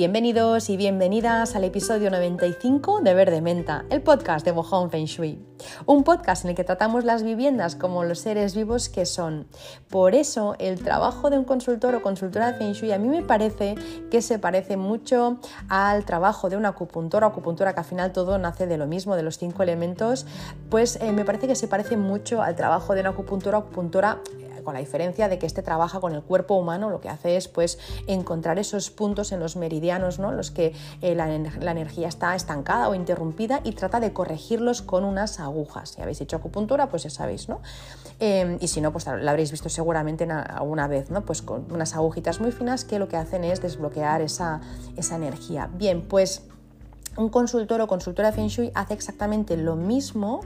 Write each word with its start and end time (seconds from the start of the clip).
Bienvenidos 0.00 0.70
y 0.70 0.78
bienvenidas 0.78 1.54
al 1.56 1.64
episodio 1.64 2.10
95 2.10 3.02
de 3.02 3.12
Verde 3.12 3.42
Menta, 3.42 3.84
el 3.90 4.00
podcast 4.00 4.46
de 4.46 4.50
Bohong 4.50 4.90
Feng 4.90 5.04
Shui. 5.04 5.44
Un 5.84 6.04
podcast 6.04 6.42
en 6.42 6.48
el 6.48 6.56
que 6.56 6.64
tratamos 6.64 7.04
las 7.04 7.22
viviendas 7.22 7.76
como 7.76 8.02
los 8.04 8.20
seres 8.20 8.56
vivos 8.56 8.88
que 8.88 9.04
son. 9.04 9.46
Por 9.90 10.14
eso, 10.14 10.56
el 10.58 10.82
trabajo 10.82 11.28
de 11.28 11.36
un 11.36 11.44
consultor 11.44 11.94
o 11.94 12.00
consultora 12.00 12.50
de 12.50 12.58
Feng 12.58 12.72
Shui 12.72 12.92
a 12.92 12.98
mí 12.98 13.08
me 13.08 13.20
parece 13.20 13.74
que 14.10 14.22
se 14.22 14.38
parece 14.38 14.78
mucho 14.78 15.38
al 15.68 16.06
trabajo 16.06 16.48
de 16.48 16.56
un 16.56 16.64
acupuntor 16.64 17.22
o 17.22 17.26
acupuntura, 17.26 17.74
que 17.74 17.80
al 17.80 17.86
final 17.86 18.10
todo 18.10 18.38
nace 18.38 18.66
de 18.66 18.78
lo 18.78 18.86
mismo, 18.86 19.16
de 19.16 19.22
los 19.22 19.36
cinco 19.36 19.62
elementos. 19.62 20.24
Pues 20.70 20.96
eh, 21.02 21.12
me 21.12 21.26
parece 21.26 21.46
que 21.46 21.54
se 21.54 21.68
parece 21.68 21.98
mucho 21.98 22.40
al 22.40 22.56
trabajo 22.56 22.94
de 22.94 23.02
un 23.02 23.08
acupuntor 23.08 23.54
o 23.54 23.58
acupuntora 23.58 24.22
con 24.70 24.74
la 24.74 24.80
diferencia 24.80 25.28
de 25.28 25.36
que 25.36 25.46
este 25.46 25.64
trabaja 25.64 25.98
con 25.98 26.14
el 26.14 26.22
cuerpo 26.22 26.54
humano, 26.54 26.90
lo 26.90 27.00
que 27.00 27.08
hace 27.08 27.36
es 27.36 27.48
pues 27.48 27.76
encontrar 28.06 28.60
esos 28.60 28.92
puntos 28.92 29.32
en 29.32 29.40
los 29.40 29.56
meridianos, 29.56 30.20
¿no? 30.20 30.30
los 30.30 30.52
que 30.52 30.74
eh, 31.02 31.16
la, 31.16 31.34
energía 31.34 32.06
está 32.06 32.36
estancada 32.36 32.88
o 32.88 32.94
interrumpida 32.94 33.62
y 33.64 33.72
trata 33.72 33.98
de 33.98 34.12
corregirlos 34.12 34.80
con 34.80 35.02
unas 35.02 35.40
agujas. 35.40 35.88
Si 35.88 36.02
habéis 36.02 36.20
hecho 36.20 36.36
acupuntura, 36.36 36.88
pues 36.88 37.02
ya 37.02 37.10
sabéis, 37.10 37.48
¿no? 37.48 37.62
Em, 38.20 38.58
y 38.60 38.68
si 38.68 38.80
no, 38.80 38.92
pues 38.92 39.06
la 39.06 39.28
habréis 39.32 39.50
visto 39.50 39.68
seguramente 39.68 40.24
alguna 40.30 40.86
vez, 40.86 41.10
¿no? 41.10 41.22
Pues 41.22 41.42
con 41.42 41.66
unas 41.72 41.96
agujitas 41.96 42.38
muy 42.40 42.52
finas 42.52 42.84
que 42.84 43.00
lo 43.00 43.08
que 43.08 43.16
hacen 43.16 43.42
es 43.42 43.60
desbloquear 43.60 44.22
esa, 44.22 44.60
esa 44.96 45.16
energía. 45.16 45.68
Bien, 45.72 46.02
pues 46.02 46.44
un 47.20 47.28
consultor 47.28 47.80
o 47.80 47.86
consultora 47.86 48.32
Feng 48.32 48.48
Shui 48.48 48.72
hace 48.74 48.94
exactamente 48.94 49.56
lo 49.56 49.76
mismo 49.76 50.40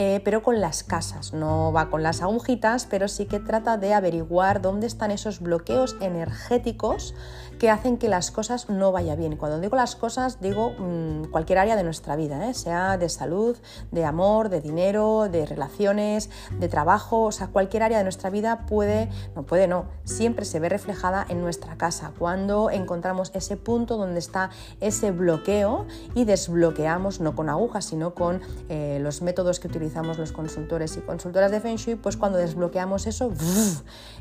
eh, 0.00 0.20
pero 0.24 0.44
con 0.44 0.60
las 0.60 0.84
casas. 0.84 1.32
No 1.32 1.72
va 1.72 1.90
con 1.90 2.04
las 2.04 2.22
agujitas, 2.22 2.86
pero 2.86 3.08
sí 3.08 3.26
que 3.26 3.40
trata 3.40 3.78
de 3.78 3.94
averiguar 3.94 4.62
dónde 4.62 4.86
están 4.86 5.10
esos 5.10 5.40
bloqueos 5.40 5.96
energéticos 6.00 7.16
que 7.58 7.70
hacen 7.70 7.98
que 7.98 8.08
las 8.08 8.30
cosas 8.30 8.68
no 8.68 8.92
vayan 8.92 9.18
bien. 9.18 9.36
Cuando 9.36 9.60
digo 9.60 9.76
las 9.76 9.96
cosas, 9.96 10.40
digo 10.40 10.70
mm, 10.78 11.30
cualquier 11.30 11.58
área 11.58 11.76
de 11.76 11.82
nuestra 11.82 12.16
vida, 12.16 12.48
¿eh? 12.48 12.54
sea 12.54 12.96
de 12.96 13.08
salud, 13.08 13.56
de 13.90 14.04
amor, 14.04 14.48
de 14.48 14.60
dinero, 14.60 15.28
de 15.30 15.44
relaciones, 15.44 16.30
de 16.58 16.68
trabajo, 16.68 17.24
o 17.24 17.32
sea, 17.32 17.48
cualquier 17.48 17.82
área 17.82 17.98
de 17.98 18.04
nuestra 18.04 18.30
vida 18.30 18.66
puede, 18.66 19.08
no 19.34 19.42
puede, 19.42 19.66
no, 19.66 19.86
siempre 20.04 20.44
se 20.44 20.60
ve 20.60 20.68
reflejada 20.68 21.26
en 21.28 21.40
nuestra 21.40 21.76
casa. 21.76 22.12
Cuando 22.18 22.70
encontramos 22.70 23.30
ese 23.34 23.56
punto 23.56 23.96
donde 23.96 24.20
está 24.20 24.50
ese 24.80 25.10
bloqueo 25.10 25.86
y 26.14 26.24
desbloqueamos, 26.24 27.20
no 27.20 27.34
con 27.34 27.48
agujas, 27.48 27.84
sino 27.86 28.14
con 28.14 28.40
eh, 28.68 28.98
los 29.02 29.22
métodos 29.22 29.60
que 29.60 29.68
utilizamos 29.68 30.18
los 30.18 30.32
consultores 30.32 30.96
y 30.96 31.00
consultoras 31.00 31.50
de 31.50 31.60
Feng 31.60 31.76
Shui, 31.76 31.96
pues 31.96 32.16
cuando 32.16 32.38
desbloqueamos 32.38 33.06
eso, 33.06 33.32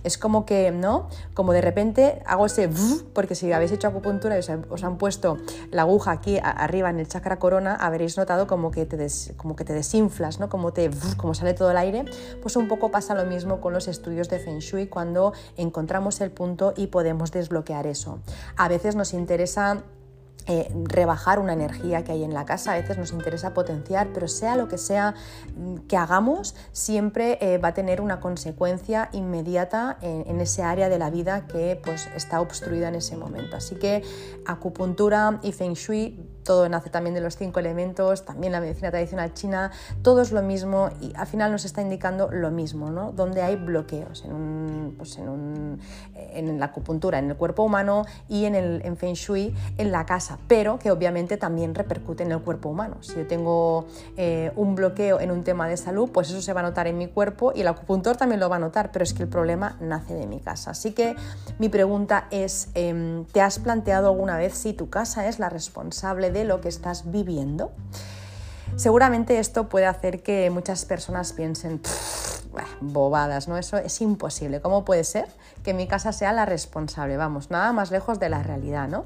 es 0.03 0.17
como 0.17 0.45
que, 0.45 0.71
¿no? 0.71 1.07
Como 1.33 1.53
de 1.53 1.61
repente 1.61 2.23
hago 2.25 2.45
ese, 2.45 2.69
porque 3.13 3.26
que 3.27 3.35
si 3.35 3.51
habéis 3.51 3.71
hecho 3.71 3.87
acupuntura 3.87 4.35
y 4.37 4.39
os 4.39 4.83
han 4.83 4.97
puesto 4.97 5.37
la 5.71 5.83
aguja 5.83 6.11
aquí 6.11 6.39
arriba 6.41 6.89
en 6.89 6.99
el 6.99 7.07
chakra 7.07 7.39
corona, 7.39 7.75
habréis 7.75 8.17
notado 8.17 8.47
como 8.47 8.71
que 8.71 8.85
te, 8.85 9.07
como 9.35 9.55
que 9.55 9.63
te 9.63 9.73
desinflas, 9.73 10.39
¿no? 10.39 10.49
como, 10.49 10.73
te, 10.73 10.89
como 11.17 11.33
sale 11.33 11.53
todo 11.53 11.71
el 11.71 11.77
aire. 11.77 12.05
Pues 12.41 12.55
un 12.55 12.67
poco 12.67 12.89
pasa 12.89 13.13
lo 13.13 13.25
mismo 13.25 13.61
con 13.61 13.73
los 13.73 13.87
estudios 13.87 14.29
de 14.29 14.39
Feng 14.39 14.59
Shui 14.59 14.87
cuando 14.87 15.33
encontramos 15.57 16.21
el 16.21 16.31
punto 16.31 16.73
y 16.75 16.87
podemos 16.87 17.31
desbloquear 17.31 17.87
eso. 17.87 18.19
A 18.55 18.67
veces 18.67 18.95
nos 18.95 19.13
interesa 19.13 19.83
eh, 20.47 20.71
rebajar 20.85 21.39
una 21.39 21.53
energía 21.53 22.03
que 22.03 22.13
hay 22.13 22.23
en 22.23 22.33
la 22.33 22.45
casa, 22.45 22.73
a 22.73 22.75
veces 22.75 22.97
nos 22.97 23.11
interesa 23.11 23.53
potenciar, 23.53 24.09
pero 24.13 24.27
sea 24.27 24.55
lo 24.55 24.67
que 24.67 24.77
sea 24.77 25.13
mm, 25.55 25.87
que 25.87 25.97
hagamos, 25.97 26.55
siempre 26.71 27.37
eh, 27.41 27.57
va 27.57 27.69
a 27.69 27.73
tener 27.73 28.01
una 28.01 28.19
consecuencia 28.19 29.09
inmediata 29.11 29.97
en, 30.01 30.39
ese 30.39 30.63
área 30.63 30.87
de 30.89 30.99
la 30.99 31.09
vida 31.09 31.47
que 31.47 31.79
pues, 31.83 32.07
está 32.15 32.41
obstruida 32.41 32.89
en 32.89 32.95
ese 32.95 33.17
momento. 33.17 33.57
Así 33.57 33.75
que 33.75 34.03
acupuntura 34.45 35.39
y 35.43 35.51
feng 35.51 35.73
shui 35.73 36.36
todo 36.47 36.67
nace 36.69 36.89
también 36.89 37.13
de 37.13 37.19
los 37.19 37.35
cinco 37.35 37.59
elementos, 37.59 38.23
también 38.23 38.53
la 38.53 38.61
medicina 38.61 38.89
tradicional 38.89 39.33
china, 39.33 39.71
todo 40.01 40.21
es 40.21 40.31
lo 40.31 40.41
mismo 40.41 40.89
y 41.01 41.13
al 41.15 41.27
final 41.27 41.51
nos 41.51 41.65
está 41.65 41.81
indicando 41.81 42.29
lo 42.31 42.51
mismo, 42.51 42.89
¿no? 42.89 43.11
Donde 43.11 43.41
hay 43.41 43.57
bloqueos 43.57 44.23
en, 44.23 44.31
un, 44.31 44.95
pues 44.97 45.17
en, 45.17 45.27
un, 45.27 45.79
en 46.15 46.57
la 46.57 46.67
acupuntura, 46.67 47.19
en 47.19 47.29
el 47.29 47.35
cuerpo 47.35 47.63
humano 47.63 48.05
y 48.29 48.45
en 48.45 48.55
el 48.55 48.81
en 48.85 48.95
Feng 48.95 49.13
Shui 49.13 49.53
en 49.77 49.91
la 49.91 50.05
casa, 50.05 50.39
pero 50.47 50.79
que 50.79 50.89
obviamente 50.89 51.35
también 51.35 51.75
repercute 51.75 52.23
en 52.23 52.31
el 52.31 52.39
cuerpo 52.39 52.69
humano. 52.69 52.95
Si 53.01 53.15
yo 53.15 53.27
tengo 53.27 53.85
eh, 54.15 54.53
un 54.55 54.73
bloqueo 54.73 55.19
en 55.19 55.31
un 55.31 55.43
tema 55.43 55.67
de 55.67 55.75
salud, 55.75 56.09
pues 56.13 56.29
eso 56.29 56.41
se 56.41 56.53
va 56.53 56.61
a 56.61 56.63
notar 56.63 56.87
en 56.87 56.97
mi 56.97 57.07
cuerpo 57.07 57.51
y 57.53 57.61
el 57.61 57.67
acupuntor 57.67 58.15
también 58.15 58.39
lo 58.39 58.47
va 58.47 58.55
a 58.55 58.59
notar, 58.59 58.93
pero 58.93 59.03
es 59.03 59.13
que 59.13 59.23
el 59.23 59.29
problema 59.29 59.75
nace 59.81 60.13
de 60.13 60.27
mi 60.27 60.39
casa. 60.39 60.71
Así 60.71 60.93
que 60.93 61.17
mi 61.59 61.67
pregunta 61.67 62.27
es, 62.31 62.69
em, 62.73 63.25
¿te 63.25 63.41
has 63.41 63.59
planteado 63.59 64.07
alguna 64.07 64.37
vez 64.37 64.53
si 64.53 64.71
tu 64.71 64.89
casa 64.89 65.27
es 65.27 65.39
la 65.39 65.49
responsable 65.49 66.31
de 66.31 66.36
lo 66.45 66.61
que 66.61 66.69
estás 66.69 67.11
viviendo. 67.11 67.71
Seguramente 68.75 69.39
esto 69.39 69.69
puede 69.69 69.85
hacer 69.85 70.21
que 70.21 70.49
muchas 70.49 70.85
personas 70.85 71.33
piensen, 71.33 71.81
bobadas, 72.81 73.47
¿no? 73.47 73.57
Eso 73.57 73.77
es 73.77 74.01
imposible. 74.01 74.61
¿Cómo 74.61 74.85
puede 74.85 75.03
ser 75.03 75.27
que 75.63 75.73
mi 75.73 75.87
casa 75.87 76.11
sea 76.11 76.33
la 76.33 76.45
responsable? 76.45 77.17
Vamos, 77.17 77.49
nada 77.49 77.71
más 77.73 77.91
lejos 77.91 78.19
de 78.19 78.29
la 78.29 78.43
realidad, 78.43 78.87
¿no? 78.87 79.05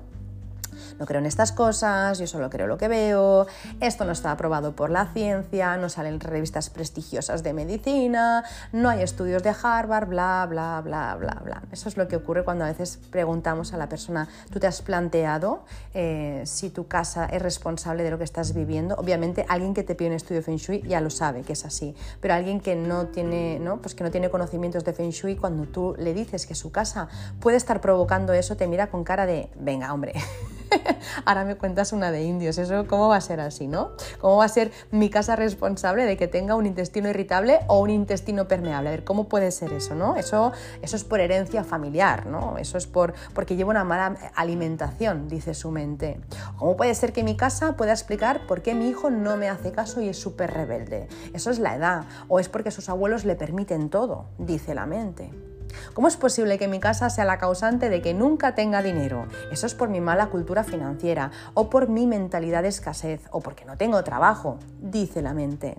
No 1.02 1.08
creo 1.08 1.18
en 1.18 1.26
estas 1.26 1.52
cosas, 1.52 2.20
yo 2.20 2.28
solo 2.28 2.52
creo 2.52 2.68
lo 2.68 2.78
que 2.78 2.88
veo, 2.88 3.48
esto 3.80 4.06
no 4.06 4.12
está 4.12 4.30
aprobado 4.32 4.76
por 4.76 4.92
la 4.92 5.08
ciencia, 5.08 5.76
no 5.78 5.90
salen 5.90 6.20
revistas 6.20 6.70
prestigiosas 6.70 7.42
de 7.42 7.54
medicina, 7.54 8.44
no 8.72 8.88
hay 8.88 9.02
estudios 9.02 9.42
de 9.42 9.52
Harvard, 9.64 10.08
bla, 10.08 10.46
bla, 10.48 10.80
bla, 10.84 11.16
bla, 11.16 11.42
bla. 11.44 11.64
Eso 11.72 11.90
es 11.90 11.98
lo 11.98 12.08
que 12.08 12.18
ocurre 12.18 12.44
cuando 12.44 12.66
a 12.66 12.68
veces 12.68 13.00
preguntamos 13.10 13.74
a 13.74 13.78
la 13.78 13.90
persona, 13.90 14.30
¿tú 14.52 14.60
te 14.60 14.68
has 14.68 14.84
planteado 14.84 15.66
eh, 15.96 16.44
si 16.46 16.70
tu 16.70 16.86
casa 16.86 17.26
es 17.26 17.42
responsable 17.42 18.04
de 18.04 18.12
lo 18.12 18.20
que 18.20 18.24
estás 18.24 18.54
viviendo? 18.54 18.94
Obviamente 18.94 19.48
alguien 19.50 19.74
que 19.74 19.82
te 19.82 19.96
pide 19.96 20.10
un 20.10 20.16
estudio 20.16 20.44
Feng 20.44 20.58
Shui 20.58 20.84
ya 20.84 21.02
lo 21.02 21.10
sabe 21.10 21.42
que 21.42 21.54
es 21.54 21.66
así, 21.66 21.96
pero 22.20 22.36
alguien 22.36 22.60
que 22.60 22.76
no 22.76 23.08
tiene, 23.08 23.58
¿no? 23.58 23.82
Pues 23.82 23.96
que 23.96 24.04
no 24.04 24.12
tiene 24.12 24.30
conocimientos 24.30 24.84
de 24.84 24.94
Feng 24.94 25.10
Shui, 25.10 25.36
cuando 25.36 25.64
tú 25.64 25.96
le 25.98 26.14
dices 26.14 26.46
que 26.46 26.54
su 26.54 26.72
casa 26.72 27.08
puede 27.40 27.58
estar 27.58 27.82
provocando 27.82 28.34
eso, 28.34 28.56
te 28.56 28.68
mira 28.68 28.92
con 28.92 29.04
cara 29.04 29.26
de, 29.26 29.50
venga, 29.56 29.92
hombre. 29.92 30.14
Ahora 31.26 31.46
me 31.46 31.56
cuentas 31.56 31.94
una 31.94 32.12
de 32.12 32.24
indios, 32.24 32.58
¿eso 32.58 32.86
cómo 32.88 33.10
va 33.10 33.18
a 33.18 33.22
ser 33.22 33.40
así, 33.40 33.68
no? 33.68 33.92
¿Cómo 34.20 34.38
va 34.38 34.46
a 34.46 34.50
ser 34.50 34.72
mi 34.92 35.10
casa 35.10 35.36
responsable 35.36 36.06
de 36.06 36.18
que 36.18 36.28
tenga 36.28 36.56
un 36.56 36.66
intestino 36.66 37.10
irritable 37.10 37.60
o 37.68 37.80
un 37.80 37.90
intestino 37.90 38.48
permeable? 38.48 38.90
A 38.90 38.92
ver, 38.92 39.04
¿cómo 39.04 39.28
puede 39.28 39.52
ser 39.52 39.74
eso, 39.74 39.96
no? 39.96 40.16
Eso, 40.16 40.52
eso 40.82 40.96
es 40.96 41.04
por 41.04 41.20
herencia 41.20 41.64
familiar, 41.64 42.26
¿no? 42.26 42.58
Eso 42.58 42.78
es 42.78 42.88
por, 42.88 43.14
porque 43.34 43.56
llevo 43.56 43.72
una 43.72 43.84
mala 43.84 44.32
alimentación, 44.36 45.28
dice 45.28 45.54
su 45.54 45.72
mente. 45.72 46.20
¿Cómo 46.58 46.78
puede 46.78 46.96
ser 46.96 47.14
que 47.14 47.24
mi 47.24 47.36
casa 47.36 47.76
pueda 47.76 47.92
explicar 47.92 48.48
por 48.48 48.62
qué 48.62 48.76
mi 48.76 48.90
hijo 48.90 49.10
no 49.10 49.38
me 49.38 49.50
hace 49.50 49.72
caso 49.72 50.02
y 50.02 50.10
es 50.10 50.20
súper 50.20 50.52
rebelde? 50.52 51.08
Eso 51.34 51.52
es 51.52 51.60
la 51.60 51.76
edad, 51.76 52.04
o 52.28 52.40
es 52.40 52.50
porque 52.50 52.72
sus 52.72 52.90
abuelos 52.90 53.26
le 53.26 53.36
permiten 53.36 53.90
todo, 53.90 54.26
dice 54.38 54.74
la 54.74 54.86
mente. 54.86 55.51
¿Cómo 55.94 56.08
es 56.08 56.18
posible 56.18 56.58
que 56.58 56.68
mi 56.68 56.80
casa 56.80 57.10
sea 57.10 57.26
la 57.26 57.38
causante 57.38 57.90
de 57.90 58.02
que 58.02 58.14
nunca 58.14 58.56
tenga 58.56 58.82
dinero? 58.82 59.28
Eso 59.52 59.66
es 59.66 59.76
por 59.76 59.90
mi 59.90 60.02
mala 60.02 60.28
cultura 60.28 60.64
financiera 60.64 61.32
o 61.54 61.70
por 61.70 61.90
mi 61.90 62.08
mentalidad 62.08 62.64
de 62.64 62.70
escasez 62.70 63.22
o 63.32 63.42
porque 63.42 63.66
no 63.66 63.78
tengo 63.78 64.04
trabajo, 64.04 64.58
dice 64.82 65.22
la 65.22 65.34
mente. 65.34 65.78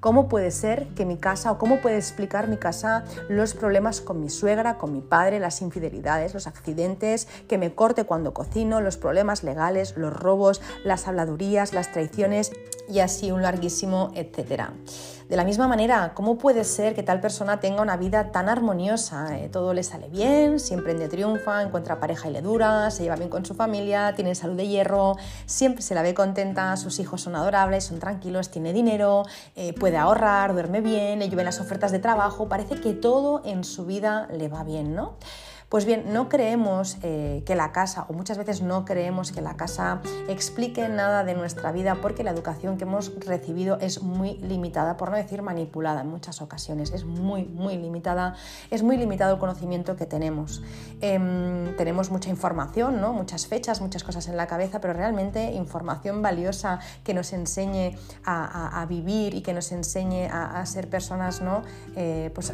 ¿Cómo 0.00 0.28
puede 0.28 0.50
ser 0.50 0.88
que 0.94 1.04
mi 1.04 1.16
casa 1.16 1.50
o 1.50 1.58
cómo 1.58 1.80
puede 1.80 1.96
explicar 1.96 2.48
mi 2.48 2.56
casa 2.56 3.04
los 3.28 3.54
problemas 3.54 4.00
con 4.00 4.20
mi 4.20 4.30
suegra, 4.30 4.78
con 4.78 4.92
mi 4.92 5.00
padre, 5.00 5.40
las 5.40 5.60
infidelidades, 5.62 6.34
los 6.34 6.46
accidentes, 6.46 7.26
que 7.48 7.58
me 7.58 7.74
corte 7.74 8.04
cuando 8.04 8.32
cocino, 8.32 8.80
los 8.80 8.96
problemas 8.96 9.42
legales, 9.42 9.96
los 9.96 10.12
robos, 10.12 10.60
las 10.84 11.08
habladurías, 11.08 11.72
las 11.72 11.90
traiciones 11.92 12.52
y 12.88 13.00
así 13.00 13.30
un 13.30 13.42
larguísimo 13.42 14.12
etcétera? 14.14 14.72
De 15.28 15.36
la 15.36 15.42
misma 15.42 15.66
manera, 15.66 16.12
¿cómo 16.14 16.38
puede 16.38 16.62
ser 16.62 16.94
que 16.94 17.02
tal 17.02 17.20
persona 17.20 17.58
tenga 17.58 17.82
una 17.82 17.96
vida 17.96 18.30
tan 18.30 18.48
armoniosa? 18.48 19.36
Eh, 19.36 19.48
todo 19.48 19.74
le 19.74 19.82
sale 19.82 20.08
bien, 20.08 20.60
siempre 20.60 20.94
de 20.94 21.08
triunfa, 21.08 21.62
encuentra 21.62 21.98
pareja 21.98 22.28
y 22.28 22.32
le 22.32 22.42
dura, 22.42 22.92
se 22.92 23.02
lleva 23.02 23.16
bien 23.16 23.28
con 23.28 23.44
su 23.44 23.54
familia, 23.54 24.14
tiene 24.14 24.36
salud 24.36 24.56
de 24.56 24.68
hierro, 24.68 25.16
siempre 25.46 25.82
se 25.82 25.96
la 25.96 26.02
ve 26.02 26.14
contenta, 26.14 26.76
sus 26.76 27.00
hijos 27.00 27.22
son 27.22 27.34
adorables, 27.34 27.82
son 27.82 27.98
tranquilos, 27.98 28.50
tiene 28.50 28.72
dinero, 28.72 29.24
eh, 29.56 29.72
puede 29.72 29.96
ahorrar, 29.96 30.52
duerme 30.52 30.80
bien, 30.80 31.18
le 31.18 31.28
llueven 31.28 31.46
las 31.46 31.60
ofertas 31.60 31.90
de 31.90 31.98
trabajo, 31.98 32.48
parece 32.48 32.80
que 32.80 32.92
todo 32.92 33.42
en 33.44 33.64
su 33.64 33.84
vida 33.84 34.28
le 34.30 34.48
va 34.48 34.62
bien, 34.62 34.94
¿no? 34.94 35.16
Pues 35.68 35.84
bien, 35.84 36.12
no 36.12 36.28
creemos 36.28 36.96
eh, 37.02 37.42
que 37.44 37.56
la 37.56 37.72
casa, 37.72 38.06
o 38.08 38.12
muchas 38.12 38.38
veces 38.38 38.62
no 38.62 38.84
creemos 38.84 39.32
que 39.32 39.40
la 39.40 39.56
casa 39.56 40.00
explique 40.28 40.88
nada 40.88 41.24
de 41.24 41.34
nuestra 41.34 41.72
vida 41.72 41.96
porque 42.00 42.22
la 42.22 42.30
educación 42.30 42.78
que 42.78 42.84
hemos 42.84 43.12
recibido 43.26 43.76
es 43.80 44.00
muy 44.00 44.38
limitada, 44.38 44.96
por 44.96 45.10
no 45.10 45.16
decir 45.16 45.42
manipulada 45.42 46.02
en 46.02 46.08
muchas 46.08 46.40
ocasiones, 46.40 46.92
es 46.92 47.04
muy, 47.04 47.46
muy 47.46 47.76
limitada, 47.78 48.36
es 48.70 48.84
muy 48.84 48.96
limitado 48.96 49.34
el 49.34 49.40
conocimiento 49.40 49.96
que 49.96 50.06
tenemos. 50.06 50.62
Em, 51.00 51.76
tenemos 51.76 52.12
mucha 52.12 52.30
información, 52.30 53.00
¿no? 53.00 53.12
muchas 53.12 53.48
fechas, 53.48 53.80
muchas 53.80 54.04
cosas 54.04 54.28
en 54.28 54.36
la 54.36 54.46
cabeza, 54.46 54.80
pero 54.80 54.92
realmente 54.92 55.52
información 55.52 56.22
valiosa 56.22 56.78
que 57.02 57.12
nos 57.12 57.32
enseñe 57.32 57.98
a, 58.24 58.86
vivir 58.88 59.34
y 59.34 59.42
que 59.42 59.52
nos 59.52 59.72
enseñe 59.72 60.28
a, 60.30 60.64
ser 60.64 60.88
personas 60.88 61.40
¿no? 61.40 61.62
Eh, 61.96 62.30
pues, 62.32 62.52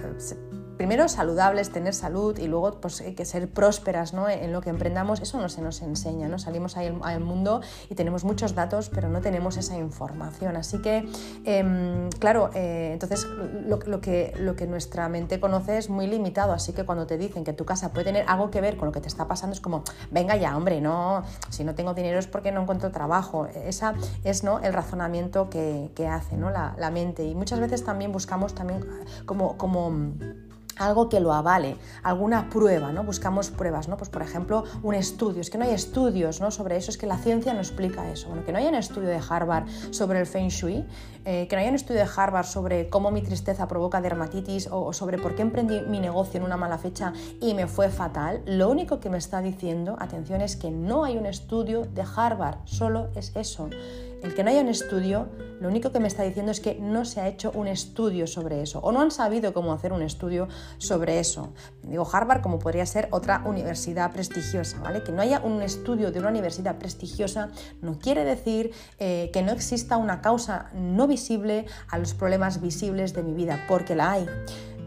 primero 0.83 1.09
saludables, 1.09 1.71
tener 1.71 1.95
salud 1.95 2.37
y 2.41 2.49
luego 2.49 2.81
pues, 2.81 3.03
que 3.03 3.25
ser 3.25 3.49
prósperas 3.49 4.15
¿no? 4.15 4.29
en 4.29 4.53
lo 4.53 4.61
que 4.63 4.69
emprendamos, 4.69 5.21
eso 5.21 5.41
no 5.41 5.49
se 5.49 5.63
nos 5.63 5.81
enseña, 5.81 6.27
¿no? 6.27 6.41
Salimos 6.41 6.77
ahí 6.77 6.93
al 7.05 7.21
mundo 7.21 7.61
y 7.89 7.95
tenemos 7.95 8.25
muchos 8.25 8.57
datos, 8.57 8.91
pero 8.93 9.09
no 9.09 9.21
tenemos 9.21 9.57
esa 9.57 9.79
información. 9.79 10.57
Así 10.57 10.83
que, 10.83 11.09
em, 11.45 12.11
claro, 12.19 12.51
eh, 12.57 12.91
entonces 12.95 13.29
lo, 13.29 14.01
que, 14.01 14.35
lo 14.37 14.57
que 14.57 14.67
nuestra 14.67 15.09
mente 15.09 15.39
conoce 15.39 15.79
es 15.79 15.89
muy 15.89 16.09
limitado, 16.09 16.53
así 16.53 16.73
que 16.73 16.85
cuando 16.85 17.07
te 17.07 17.17
dicen 17.17 17.45
que 17.45 17.53
tu 17.53 17.65
casa 17.65 17.93
puede 17.93 18.07
tener 18.07 18.25
algo 18.27 18.51
que 18.51 18.61
ver 18.61 18.77
con 18.77 18.87
lo 18.87 18.93
que 18.93 19.01
te 19.01 19.07
está 19.07 19.29
pasando, 19.29 19.55
es 19.55 19.61
como, 19.61 19.85
venga 20.11 20.35
ya, 20.35 20.57
hombre, 20.57 20.81
no, 20.81 21.23
si 21.49 21.63
no 21.63 21.77
tengo 21.77 21.95
dinero 21.95 22.19
es 22.19 22.27
porque 22.27 22.51
no 22.51 22.63
encuentro 22.63 22.91
trabajo. 22.91 23.47
Esa 23.47 23.95
es 24.25 24.43
¿no? 24.43 24.59
el 24.59 24.73
razonamiento 24.73 25.49
que, 25.49 25.93
hace 26.11 26.37
¿no? 26.37 26.51
la, 26.51 26.75
la 26.77 26.91
mente. 26.91 27.23
Y 27.23 27.37
muchas 27.37 27.61
veces 27.61 27.85
también 27.85 28.11
buscamos 28.11 28.53
también 28.53 28.85
como, 29.27 29.57
como 29.57 29.93
algo 30.79 31.09
que 31.09 31.21
lo 31.21 31.33
avale, 31.33 31.77
alguna 32.03 32.49
prueba, 32.51 32.93
¿no? 32.93 33.05
Buscamos 33.05 33.51
pruebas, 33.51 33.89
¿no? 33.89 33.97
Pues 33.97 34.11
por 34.11 34.23
ejemplo, 34.23 34.65
un 34.83 34.95
estudio, 34.95 35.41
es 35.41 35.51
que 35.51 35.59
no 35.59 35.65
hay 35.65 35.73
estudios 35.73 36.41
¿no? 36.41 36.51
sobre 36.51 36.77
eso, 36.77 36.91
es 36.91 36.99
que 36.99 37.07
la 37.07 37.19
ciencia 37.19 37.55
no 37.55 37.61
explica 37.61 38.11
eso. 38.11 38.29
Bueno, 38.29 38.45
que 38.45 38.53
no 38.53 38.59
haya 38.59 38.69
un 38.69 38.75
estudio 38.75 39.09
de 39.09 39.21
Harvard 39.29 39.65
sobre 39.91 40.21
el 40.21 40.27
Feng 40.27 40.49
Shui, 40.49 40.85
eh, 41.25 41.47
que 41.49 41.57
no 41.57 41.61
haya 41.61 41.71
un 41.71 41.77
estudio 41.77 42.01
de 42.01 42.11
Harvard 42.15 42.47
sobre 42.47 42.89
cómo 42.89 43.11
mi 43.11 43.23
tristeza 43.23 43.69
provoca 43.69 44.01
dermatitis 44.01 44.69
o, 44.71 44.93
sobre 44.93 45.19
por 45.19 45.35
qué 45.35 45.43
emprendí 45.43 45.81
mi 45.83 46.01
negocio 46.01 46.39
en 46.39 46.45
una 46.45 46.57
mala 46.57 46.79
fecha 46.79 47.13
y 47.41 47.55
me 47.55 47.67
fue 47.67 47.89
fatal, 47.91 48.43
lo 48.47 48.69
único 48.69 49.01
que 49.01 49.09
me 49.09 49.19
está 49.19 49.41
diciendo, 49.41 49.97
atención, 49.99 50.41
es 50.41 50.57
que 50.57 50.71
no 50.71 51.05
hay 51.05 51.17
un 51.17 51.27
estudio 51.27 51.83
de 51.83 52.05
Harvard, 52.17 52.59
solo 52.65 53.09
es 53.15 53.33
eso. 53.37 53.69
El 54.23 54.35
que 54.35 54.45
no 54.45 54.51
haya 54.51 54.61
un 54.61 54.69
estudio, 54.69 55.29
lo 55.61 55.69
único 55.69 55.91
que 55.91 55.99
me 55.99 56.07
está 56.07 56.23
diciendo 56.23 56.53
es 56.53 56.61
que 56.61 56.77
no 56.77 57.05
se 57.05 57.21
ha 57.21 57.29
hecho 57.29 57.51
un 57.55 57.67
estudio 57.67 58.29
sobre 58.29 58.63
eso 58.63 58.79
o 58.81 58.93
no 58.93 59.01
han 59.01 59.11
sabido 59.11 59.53
cómo 59.53 59.73
hacer 59.73 59.93
un 59.93 60.03
estudio 60.03 60.49
sobre 60.79 61.19
eso. 61.19 61.53
Digo 61.83 62.09
Harvard 62.11 62.41
como 62.41 62.61
podría 62.61 62.87
ser 62.87 63.09
otra 63.11 63.43
universidad 63.45 64.13
prestigiosa, 64.13 64.79
¿vale? 64.81 65.03
Que 65.03 65.11
no 65.11 65.23
haya 65.23 65.41
un 65.41 65.61
estudio 65.61 66.13
de 66.13 66.21
una 66.21 66.29
universidad 66.29 66.79
prestigiosa 66.79 67.51
no 67.81 67.99
quiere 67.99 68.25
decir 68.25 68.73
eh, 68.99 69.31
que 69.33 69.43
no 69.43 69.53
exista 69.53 69.97
una 69.97 70.21
causa 70.21 70.71
no 70.73 71.09
visible 71.09 71.67
a 71.89 71.99
los 71.99 72.15
problemas 72.15 72.61
visibles 72.61 73.15
de 73.15 73.23
mi 73.23 73.35
vida, 73.35 73.65
porque 73.69 73.97
la 73.97 74.13
hay. 74.13 74.27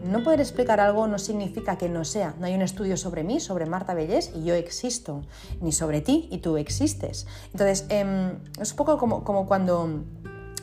No 0.04 0.22
poder 0.22 0.40
explicar 0.40 0.80
algo 0.80 1.06
no 1.06 1.18
significa 1.18 1.78
que 1.78 1.88
no 1.88 2.04
sea. 2.04 2.34
No 2.38 2.46
hay 2.46 2.54
un 2.54 2.62
estudio 2.62 2.96
sobre 2.96 3.24
mí, 3.24 3.40
sobre 3.40 3.66
Marta 3.66 3.94
Bellés, 3.94 4.30
y 4.34 4.44
yo 4.44 4.54
existo, 4.54 5.22
ni 5.60 5.72
sobre 5.72 6.00
ti 6.00 6.28
y 6.30 6.38
tú 6.38 6.56
existes. 6.56 7.26
Entonces, 7.52 7.86
em, 7.88 8.38
es 8.60 8.70
un 8.70 8.76
poco 8.76 8.98
como, 8.98 9.24
como 9.24 9.46
cuando 9.46 10.04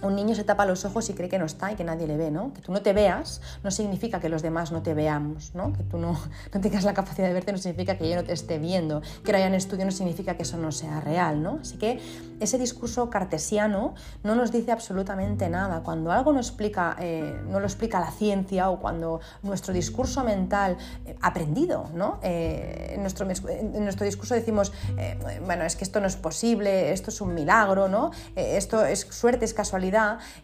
un 0.03 0.15
niño 0.15 0.35
se 0.35 0.43
tapa 0.43 0.65
los 0.65 0.85
ojos 0.85 1.09
y 1.09 1.13
cree 1.13 1.29
que 1.29 1.39
no 1.39 1.45
está 1.45 1.71
y 1.71 1.75
que 1.75 1.83
nadie 1.83 2.07
le 2.07 2.17
ve, 2.17 2.31
¿no? 2.31 2.53
Que 2.53 2.61
tú 2.61 2.71
no 2.71 2.81
te 2.81 2.93
veas 2.93 3.41
no 3.63 3.71
significa 3.71 4.19
que 4.19 4.29
los 4.29 4.41
demás 4.41 4.71
no 4.71 4.81
te 4.81 4.93
veamos, 4.93 5.55
¿no? 5.55 5.73
Que 5.73 5.83
tú 5.83 5.97
no, 5.97 6.19
no 6.53 6.61
tengas 6.61 6.83
la 6.83 6.93
capacidad 6.93 7.27
de 7.27 7.33
verte 7.33 7.51
no 7.51 7.57
significa 7.57 7.97
que 7.97 8.09
yo 8.09 8.15
no 8.15 8.23
te 8.23 8.33
esté 8.33 8.59
viendo, 8.59 9.01
que 9.23 9.31
no 9.31 9.37
haya 9.37 9.47
un 9.47 9.53
estudio 9.53 9.85
no 9.85 9.91
significa 9.91 10.35
que 10.35 10.43
eso 10.43 10.57
no 10.57 10.71
sea 10.71 10.99
real, 11.01 11.41
¿no? 11.41 11.59
Así 11.61 11.77
que 11.77 11.99
ese 12.39 12.57
discurso 12.57 13.09
cartesiano 13.09 13.95
no 14.23 14.35
nos 14.35 14.51
dice 14.51 14.71
absolutamente 14.71 15.49
nada. 15.49 15.81
Cuando 15.81 16.11
algo 16.11 16.33
no, 16.33 16.39
explica, 16.39 16.95
eh, 16.99 17.39
no 17.47 17.59
lo 17.59 17.65
explica 17.65 17.99
la 17.99 18.11
ciencia 18.11 18.69
o 18.69 18.79
cuando 18.79 19.21
nuestro 19.41 19.73
discurso 19.73 20.23
mental 20.23 20.77
eh, 21.05 21.15
aprendido, 21.21 21.89
¿no? 21.93 22.19
Eh, 22.21 22.93
en, 22.95 23.01
nuestro, 23.01 23.25
en, 23.29 23.83
nuestro, 23.83 24.05
discurso 24.05 24.35
decimos, 24.35 24.73
bueno, 25.45 25.63
es 25.63 25.75
que 25.75 25.83
esto 25.83 25.99
no 25.99 26.07
es 26.07 26.15
posible, 26.15 26.91
esto 26.91 27.09
es 27.09 27.21
un 27.21 27.33
milagro, 27.33 27.87
¿no? 27.87 28.11
esto 28.35 28.83
es 28.85 29.01
suerte, 29.09 29.45
es 29.45 29.53
casualidad 29.53 29.92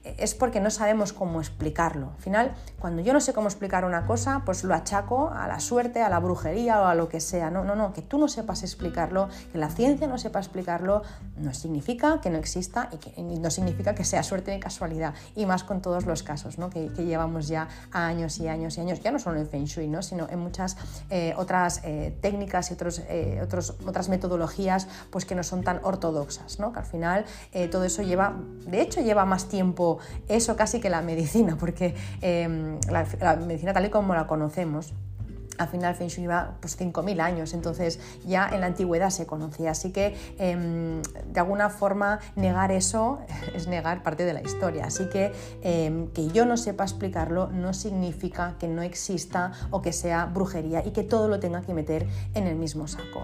es 0.03 0.35
porque 0.35 0.59
no 0.59 0.69
sabemos 0.69 1.13
cómo 1.13 1.39
explicarlo. 1.39 2.11
Al 2.15 2.21
final, 2.21 2.55
cuando 2.79 3.01
yo 3.01 3.13
no 3.13 3.19
sé 3.19 3.33
cómo 3.33 3.47
explicar 3.47 3.85
una 3.85 4.05
cosa, 4.05 4.43
pues 4.45 4.63
lo 4.63 4.73
achaco 4.73 5.31
a 5.33 5.47
la 5.47 5.59
suerte, 5.59 6.01
a 6.01 6.09
la 6.09 6.19
brujería 6.19 6.81
o 6.81 6.85
a 6.85 6.95
lo 6.95 7.09
que 7.09 7.19
sea. 7.19 7.49
No, 7.49 7.63
no, 7.63 7.75
no, 7.75 7.93
que 7.93 8.01
tú 8.01 8.17
no 8.17 8.27
sepas 8.27 8.63
explicarlo, 8.63 9.29
que 9.51 9.57
la 9.57 9.69
ciencia 9.69 10.07
no 10.07 10.17
sepa 10.17 10.39
explicarlo, 10.39 11.03
no 11.37 11.53
significa 11.53 12.21
que 12.21 12.29
no 12.29 12.37
exista 12.37 12.89
y 12.91 12.97
que 12.97 13.21
no 13.21 13.49
significa 13.49 13.95
que 13.95 14.03
sea 14.03 14.23
suerte 14.23 14.55
y 14.55 14.59
casualidad. 14.59 15.13
Y 15.35 15.45
más 15.45 15.63
con 15.63 15.81
todos 15.81 16.05
los 16.05 16.23
casos 16.23 16.57
¿no? 16.57 16.69
que, 16.69 16.89
llevamos 16.89 17.47
ya 17.47 17.67
años 17.91 18.39
y 18.39 18.47
años 18.47 18.77
y 18.77 18.81
años, 18.81 18.99
ya 19.01 19.11
no 19.11 19.19
solo 19.19 19.39
en 19.39 19.47
Feng 19.47 19.65
Shui, 19.65 19.87
¿no? 19.87 20.01
sino 20.01 20.27
en 20.29 20.39
muchas 20.39 20.77
eh, 21.09 21.33
otras 21.37 21.81
eh, 21.83 22.15
técnicas 22.21 22.69
y 22.71 22.73
otros, 22.73 23.01
eh, 23.07 23.39
otros, 23.43 23.75
otras 23.85 24.09
metodologías 24.09 24.87
pues, 25.09 25.25
que 25.25 25.35
no 25.35 25.43
son 25.43 25.63
tan 25.63 25.79
ortodoxas, 25.83 26.59
¿no? 26.59 26.71
que 26.73 26.79
al 26.79 26.85
final 26.85 27.25
todo 27.71 27.83
eso 27.83 28.03
lleva, 28.03 28.35
de 28.67 28.81
hecho 28.81 29.01
lleva 29.01 29.25
más 29.25 29.38
tiempo 29.47 29.99
eso 30.27 30.55
casi 30.55 30.79
que 30.79 30.89
la 30.89 31.01
medicina, 31.01 31.57
porque 31.59 31.95
em, 32.21 32.79
la, 32.89 33.35
medicina 33.35 33.73
tal 33.73 33.85
y 33.85 33.89
como 33.89 34.13
la 34.13 34.27
conocemos 34.27 34.93
al 35.59 35.67
final 35.67 35.93
Feng 35.95 36.07
Shui 36.07 36.23
lleva 36.23 36.55
pues 36.59 36.79
5.000 36.79 37.21
años, 37.21 37.53
entonces 37.53 37.99
ya 38.25 38.49
en 38.49 38.61
la 38.61 38.67
antigüedad 38.67 39.09
se 39.09 39.25
conocía, 39.25 39.71
así 39.71 39.91
que 39.91 40.15
em, 40.37 41.01
de 41.01 41.39
alguna 41.39 41.69
forma 41.69 42.19
negar 42.35 42.71
eso 42.71 43.19
es 43.55 43.67
negar 43.67 44.01
parte 44.01 44.25
de 44.25 44.33
la 44.33 44.41
historia, 44.41 44.85
así 44.85 45.09
que 45.09 45.31
em, 45.61 46.07
que 46.07 46.29
yo 46.29 46.45
no 46.45 46.57
sepa 46.57 46.83
explicarlo 46.83 47.47
no 47.47 47.73
significa 47.73 48.55
que 48.59 48.67
no 48.67 48.81
exista 48.81 49.51
o 49.69 49.81
que 49.81 49.93
sea 49.93 50.25
brujería 50.25 50.85
y 50.85 50.91
que 50.91 51.03
todo 51.03 51.27
lo 51.27 51.39
tenga 51.39 51.61
que 51.61 51.73
meter 51.73 52.07
en 52.33 52.47
el 52.47 52.55
mismo 52.55 52.87
saco. 52.87 53.23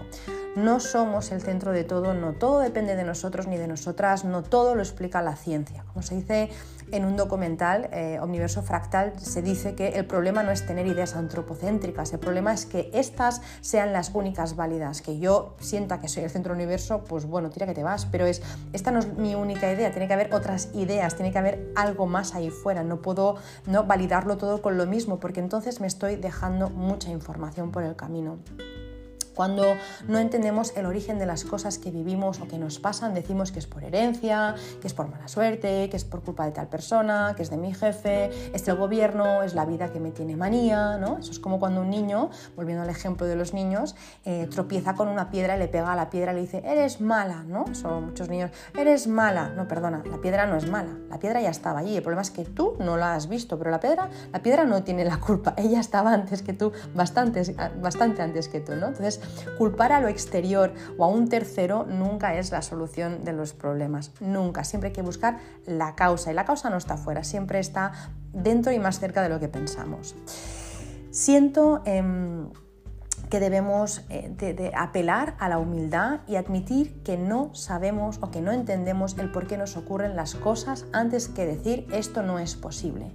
No 0.56 0.80
somos 0.80 1.32
el 1.32 1.42
centro 1.42 1.72
de 1.72 1.84
todo, 1.84 2.14
no 2.14 2.32
todo 2.32 2.60
depende 2.60 2.96
de 2.96 3.04
nosotros 3.04 3.46
ni 3.46 3.56
de 3.56 3.68
nosotras, 3.68 4.24
no 4.24 4.42
todo 4.42 4.74
lo 4.74 4.82
explica 4.82 5.20
la 5.20 5.36
ciencia. 5.36 5.84
Como 5.92 6.02
se 6.02 6.16
dice 6.16 6.50
en 6.92 7.04
un 7.04 7.16
documental, 7.16 7.88
eh, 7.92 8.18
Omniverso 8.20 8.62
Fractal, 8.62 9.18
se 9.18 9.42
dice 9.42 9.74
que 9.74 9.88
el 9.88 10.06
problema 10.06 10.42
no 10.42 10.50
es 10.50 10.66
tener 10.66 10.86
ideas 10.86 11.14
antropocéntricas, 11.16 12.12
el 12.12 12.18
problema 12.18 12.52
es 12.52 12.66
que 12.66 12.90
estas 12.94 13.42
sean 13.60 13.92
las 13.92 14.10
únicas 14.14 14.56
válidas. 14.56 15.02
Que 15.02 15.18
yo 15.18 15.54
sienta 15.60 16.00
que 16.00 16.08
soy 16.08 16.24
el 16.24 16.30
centro 16.30 16.52
del 16.54 16.62
universo, 16.62 17.04
pues 17.04 17.26
bueno, 17.26 17.50
tira 17.50 17.66
que 17.66 17.74
te 17.74 17.82
vas, 17.82 18.06
pero 18.06 18.26
es, 18.26 18.42
esta 18.72 18.90
no 18.90 19.00
es 19.00 19.12
mi 19.16 19.34
única 19.34 19.70
idea, 19.72 19.90
tiene 19.90 20.06
que 20.06 20.14
haber 20.14 20.34
otras 20.34 20.70
ideas, 20.74 21.14
tiene 21.16 21.32
que 21.32 21.38
haber 21.38 21.72
algo 21.74 22.06
más 22.06 22.34
ahí 22.34 22.50
fuera, 22.50 22.82
no 22.82 23.02
puedo 23.02 23.36
no 23.66 23.84
validarlo 23.84 24.36
todo 24.36 24.62
con 24.62 24.76
lo 24.76 24.86
mismo, 24.86 25.18
porque 25.18 25.40
entonces 25.40 25.80
me 25.80 25.86
estoy 25.86 26.16
dejando 26.16 26.70
mucha 26.70 27.10
información 27.10 27.72
por 27.72 27.82
el 27.82 27.96
camino. 27.96 28.38
Cuando 29.36 29.64
no 30.08 30.18
entendemos 30.18 30.74
el 30.78 30.86
origen 30.86 31.18
de 31.18 31.26
las 31.26 31.44
cosas 31.44 31.78
que 31.78 31.90
vivimos 31.90 32.40
o 32.40 32.48
que 32.48 32.58
nos 32.58 32.78
pasan, 32.78 33.12
decimos 33.12 33.52
que 33.52 33.58
es 33.58 33.66
por 33.66 33.84
herencia, 33.84 34.54
que 34.80 34.86
es 34.86 34.94
por 34.94 35.08
mala 35.08 35.28
suerte, 35.28 35.90
que 35.90 35.96
es 35.96 36.06
por 36.06 36.22
culpa 36.22 36.46
de 36.46 36.52
tal 36.52 36.68
persona, 36.68 37.34
que 37.36 37.42
es 37.42 37.50
de 37.50 37.58
mi 37.58 37.74
jefe, 37.74 38.30
es 38.54 38.64
del 38.64 38.76
gobierno, 38.76 39.42
es 39.42 39.54
la 39.54 39.66
vida 39.66 39.92
que 39.92 40.00
me 40.00 40.10
tiene 40.10 40.36
manía, 40.36 40.96
¿no? 40.96 41.18
Eso 41.18 41.32
es 41.32 41.38
como 41.38 41.60
cuando 41.60 41.82
un 41.82 41.90
niño, 41.90 42.30
volviendo 42.56 42.82
al 42.82 42.88
ejemplo 42.88 43.26
de 43.26 43.36
los 43.36 43.52
niños, 43.52 43.94
eh, 44.24 44.48
tropieza 44.50 44.94
con 44.94 45.08
una 45.08 45.30
piedra 45.30 45.56
y 45.56 45.58
le 45.58 45.68
pega 45.68 45.92
a 45.92 45.96
la 45.96 46.08
piedra 46.08 46.32
y 46.32 46.36
le 46.36 46.40
dice, 46.40 46.62
eres 46.64 47.02
mala, 47.02 47.42
¿no? 47.42 47.74
Son 47.74 48.06
muchos 48.06 48.30
niños, 48.30 48.50
eres 48.74 49.06
mala. 49.06 49.50
No, 49.50 49.68
perdona, 49.68 50.02
la 50.10 50.16
piedra 50.18 50.46
no 50.46 50.56
es 50.56 50.66
mala, 50.70 50.96
la 51.10 51.18
piedra 51.18 51.42
ya 51.42 51.50
estaba 51.50 51.80
allí. 51.80 51.94
El 51.94 52.02
problema 52.02 52.22
es 52.22 52.30
que 52.30 52.46
tú 52.46 52.76
no 52.78 52.96
la 52.96 53.14
has 53.14 53.28
visto, 53.28 53.58
pero 53.58 53.70
la 53.70 53.80
piedra, 53.80 54.08
la 54.32 54.40
piedra 54.40 54.64
no 54.64 54.82
tiene 54.82 55.04
la 55.04 55.20
culpa, 55.20 55.52
ella 55.58 55.80
estaba 55.80 56.14
antes 56.14 56.40
que 56.40 56.54
tú, 56.54 56.72
bastante, 56.94 57.42
bastante 57.82 58.22
antes 58.22 58.48
que 58.48 58.60
tú, 58.60 58.74
¿no? 58.76 58.86
Entonces, 58.86 59.20
culpar 59.58 59.92
a 59.92 60.00
lo 60.00 60.08
exterior 60.08 60.72
o 60.98 61.04
a 61.04 61.08
un 61.08 61.28
tercero 61.28 61.84
nunca 61.84 62.36
es 62.36 62.50
la 62.50 62.62
solución 62.62 63.24
de 63.24 63.32
los 63.32 63.52
problemas, 63.52 64.12
nunca. 64.20 64.64
Siempre 64.64 64.88
hay 64.88 64.94
que 64.94 65.02
buscar 65.02 65.38
la 65.66 65.94
causa 65.94 66.30
y 66.30 66.34
la 66.34 66.44
causa 66.44 66.70
no 66.70 66.76
está 66.76 66.96
fuera, 66.96 67.24
siempre 67.24 67.58
está 67.58 67.92
dentro 68.32 68.72
y 68.72 68.78
más 68.78 68.98
cerca 68.98 69.22
de 69.22 69.28
lo 69.28 69.40
que 69.40 69.48
pensamos. 69.48 70.14
Siento... 71.10 71.82
Em, 71.84 72.48
que 73.30 73.40
debemos 73.40 74.04
eh, 74.08 74.70
apelar 74.74 75.34
a 75.38 75.48
la 75.48 75.58
humildad 75.58 76.20
y 76.26 76.36
admitir 76.36 77.02
que 77.02 77.16
no 77.16 77.54
sabemos 77.54 78.18
o 78.20 78.30
que 78.30 78.40
no 78.40 78.52
entendemos 78.52 79.16
el 79.18 79.30
por 79.30 79.46
qué 79.46 79.58
nos 79.58 79.76
ocurren 79.76 80.16
las 80.16 80.34
cosas 80.34 80.86
antes 80.92 81.28
que 81.28 81.44
decir 81.44 81.86
esto 81.92 82.22
no 82.22 82.38
es 82.38 82.54
posible. 82.54 83.12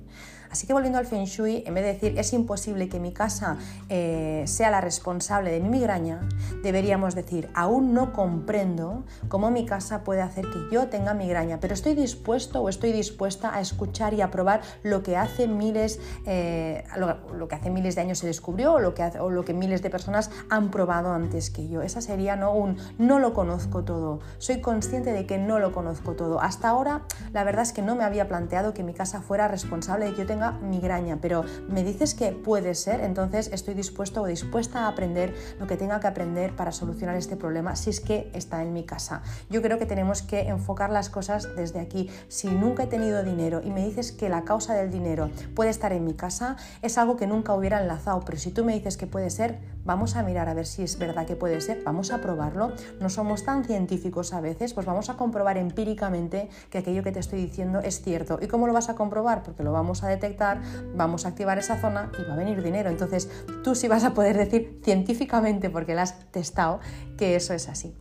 Así 0.52 0.68
que 0.68 0.74
volviendo 0.74 1.00
al 1.00 1.06
Feng 1.06 1.24
Shui, 1.24 1.64
en 1.66 1.74
vez 1.74 1.84
de 1.86 1.94
decir 1.94 2.20
es 2.20 2.34
imposible 2.34 2.90
que 2.90 3.00
mi 3.00 3.14
casa 3.14 3.58
eh, 3.88 4.44
sea 4.46 4.70
la 4.70 4.82
responsable 4.82 5.50
de 5.50 5.62
mi 5.62 5.70
migraña, 5.70 6.28
deberíamos 6.62 7.16
decir 7.16 7.50
aún 7.54 7.94
no 7.94 8.12
comprendo 8.12 9.06
cómo 9.30 9.50
mi 9.50 9.66
casa 9.66 10.04
puede 10.04 10.22
hacer 10.22 10.46
que 10.46 10.76
yo 10.76 10.88
tenga 10.88 11.14
migraña, 11.14 11.60
pero 11.62 11.74
estoy 11.74 11.96
dispuesto 11.96 12.62
o 12.62 12.70
estoy 12.70 12.92
dispuesta 12.92 13.56
a 13.56 13.62
escuchar 13.62 14.14
y 14.14 14.22
a 14.22 14.30
probar 14.30 14.62
lo 14.84 15.04
que 15.04 15.16
hace 15.16 15.48
miles, 15.48 16.00
eh, 16.26 16.84
lo, 16.98 17.48
que 17.48 17.56
hace 17.56 17.70
miles 17.70 17.96
de 17.96 18.02
años 18.02 18.20
se 18.20 18.28
descubrió 18.28 18.74
o 18.74 18.80
lo, 18.80 18.94
que 18.94 19.04
o 19.20 19.30
lo 19.30 19.46
que 19.46 19.54
miles 19.54 19.82
de 19.82 19.90
personas 19.90 20.32
han 20.50 20.70
probado 20.70 21.14
antes 21.14 21.50
que 21.50 21.70
yo. 21.70 21.82
Esa 21.82 22.02
sería 22.02 22.36
¿no? 22.36 22.54
un 22.54 22.78
no 22.98 23.20
lo 23.20 23.34
conozco 23.34 23.84
todo. 23.84 24.20
Soy 24.38 24.60
consciente 24.60 25.14
de 25.14 25.26
que 25.26 25.38
no 25.38 25.60
lo 25.60 25.72
conozco 25.72 26.14
todo. 26.14 26.42
Hasta 26.42 26.68
ahora 26.68 27.04
la 27.32 27.46
verdad 27.46 27.64
es 27.64 27.72
que 27.72 27.82
no 27.82 27.96
me 27.96 28.04
había 28.04 28.28
planteado 28.28 28.74
que 28.74 28.84
mi 28.84 28.94
casa 28.94 29.22
fuera 29.22 29.48
responsable 29.48 30.06
de 30.06 30.12
que 30.12 30.20
yo 30.20 30.28
tenga 30.28 30.41
migraña, 30.50 31.20
pero 31.22 31.46
me 31.70 31.84
dices 31.84 32.16
que 32.16 32.32
puede 32.32 32.74
ser, 32.74 33.02
entonces 33.02 33.52
estoy 33.54 33.76
dispuesto 33.76 34.24
o 34.24 34.26
dispuesta 34.26 34.86
a 34.86 34.88
aprender 34.88 35.36
lo 35.60 35.68
que 35.68 35.78
tenga 35.78 36.00
que 36.00 36.08
aprender 36.08 36.56
para 36.56 36.72
solucionar 36.72 37.16
este 37.16 37.36
problema 37.36 37.76
si 37.76 37.92
es 37.92 38.00
que 38.00 38.32
está 38.34 38.64
en 38.64 38.74
mi 38.74 38.84
casa. 38.84 39.22
Yo 39.50 39.62
creo 39.62 39.78
que 39.78 39.86
tenemos 39.86 40.24
que 40.24 40.48
enfocar 40.48 40.90
las 40.90 41.10
cosas 41.10 41.48
desde 41.56 41.80
aquí. 41.80 42.10
Si 42.28 42.48
nunca 42.48 42.84
he 42.84 42.88
tenido 42.88 43.24
dinero 43.24 43.62
y 43.64 43.70
me 43.70 43.86
dices 43.86 44.12
que 44.12 44.30
la 44.30 44.44
causa 44.44 44.74
del 44.74 44.90
dinero 44.90 45.30
puede 45.56 45.70
estar 45.70 45.94
en 45.94 46.04
mi 46.06 46.16
casa, 46.16 46.56
es 46.82 46.98
algo 46.98 47.18
que 47.18 47.28
nunca 47.28 47.54
hubiera 47.54 47.82
enlazado, 47.82 48.22
pero 48.26 48.38
si 48.38 48.52
tú 48.52 48.66
me 48.66 48.74
dices 48.74 48.98
que 48.98 49.08
puede 49.08 49.30
ser, 49.30 49.60
vamos 49.86 50.16
a 50.16 50.24
mirar 50.24 50.50
a 50.50 50.54
ver 50.54 50.66
si 50.66 50.84
es 50.84 50.98
verdad 50.98 51.26
que 51.26 51.36
puede 51.36 51.62
ser, 51.62 51.84
vamos 51.84 52.12
a 52.12 52.22
probarlo. 52.22 52.74
No 53.00 53.10
somos 53.10 53.44
tan 53.44 53.64
científicos 53.64 54.34
a 54.34 54.42
veces, 54.42 54.74
pues 54.74 54.86
vamos 54.86 55.10
a 55.10 55.18
comprobar 55.18 55.58
empíricamente 55.58 56.50
que 56.70 56.80
aquello 56.80 57.04
que 57.04 57.12
te 57.12 57.20
estoy 57.20 57.42
diciendo 57.42 57.80
es 57.80 58.02
cierto. 58.02 58.40
¿Y 58.42 58.48
cómo 58.48 58.68
lo 58.68 58.74
vas 58.74 58.90
a 58.90 58.96
comprobar? 58.96 59.44
Porque 59.44 59.64
lo 59.64 59.72
vamos 59.72 60.04
a 60.04 60.08
detectar, 60.08 60.62
vamos 60.96 61.26
a 61.26 61.30
activar 61.30 61.58
esa 61.58 61.80
zona 61.80 62.12
y 62.20 62.28
va 62.28 62.34
a 62.34 62.38
venir 62.38 62.64
dinero. 62.64 62.90
Entonces 62.90 63.30
tú 63.64 63.76
sí 63.76 63.88
vas 63.88 64.04
a 64.04 64.14
poder 64.14 64.38
decir 64.38 64.80
científicamente, 64.84 65.70
porque 65.70 65.96
lo 65.96 66.02
has 66.02 66.32
testado, 66.32 66.80
que 67.18 67.36
eso 67.36 67.54
es 67.54 67.70
así. 67.70 67.96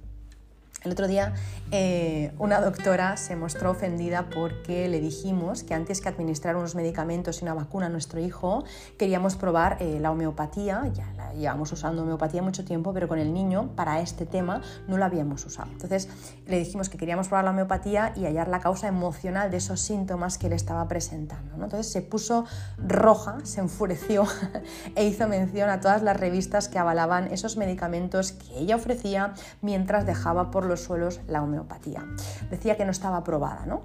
El 0.83 0.93
otro 0.93 1.07
día 1.07 1.35
eh, 1.73 2.33
una 2.39 2.61
doctora 2.61 3.19
se 3.19 3.37
mostró 3.37 3.73
ofendida 3.73 4.31
porque 4.31 4.89
le 4.89 5.01
dijimos 5.01 5.63
que 5.63 5.75
antes 5.75 6.01
que 6.01 6.09
administrar 6.09 6.57
unos 6.57 6.75
medicamentos 6.75 7.41
y 7.41 7.45
una 7.45 7.53
vacuna 7.53 7.87
a 7.87 7.89
nuestro 7.91 8.19
hijo, 8.19 8.65
queríamos 8.99 9.37
probar 9.37 9.77
eh, 9.81 9.99
la 10.01 10.11
homeopatía, 10.11 10.91
ya 10.95 11.13
la 11.19 11.35
llevamos 11.35 11.71
usando 11.73 12.03
homeopatía 12.03 12.41
mucho 12.41 12.65
tiempo, 12.65 12.95
pero 12.95 13.09
con 13.09 13.19
el 13.19 13.35
niño 13.35 13.73
para 13.77 14.01
este 14.01 14.25
tema 14.25 14.63
no 14.89 14.97
la 14.97 15.07
habíamos 15.07 15.45
usado. 15.45 15.71
Entonces 15.71 16.09
le 16.47 16.59
dijimos 16.59 16.89
que 16.89 16.97
queríamos 16.97 17.29
probar 17.29 17.45
la 17.45 17.51
homeopatía 17.51 18.15
y 18.17 18.25
hallar 18.25 18.49
la 18.49 18.61
causa 18.61 18.89
emocional 18.89 19.51
de 19.51 19.59
esos 19.59 19.81
síntomas 19.81 20.39
que 20.39 20.49
le 20.49 20.57
estaba 20.57 20.89
presentando. 20.89 21.63
Entonces 21.63 21.93
se 21.93 22.01
puso 22.01 22.47
roja, 22.79 23.39
se 23.45 23.61
enfureció 23.61 24.27
e 24.97 25.05
hizo 25.05 25.29
mención 25.29 25.69
a 25.69 25.81
todas 25.81 26.03
las 26.03 26.17
revistas 26.17 26.69
que 26.69 26.79
avalaban 26.79 27.31
esos 27.33 27.59
medicamentos 27.59 28.33
que 28.33 28.61
ella 28.61 28.77
ofrecía 28.77 29.35
mientras 29.61 30.07
dejaba 30.07 30.51
por 30.51 30.70
los 30.71 30.81
suelos 30.81 31.21
la 31.29 31.43
homeopatía. 31.43 32.07
Decía 32.50 32.77
que 32.77 32.87
no 32.87 32.91
estaba 32.91 33.19
aprobada, 33.19 33.67
¿no? 33.67 33.83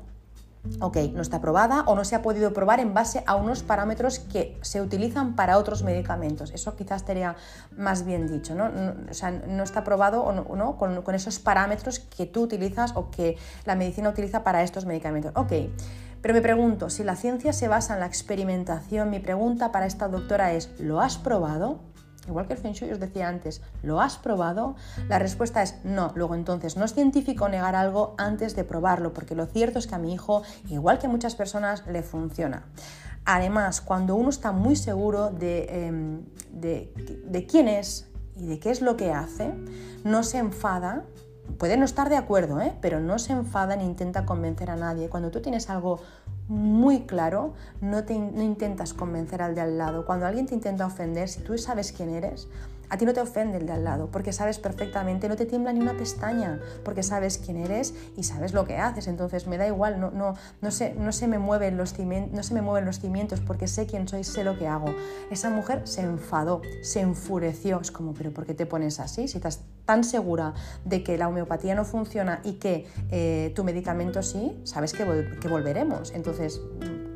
Ok, 0.80 0.98
no 1.14 1.22
está 1.22 1.38
aprobada 1.38 1.84
o 1.86 1.96
no 1.96 2.04
se 2.04 2.16
ha 2.16 2.22
podido 2.22 2.52
probar 2.52 2.80
en 2.80 2.94
base 2.94 3.24
a 3.28 3.36
unos 3.36 3.62
parámetros 3.62 4.20
que 4.20 4.58
se 4.62 4.82
utilizan 4.82 5.36
para 5.36 5.58
otros 5.58 5.84
medicamentos. 5.84 6.52
Eso 6.52 6.76
quizás 6.76 7.02
estaría 7.02 7.36
más 7.78 8.04
bien 8.04 8.28
dicho, 8.28 8.56
¿no? 8.56 8.72
o 9.10 9.14
sea, 9.14 9.32
no 9.32 9.64
está 9.64 9.82
aprobado 9.82 10.24
o 10.24 10.56
no, 10.56 10.78
Con, 10.78 11.04
con, 11.04 11.16
esos 11.16 11.38
parámetros 11.40 12.00
que 12.00 12.26
tú 12.26 12.42
utilizas 12.44 12.96
o 12.96 13.12
que 13.12 13.38
la 13.66 13.76
medicina 13.76 14.10
utiliza 14.10 14.44
para 14.44 14.64
estos 14.64 14.86
medicamentos. 14.86 15.32
Ok, 15.36 15.54
pero 16.22 16.34
me 16.34 16.42
pregunto, 16.42 16.90
si 16.90 17.04
la 17.04 17.16
ciencia 17.16 17.54
se 17.54 17.68
basa 17.68 17.94
en 17.94 18.00
la 18.00 18.08
experimentación, 18.08 19.12
mi 19.12 19.20
pregunta 19.20 19.72
para 19.72 19.86
esta 19.86 20.08
doctora 20.08 20.54
es, 20.54 20.72
¿lo 20.80 21.00
has 21.00 21.20
probado? 21.20 21.80
Igual 22.28 22.48
que 22.48 22.54
el 22.54 22.60
Feng 22.60 22.74
Shui 22.74 22.92
os 22.92 23.00
decía 23.00 23.28
antes, 23.28 23.62
¿lo 23.84 24.02
has 24.02 24.18
probado? 24.18 24.76
La 25.08 25.20
respuesta 25.20 25.62
es 25.62 25.76
no. 25.84 26.12
Luego 26.16 26.36
entonces, 26.36 26.78
no 26.78 26.86
es 26.86 26.94
científico 26.94 27.50
negar 27.50 27.76
algo 27.76 28.16
antes 28.18 28.56
de 28.56 28.64
probarlo, 28.64 29.14
porque 29.14 29.36
lo 29.36 29.46
cierto 29.46 29.80
es 29.80 29.88
que 29.88 29.96
a 29.96 30.00
mi 30.00 30.14
hijo, 30.14 30.44
igual 30.70 31.00
que 31.00 31.08
a 31.08 31.10
muchas 31.10 31.36
personas, 31.36 31.86
le 31.88 32.04
funciona. 32.04 32.66
Además, 33.26 33.82
cuando 33.82 34.16
uno 34.16 34.30
está 34.30 34.52
muy 34.52 34.76
seguro 34.76 35.32
de, 35.32 35.88
em, 35.88 36.26
de 36.52 37.48
quién 37.50 37.68
es 37.68 38.08
y 38.36 38.48
de 38.48 38.60
qué 38.60 38.70
es 38.70 38.82
lo 38.82 38.98
que 38.98 39.12
hace, 39.12 39.54
no 40.04 40.24
se 40.24 40.38
enfada 40.38 41.06
puede 41.58 41.78
no 41.78 41.86
estar 41.86 42.10
de 42.10 42.18
acuerdo, 42.18 42.60
¿eh? 42.62 42.74
pero 42.82 43.00
no 43.00 43.20
se 43.20 43.34
enfada 43.34 43.76
ni 43.76 43.86
intenta 43.86 44.26
convencer 44.26 44.70
a 44.70 44.76
nadie. 44.76 45.10
Cuando 45.10 45.32
tú 45.32 45.42
tienes 45.42 45.70
algo 45.70 46.00
muy 46.48 47.02
claro, 47.02 47.54
no, 47.82 48.04
te, 48.04 48.18
no 48.18 48.42
intentas 48.44 48.94
convencer 48.94 49.42
al 49.42 49.56
de 49.56 49.62
al 49.62 49.78
lado. 49.78 50.06
Cuando 50.06 50.26
alguien 50.26 50.46
te 50.46 50.54
intenta 50.54 50.86
ofender, 50.86 51.28
si 51.30 51.42
tú 51.42 51.58
sabes 51.58 51.92
quién 51.92 52.10
eres, 52.10 52.48
a 52.90 52.98
ti 52.98 53.06
no 53.06 53.14
te 53.14 53.22
ofende 53.22 53.58
el 53.58 53.66
de 53.66 53.74
al 53.74 53.84
lado, 53.84 54.10
porque 54.12 54.34
sabes 54.34 54.60
perfectamente, 54.60 55.28
no 55.30 55.36
te 55.36 55.46
tiembla 55.46 55.74
ni 55.74 55.80
una 55.80 55.96
pestaña, 55.98 56.60
porque 56.84 57.04
sabes 57.04 57.38
quién 57.38 57.58
eres 57.58 57.94
y 58.16 58.24
sabes 58.24 58.54
lo 58.54 58.66
que 58.66 58.78
haces. 58.78 59.08
Entonces 59.08 59.48
me 59.48 59.58
da 59.58 59.68
igual, 59.68 60.00
no, 60.00 60.12
no, 60.12 60.36
no, 60.62 60.72
se, 60.72 60.94
no, 60.94 61.12
se, 61.12 61.28
me 61.28 61.40
mueven 61.40 61.78
los 61.78 61.94
cimientos, 61.94 62.36
no 62.36 62.44
se 62.44 62.54
me 62.54 62.62
mueven 62.62 62.86
los 62.86 63.00
cimientos 63.00 63.42
porque 63.42 63.68
sé 63.68 63.86
quién 63.86 64.08
soy, 64.08 64.24
sé 64.24 64.44
lo 64.44 64.58
que 64.58 64.68
hago. 64.68 64.94
Esa 65.32 65.50
mujer 65.50 65.82
se 65.86 66.02
enfadó, 66.02 66.62
se 66.82 67.02
enfureció. 67.02 67.80
Es 67.80 67.92
como, 67.92 68.14
pero 68.14 68.32
¿por 68.32 68.46
qué 68.46 68.54
te 68.54 68.66
pones 68.66 69.00
así? 69.00 69.28
Si 69.28 69.38
estás 69.38 69.62
tan 69.86 70.04
segura 70.04 70.54
de 70.84 71.04
que 71.04 71.18
la 71.18 71.28
homeopatía 71.28 71.76
no 71.76 71.86
funciona 71.86 72.42
y 72.44 72.54
que 72.54 72.88
eh, 73.12 73.52
tu 73.56 73.64
medicamento 73.64 74.24
sí, 74.24 74.60
sabes 74.64 74.94
que, 74.94 75.06
que 75.40 75.48
volveremos. 75.48 76.12
Entonces 76.12 76.62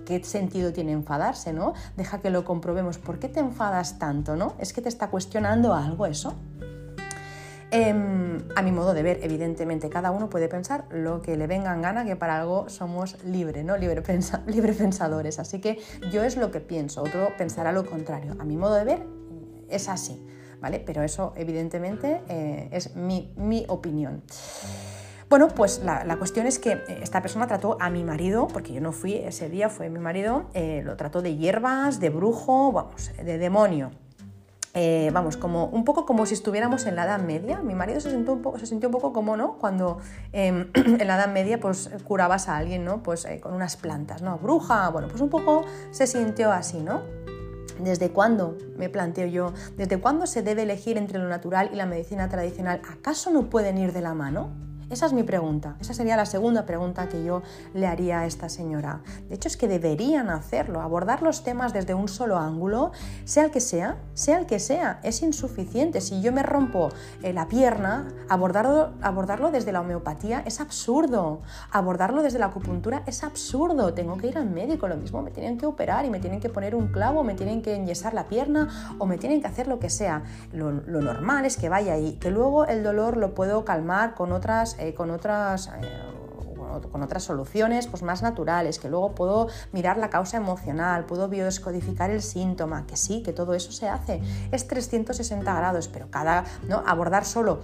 ¿qué 0.10 0.24
sentido 0.24 0.74
tiene 0.74 0.92
enfadarse, 0.92 1.54
no? 1.54 1.76
Deja 1.96 2.20
que 2.20 2.32
lo 2.32 2.44
comprobemos. 2.44 2.98
¿Por 2.98 3.20
qué 3.20 3.30
te 3.30 3.40
enfadas 3.40 4.00
tanto, 4.00 4.36
no? 4.36 4.56
¿Es 4.58 4.74
que 4.74 4.82
te 4.82 4.90
está 4.90 5.10
cuestionando 5.12 5.76
algo 5.76 6.08
eso? 6.08 6.34
Em, 7.70 8.40
a 8.56 8.64
mi 8.64 8.72
modo 8.72 8.96
de 8.96 9.04
ver, 9.04 9.20
evidentemente, 9.22 9.88
cada 9.90 10.10
uno 10.10 10.28
puede 10.28 10.50
pensar 10.50 10.86
lo 10.90 11.22
que 11.22 11.38
le 11.38 11.46
venga 11.46 11.72
en 11.76 11.84
gana, 11.84 12.04
que 12.04 12.16
para 12.16 12.40
algo 12.40 12.70
somos 12.70 13.24
libres, 13.24 13.64
¿no? 13.64 13.78
Libre, 13.78 14.02
libre 14.48 14.74
pensadores. 14.74 15.38
Así 15.38 15.62
que 15.62 15.80
yo 16.12 16.24
es 16.24 16.38
lo 16.38 16.50
que 16.50 16.60
pienso, 16.60 17.04
otro 17.04 17.30
pensará 17.38 17.72
lo 17.72 17.86
contrario. 17.86 18.36
A 18.40 18.46
mi 18.46 18.58
modo 18.58 18.74
de 18.74 18.86
ver, 18.86 19.06
es 19.70 19.90
así, 19.90 20.20
¿vale? 20.60 20.82
Pero 20.84 21.04
eso, 21.04 21.34
evidentemente, 21.36 22.22
eh, 22.30 22.70
es 22.72 22.96
mi, 22.96 23.32
mi 23.38 23.64
opinión. 23.68 24.24
Bueno, 25.30 25.48
pues 25.50 25.84
la, 25.84 26.18
cuestión 26.18 26.48
es 26.48 26.58
que 26.58 26.72
eh, 26.72 27.00
esta 27.04 27.22
persona 27.22 27.46
trató 27.46 27.78
a 27.80 27.92
mi 27.92 28.04
marido, 28.04 28.48
porque 28.48 28.74
yo 28.74 28.82
no 28.82 28.92
fui 28.92 29.14
ese 29.14 29.48
día, 29.48 29.70
fue 29.70 29.88
mi 29.92 30.00
marido, 30.00 30.46
eh, 30.56 30.82
lo 30.84 30.98
trató 30.98 31.22
de 31.22 31.36
hierbas, 31.36 32.00
de 32.00 32.10
brujo, 32.10 32.72
vamos, 32.72 33.12
de 33.16 33.38
demonio. 33.38 33.92
Eh, 34.74 35.12
vamos, 35.14 35.38
como 35.38 35.66
un 35.66 35.86
poco 35.86 36.08
como 36.08 36.26
si 36.26 36.34
estuviéramos 36.34 36.88
en 36.88 36.96
la 36.96 37.04
Edad 37.04 37.20
Media. 37.20 37.62
Mi 37.62 37.76
marido 37.76 38.00
se 38.00 38.10
sintió 38.10 38.34
un 38.34 38.42
poco, 38.42 38.58
se 38.58 38.66
sintió 38.66 38.90
un 38.90 38.94
poco 38.94 39.14
como, 39.14 39.38
¿no? 39.38 39.60
Cuando 39.60 40.00
em, 40.32 40.72
en 40.74 41.08
la 41.08 41.16
Edad 41.16 41.32
Media 41.32 41.60
pues 41.60 41.92
curabas 42.06 42.50
a 42.50 42.58
alguien, 42.58 42.84
¿no? 42.84 43.04
Pues 43.04 43.28
con 43.40 43.54
unas 43.54 43.78
plantas, 43.78 44.24
¿no? 44.24 44.40
Bruja, 44.40 44.90
bueno, 44.90 45.10
pues 45.10 45.22
un 45.22 45.30
poco 45.30 45.64
se 45.92 46.08
sintió 46.08 46.52
así, 46.52 46.80
¿no? 46.80 47.04
¿Desde 47.80 48.10
cuándo, 48.10 48.58
me 48.78 48.90
planteo 48.90 49.28
yo, 49.28 49.54
desde 49.78 50.00
cuándo 50.00 50.26
se 50.26 50.42
debe 50.42 50.64
elegir 50.64 50.98
entre 50.98 51.20
lo 51.20 51.30
natural 51.30 51.70
y 51.72 51.76
la 51.76 51.86
medicina 51.86 52.30
tradicional? 52.30 52.82
¿Acaso 52.92 53.30
no 53.30 53.50
pueden 53.52 53.78
ir 53.78 53.94
de 53.94 54.02
la 54.02 54.16
mano? 54.16 54.69
Esa 54.90 55.06
es 55.06 55.14
mi 55.14 55.22
pregunta. 55.22 55.76
Esa 55.80 55.94
sería 55.94 56.18
la 56.18 56.26
segunda 56.26 56.66
pregunta 56.66 57.10
que 57.10 57.24
yo 57.24 57.44
le 57.76 57.86
haría 57.86 58.22
a 58.22 58.26
esta 58.26 58.50
señora. 58.50 59.02
De 59.28 59.36
hecho, 59.36 59.48
es 59.48 59.56
que 59.56 59.68
deberían 59.68 60.32
hacerlo, 60.32 60.82
abordar 60.82 61.22
los 61.22 61.44
temas 61.44 61.74
desde 61.74 61.94
un 61.94 62.08
solo 62.08 62.38
ángulo, 62.38 62.92
sea 63.24 63.46
el 63.46 63.52
que 63.52 63.60
sea, 63.60 63.98
sea 64.16 64.40
el 64.40 64.48
que 64.48 64.58
sea. 64.58 65.00
Es 65.04 65.22
insuficiente. 65.22 66.02
Si 66.02 66.22
yo 66.22 66.32
me 66.32 66.42
rompo 66.42 66.90
eh, 67.22 67.34
la 67.34 67.48
pierna, 67.48 68.08
abordarlo, 68.30 68.94
abordarlo 69.02 69.52
desde 69.52 69.72
la 69.72 69.82
homeopatía 69.82 70.42
es 70.48 70.60
absurdo. 70.60 71.42
Abordarlo 71.72 72.24
desde 72.24 72.40
la 72.40 72.48
acupuntura 72.48 73.04
es 73.06 73.24
absurdo. 73.24 73.94
Tengo 73.94 74.18
que 74.18 74.26
ir 74.26 74.40
al 74.40 74.50
médico, 74.50 74.88
lo 74.88 74.98
mismo 74.98 75.22
me 75.22 75.30
tienen 75.30 75.60
que 75.60 75.68
operar 75.68 76.06
y 76.06 76.10
me 76.10 76.20
tienen 76.20 76.40
que 76.40 76.50
poner 76.50 76.74
un 76.74 76.88
clavo, 76.88 77.24
me 77.24 77.36
tienen 77.36 77.62
que 77.62 77.76
enyesar 77.76 78.16
la 78.16 78.28
pierna 78.28 78.96
o 78.98 79.06
me 79.06 79.20
tienen 79.20 79.40
que 79.40 79.48
hacer 79.48 79.68
lo 79.68 79.78
que 79.78 79.92
sea. 79.92 80.24
Lo, 80.52 80.72
lo 80.72 81.02
normal 81.02 81.46
es 81.46 81.58
que 81.58 81.70
vaya 81.70 81.94
ahí, 81.94 82.14
que 82.20 82.32
luego 82.32 82.66
el 82.66 82.84
dolor 82.84 83.18
lo 83.18 83.36
puedo 83.36 83.64
calmar 83.66 84.16
con 84.16 84.32
otras 84.32 84.79
eh, 84.80 84.94
con 84.94 85.12
otras 85.12 85.68
eh, 85.68 86.10
con 86.92 87.02
otras 87.02 87.24
soluciones 87.24 87.88
pues 87.88 88.04
más 88.04 88.22
naturales, 88.22 88.80
que 88.80 88.90
luego 88.90 89.16
puedo 89.16 89.48
mirar 89.72 89.98
la 89.98 90.10
causa 90.10 90.38
emocional, 90.38 91.06
puedo 91.06 91.28
biodescodificar 91.28 92.10
el 92.12 92.22
síntoma, 92.22 92.86
que 92.86 92.96
sí, 92.96 93.24
que 93.24 93.34
todo 93.34 93.54
eso 93.54 93.72
se 93.72 93.90
hace. 93.90 94.22
Es 94.52 94.68
360 94.68 95.54
grados, 95.54 95.88
pero 95.88 96.10
cada, 96.10 96.46
¿no? 96.68 96.84
abordar 96.86 97.26
solo 97.26 97.60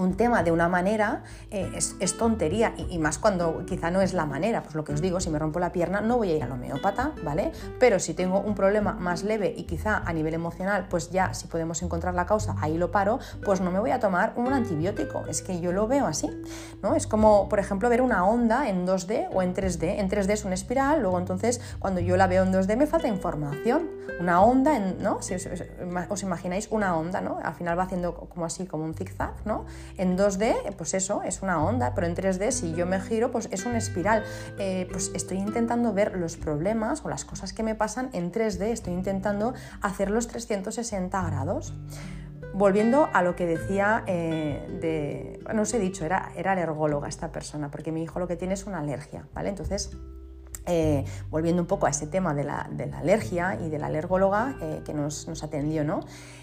un 0.00 0.16
tema 0.16 0.42
de 0.42 0.50
una 0.50 0.68
manera 0.68 1.22
eh, 1.50 1.70
es, 1.76 2.16
tontería 2.16 2.74
y, 2.76 2.98
más 2.98 3.18
cuando 3.18 3.64
quizá 3.66 3.90
no 3.90 4.00
es 4.00 4.14
la 4.14 4.26
manera. 4.26 4.62
Pues 4.62 4.74
lo 4.74 4.84
que 4.84 4.92
os 4.92 5.00
digo, 5.00 5.20
si 5.20 5.30
me 5.30 5.38
rompo 5.38 5.60
la 5.60 5.72
pierna 5.72 6.00
no 6.00 6.16
voy 6.16 6.30
a 6.30 6.36
ir 6.36 6.42
al 6.42 6.52
homeópata, 6.52 7.12
¿vale? 7.22 7.52
Pero 7.78 7.98
si 7.98 8.14
tengo 8.14 8.40
un 8.40 8.54
problema 8.54 8.94
más 8.94 9.22
leve 9.22 9.54
y 9.56 9.64
quizá 9.64 9.98
a 9.98 10.12
nivel 10.12 10.34
emocional, 10.34 10.86
pues 10.88 11.10
ya 11.10 11.34
si 11.34 11.46
podemos 11.46 11.82
encontrar 11.82 12.14
la 12.14 12.26
causa, 12.26 12.56
ahí 12.60 12.78
lo 12.78 12.90
paro, 12.90 13.18
pues 13.44 13.60
no 13.60 13.70
me 13.70 13.78
voy 13.78 13.90
a 13.90 14.00
tomar 14.00 14.32
un 14.36 14.52
antibiótico. 14.52 15.24
Es 15.28 15.42
que 15.42 15.60
yo 15.60 15.72
lo 15.72 15.86
veo 15.86 16.06
así, 16.06 16.30
¿no? 16.82 16.94
Es 16.94 17.06
como, 17.06 17.48
por 17.48 17.58
ejemplo, 17.58 17.88
ver 17.88 18.02
una 18.02 18.24
onda 18.24 18.68
en 18.68 18.86
2D 18.86 19.28
o 19.32 19.42
en 19.42 19.54
3D. 19.54 19.98
En 19.98 20.08
3D 20.08 20.30
es 20.30 20.44
una 20.44 20.54
espiral, 20.54 21.02
luego 21.02 21.18
entonces 21.18 21.60
cuando 21.78 22.00
yo 22.00 22.16
la 22.16 22.26
veo 22.26 22.42
en 22.42 22.52
2D 22.52 22.76
me 22.76 22.86
falta 22.86 23.08
información. 23.08 23.88
Una 24.18 24.42
onda, 24.42 24.76
en, 24.76 25.02
¿no? 25.02 25.22
Si 25.22 25.34
os, 25.34 25.48
os 26.08 26.22
imagináis 26.22 26.68
una 26.70 26.96
onda, 26.96 27.20
¿no? 27.20 27.38
Al 27.42 27.54
final 27.54 27.78
va 27.78 27.84
haciendo 27.84 28.14
como 28.14 28.44
así, 28.44 28.66
como 28.66 28.84
un 28.84 28.94
zigzag, 28.94 29.34
¿no? 29.46 29.64
En 29.96 30.16
2D, 30.16 30.74
pues 30.76 30.94
eso, 30.94 31.22
es 31.22 31.42
una 31.42 31.62
onda, 31.62 31.94
pero 31.94 32.06
en 32.06 32.14
3D, 32.14 32.50
si 32.50 32.74
yo 32.74 32.86
me 32.86 33.00
giro, 33.00 33.30
pues 33.30 33.48
es 33.50 33.66
una 33.66 33.78
espiral. 33.78 34.24
Eh, 34.58 34.88
pues 34.90 35.10
estoy 35.14 35.38
intentando 35.38 35.92
ver 35.92 36.16
los 36.16 36.36
problemas 36.36 37.04
o 37.04 37.08
las 37.08 37.24
cosas 37.24 37.52
que 37.52 37.62
me 37.62 37.74
pasan 37.74 38.10
en 38.12 38.32
3D, 38.32 38.62
estoy 38.66 38.92
intentando 38.92 39.54
hacer 39.82 40.10
los 40.10 40.28
360 40.28 41.22
grados. 41.22 41.74
Volviendo 42.52 43.08
a 43.12 43.22
lo 43.22 43.36
que 43.36 43.46
decía 43.46 44.02
eh, 44.06 44.66
de, 44.80 45.40
no 45.54 45.62
os 45.62 45.72
he 45.72 45.78
dicho, 45.78 46.04
era, 46.04 46.32
era 46.34 46.52
alergóloga 46.52 47.08
esta 47.08 47.30
persona, 47.30 47.70
porque 47.70 47.92
mi 47.92 48.02
hijo 48.02 48.18
lo 48.18 48.26
que 48.26 48.36
tiene 48.36 48.54
es 48.54 48.66
una 48.66 48.80
alergia, 48.80 49.28
¿vale? 49.34 49.50
Entonces, 49.50 49.96
eh, 50.66 51.04
volviendo 51.30 51.62
un 51.62 51.68
poco 51.68 51.86
a 51.86 51.90
ese 51.90 52.06
tema 52.06 52.34
de 52.34 52.44
la, 52.44 52.68
alergia 52.96 53.58
y 53.60 53.70
de 53.70 53.78
la 53.78 53.86
alergóloga 53.86 54.56
que 54.84 54.92
nos, 54.92 55.26
atendió, 55.42 55.84
¿no? 55.84 56.00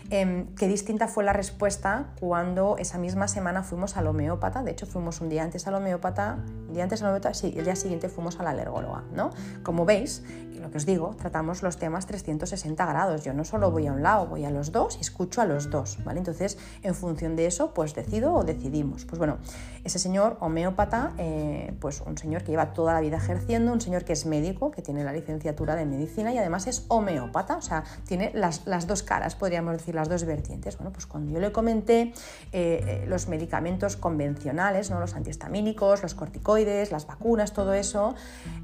Em, 0.09 0.47
qué 0.55 0.69
distinta 0.69 1.09
fue 1.09 1.25
la 1.25 1.33
respuesta 1.33 2.13
cuando 2.19 2.77
esa 2.77 2.97
misma 2.97 3.27
semana 3.27 3.61
fuimos 3.63 3.97
al 3.97 4.07
homeópata, 4.07 4.63
de 4.63 4.71
hecho 4.71 4.85
fuimos 4.85 5.19
un 5.19 5.27
día 5.27 5.43
antes 5.43 5.67
al 5.67 5.75
homeópata, 5.75 6.37
un 6.67 6.73
día 6.73 6.83
antes 6.83 7.01
al 7.01 7.09
homeópata, 7.09 7.33
sí, 7.33 7.53
el 7.57 7.65
día 7.65 7.75
siguiente 7.75 8.07
fuimos 8.07 8.39
a 8.39 8.43
la 8.43 8.51
alergóloga, 8.51 9.03
¿no? 9.13 9.31
Como 9.63 9.83
veis, 9.83 10.23
lo 10.61 10.71
que 10.71 10.77
os 10.77 10.85
digo, 10.85 11.15
tratamos 11.17 11.61
los 11.61 11.77
temas 11.77 12.05
360 12.05 12.85
grados, 12.85 13.23
yo 13.23 13.33
no 13.33 13.43
solo 13.43 13.69
voy 13.71 13.87
a 13.87 13.93
un 13.93 14.01
lado, 14.01 14.27
voy 14.27 14.45
a 14.45 14.49
los 14.49 14.71
dos 14.71 14.97
y 14.97 15.01
escucho 15.01 15.41
a 15.41 15.45
los 15.45 15.69
dos, 15.69 15.97
¿vale? 16.03 16.19
Entonces, 16.19 16.57
en 16.83 16.95
función 16.95 17.35
de 17.35 17.45
eso, 17.45 17.73
pues 17.73 17.93
decido 17.93 18.33
o 18.33 18.43
decidimos. 18.43 19.05
Pues 19.05 19.19
bueno, 19.19 19.37
ese 19.83 19.99
señor 19.99 20.37
homeópata, 20.39 21.13
eh, 21.17 21.75
pues 21.79 22.01
un 22.01 22.17
señor 22.17 22.43
que 22.43 22.51
lleva 22.51 22.73
toda 22.73 22.93
la 22.93 23.01
vida 23.01 23.17
ejerciendo, 23.17 23.71
un 23.71 23.81
señor 23.81 24.03
que 24.03 24.13
es 24.13 24.25
médico, 24.25 24.71
que 24.71 24.81
tiene 24.81 25.03
la 25.03 25.13
licenciatura 25.13 25.75
de 25.75 25.85
medicina 25.85 26.33
y 26.33 26.37
además 26.37 26.67
es 26.67 26.85
homeópata, 26.87 27.57
o 27.57 27.61
sea, 27.61 27.83
tiene 28.07 28.31
las, 28.33 28.65
las 28.65 28.87
dos 28.87 29.03
caras, 29.03 29.35
podríamos 29.35 29.73
decir 29.73 29.96
las 29.97 30.07
dos 30.07 30.23
vertientes. 30.25 30.77
Bueno, 30.77 30.91
pues 30.93 31.05
cuando 31.05 31.31
yo 31.31 31.39
le 31.39 31.51
comenté 31.51 32.01
eh, 32.01 32.13
eh, 32.53 33.05
los 33.07 33.27
medicamentos 33.27 33.97
convencionales, 33.97 34.89
¿no? 34.91 34.99
los 34.99 35.15
antihistamínicos, 35.15 36.03
los 36.03 36.13
corticoides, 36.13 36.91
las 36.91 37.07
vacunas, 37.07 37.51
todo 37.51 37.73
eso, 37.73 38.15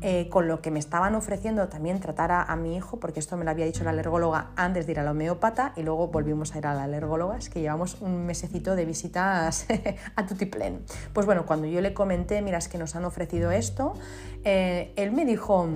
eh, 0.02 0.30
con 0.30 0.48
lo 0.48 0.62
que 0.62 0.72
me 0.72 0.80
estaban 0.80 1.16
ofreciendo 1.16 1.68
también 1.68 2.00
tratar 2.00 2.32
a, 2.32 2.56
mi 2.56 2.76
hijo, 2.76 3.00
porque 3.00 3.20
esto 3.20 3.36
me 3.36 3.46
lo 3.46 3.52
había 3.52 3.66
dicho 3.66 3.84
la 3.84 3.90
alergóloga 3.90 4.52
antes 4.56 4.86
de 4.86 4.92
ir 4.92 5.00
a 5.00 5.04
la 5.04 5.12
homeópata 5.12 5.74
y 5.76 5.82
luego 5.82 6.08
volvimos 6.08 6.54
a 6.54 6.60
ir 6.60 6.68
a 6.68 6.76
la 6.76 6.84
alergóloga, 6.84 7.38
es 7.38 7.50
que 7.50 7.62
llevamos 7.62 8.00
un 8.00 8.26
mesecito 8.28 8.76
de 8.76 8.86
visitas 8.86 9.66
a 10.16 10.26
Tutiplen. 10.28 10.86
Pues 11.14 11.26
bueno, 11.26 11.48
cuando 11.48 11.66
yo 11.66 11.82
le 11.82 11.96
comenté, 11.96 12.44
mira, 12.44 12.60
es 12.60 12.68
que 12.68 12.78
nos 12.78 12.96
han 12.96 13.06
ofrecido 13.06 13.50
esto, 13.52 13.96
él 14.44 15.12
me 15.12 15.26
dijo, 15.26 15.68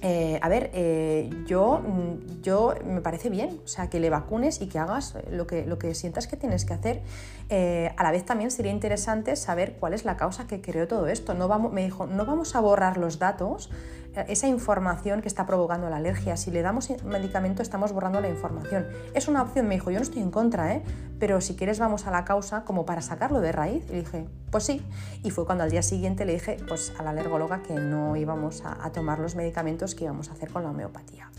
eh, 0.00 0.38
a 0.42 0.48
ver, 0.48 0.70
eh, 0.74 1.28
yo, 1.46 1.80
mm, 1.80 2.42
yo 2.42 2.74
me 2.84 3.00
parece 3.00 3.30
bien, 3.30 3.60
o 3.64 3.68
sea, 3.68 3.90
que 3.90 3.98
le 3.98 4.10
vacunes 4.10 4.60
y 4.60 4.68
que 4.68 4.78
hagas 4.78 5.14
lo 5.30 5.46
que, 5.46 5.66
lo 5.66 5.78
que 5.78 5.94
sientas 5.94 6.26
que 6.26 6.36
tienes 6.36 6.64
que 6.64 6.74
hacer. 6.74 7.02
Eh, 7.48 7.92
a 7.96 8.02
la 8.02 8.12
vez 8.12 8.24
también 8.24 8.50
sería 8.50 8.70
interesante 8.70 9.34
saber 9.34 9.76
cuál 9.80 9.94
es 9.94 10.04
la 10.04 10.16
causa 10.16 10.46
que 10.46 10.60
creó 10.60 10.86
todo 10.86 11.08
esto. 11.08 11.34
No 11.34 11.48
vamos, 11.48 11.72
me 11.72 11.82
dijo, 11.84 12.06
no 12.06 12.24
vamos 12.26 12.54
a 12.54 12.60
borrar 12.60 12.96
los 12.96 13.18
datos, 13.18 13.70
esa 14.14 14.48
información 14.48 15.22
que 15.22 15.28
está 15.28 15.46
provocando 15.46 15.88
la 15.90 15.96
alergia. 15.96 16.36
Si 16.36 16.50
le 16.50 16.62
damos 16.62 16.88
medicamento 17.04 17.62
estamos 17.62 17.92
borrando 17.92 18.20
la 18.20 18.28
información. 18.28 18.86
Es 19.14 19.28
una 19.28 19.42
opción, 19.42 19.68
me 19.68 19.74
dijo, 19.74 19.90
yo 19.90 19.98
no 19.98 20.02
estoy 20.02 20.22
en 20.22 20.30
contra, 20.30 20.74
¿eh? 20.74 20.82
pero 21.18 21.40
si 21.40 21.54
quieres 21.54 21.78
vamos 21.78 22.06
a 22.06 22.10
la 22.10 22.24
causa 22.24 22.64
como 22.64 22.84
para 22.84 23.02
sacarlo 23.02 23.40
de 23.40 23.52
raíz. 23.52 23.84
Y 23.90 23.94
dije, 23.94 24.26
pues 24.50 24.64
sí. 24.64 24.82
Y 25.22 25.30
fue 25.30 25.46
cuando 25.46 25.64
al 25.64 25.70
día 25.70 25.82
siguiente 25.82 26.24
le 26.24 26.34
dije 26.34 26.56
pues, 26.66 26.92
a 26.98 27.02
la 27.02 27.10
alergóloga 27.10 27.62
que 27.62 27.74
no 27.74 28.16
íbamos 28.16 28.62
a, 28.64 28.90
tomar 28.92 29.18
los 29.18 29.36
medicamentos 29.36 29.94
que 29.94 30.04
íbamos 30.04 30.30
a 30.30 30.32
hacer 30.32 30.50
con 30.50 30.62
la 30.62 30.70
homeopatía. 30.70 31.30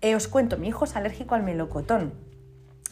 Eh, 0.00 0.14
os 0.16 0.28
cuento, 0.28 0.56
mi 0.56 0.68
hijo 0.68 0.84
es 0.84 0.96
alérgico 0.96 1.34
al 1.34 1.42
melocotón 1.42 2.29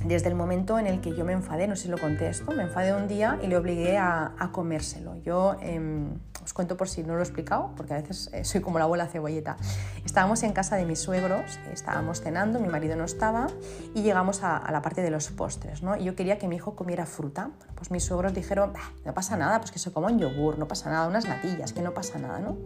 desde 0.05 0.29
el 0.29 0.35
momento 0.35 0.79
en 0.79 0.87
el 0.87 1.01
que 1.01 1.15
yo 1.15 1.25
me 1.25 1.33
enfadé, 1.33 1.67
no 1.67 1.77
sé 1.77 1.85
si 1.85 1.89
lo 1.89 1.99
contesto, 1.99 2.53
me 2.53 2.63
enfadé 2.63 2.95
un 2.95 3.09
día 3.09 3.39
y 3.43 3.47
le 3.47 3.57
obligué 3.57 3.99
a, 3.99 4.33
comérselo. 4.53 5.17
Yo 5.17 5.57
em, 5.61 6.19
os 6.43 6.53
cuento 6.55 6.77
por 6.77 6.89
si 6.89 7.03
no 7.03 7.15
lo 7.15 7.21
he 7.21 7.23
explicado, 7.23 7.73
porque 7.77 7.95
a 7.95 7.97
veces 7.97 8.31
eh, 8.33 8.45
soy 8.45 8.61
como 8.61 8.79
la 8.79 8.85
abuela 8.85 9.07
cebolleta. 9.07 9.57
Estábamos 10.05 10.43
en 10.45 10.53
casa 10.53 10.77
de 10.77 10.87
mis 10.87 11.01
suegros, 11.01 11.59
estábamos 11.73 12.21
cenando, 12.23 12.61
mi 12.61 12.69
marido 12.69 12.97
no 12.97 13.05
estaba 13.05 13.49
y 13.95 14.03
llegamos 14.03 14.43
a, 14.43 14.71
la 14.71 14.81
parte 14.81 15.03
de 15.03 15.11
los 15.11 15.29
postres. 15.29 15.83
¿no? 15.83 15.97
Y 15.97 16.05
yo 16.05 16.15
quería 16.15 16.39
que 16.39 16.49
mi 16.49 16.57
hijo 16.57 16.77
comiera 16.77 17.05
fruta. 17.05 17.51
pues 17.75 17.91
mis 17.91 18.05
suegros 18.05 18.35
dijeron, 18.35 18.73
no 19.05 19.15
pasa 19.15 19.37
nada, 19.37 19.59
pues 19.59 19.73
que 19.73 19.79
se 19.79 19.93
coma 19.93 20.09
un 20.09 20.19
yogur, 20.19 20.59
no 20.59 20.69
pasa 20.69 20.91
nada, 20.91 21.09
unas 21.09 21.27
natillas, 21.27 21.73
que 21.73 21.83
no 21.83 21.93
pasa 21.93 22.19
nada. 22.19 22.39
¿no? 22.39 22.57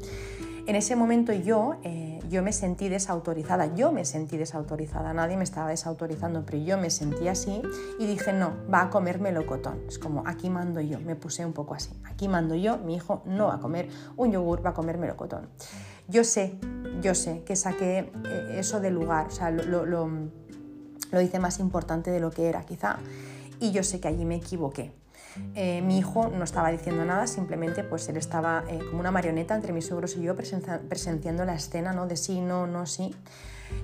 En 0.64 0.76
ese 0.76 0.95
momento 0.95 1.33
yo, 1.33 1.75
eh, 1.83 2.21
yo 2.28 2.40
me 2.42 2.52
sentí 2.52 2.88
desautorizada, 2.88 3.75
yo 3.75 3.90
me 3.90 4.04
sentí 4.04 4.37
desautorizada, 4.37 5.12
nadie 5.12 5.37
me 5.37 5.42
estaba 5.42 5.71
desautorizando, 5.71 6.45
pero 6.47 6.59
yo 6.59 6.78
me 6.78 6.88
sentí 6.88 7.26
así 7.26 7.62
y 7.99 8.07
dije, 8.07 8.33
no, 8.33 8.52
va 8.73 8.83
a 8.83 8.90
comer 8.90 9.19
melocotón. 9.19 9.83
Es 9.88 9.99
como, 9.99 10.23
aquí 10.25 10.50
mando 10.50 10.81
yo, 10.81 11.00
me 11.00 11.16
puse 11.16 11.45
un 11.45 11.52
poco 11.52 11.75
así, 11.75 11.90
aquí 12.04 12.28
mando 12.28 12.54
yo, 12.54 12.78
mi 12.78 12.95
hijo 12.95 13.23
no 13.26 13.49
va 13.49 13.57
a 13.57 13.59
comer 13.59 13.88
un 14.16 14.31
yogur, 14.31 14.64
va 14.64 14.71
a 14.71 14.75
comer 14.75 14.99
melocotón. 14.99 15.49
Yo 16.07 16.23
sé, 16.23 16.59
yo 17.00 17.16
sé 17.16 17.42
que 17.42 17.57
saqué 17.57 18.12
eh, 18.25 18.57
eso 18.59 18.81
del 18.81 18.95
lugar, 18.95 19.26
o 19.26 19.31
sea, 19.31 19.50
lo, 19.50 19.85
lo, 19.85 20.09
lo 21.11 21.21
hice 21.21 21.40
más 21.40 21.59
importante 21.59 22.12
de 22.12 22.20
lo 22.20 22.31
que 22.31 22.48
era 22.48 22.62
quizá, 22.64 22.98
y 23.59 23.72
yo 23.72 23.83
sé 23.83 23.98
que 23.98 24.07
allí 24.07 24.25
me 24.25 24.37
equivoqué 24.37 25.02
eh, 25.55 25.83
mi 25.83 25.99
hijo 25.99 26.29
no 26.29 26.45
estaba 26.45 26.71
diciendo 26.71 27.05
nada, 27.05 27.27
simplemente 27.27 27.85
pues 27.85 28.09
él 28.09 28.16
estaba 28.16 28.64
eh, 28.68 28.79
como 28.88 29.01
una 29.01 29.11
marioneta 29.11 29.55
entre 29.55 29.73
mis 29.73 29.87
suegros 29.87 30.16
y 30.16 30.23
yo 30.23 30.35
presenciando 30.37 31.45
la 31.45 31.55
escena 31.55 31.92
¿no? 31.92 32.07
de 32.07 32.16
sí, 32.16 32.40
no, 32.40 32.66
no, 32.66 32.87
sí. 32.87 33.14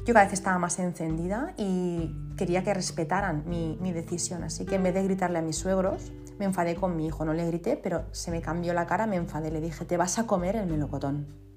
Yo 0.05 0.13
cada 0.13 0.27
vez 0.27 0.35
estaba 0.35 0.59
más 0.59 0.79
encendida 0.79 1.55
y 1.57 2.15
quería 2.37 2.63
que 2.63 2.75
respetaran 2.75 3.45
mi, 3.47 3.79
mi 3.81 3.93
decisión, 3.93 4.45
así 4.45 4.67
que 4.67 4.75
en 4.75 4.83
vez 4.83 4.95
de 4.95 5.03
gritarle 5.03 5.39
a 5.39 5.43
mis 5.43 5.57
suegros, 5.57 6.13
me 6.39 6.45
enfadé 6.45 6.77
con 6.77 6.97
mi 6.97 7.07
hijo, 7.07 7.25
no 7.25 7.33
le 7.33 7.47
grité, 7.47 7.77
pero 7.77 8.05
se 8.13 8.31
me 8.31 8.41
cambió 8.43 8.75
la 8.75 8.87
cara, 8.87 9.07
me 9.07 9.17
enfadé, 9.17 9.51
le 9.51 9.61
dije, 9.61 9.85
te 9.85 9.97
vas 9.97 10.19
a 10.19 10.27
comer 10.27 10.57
el 10.57 10.67
melocotón. 10.67 11.48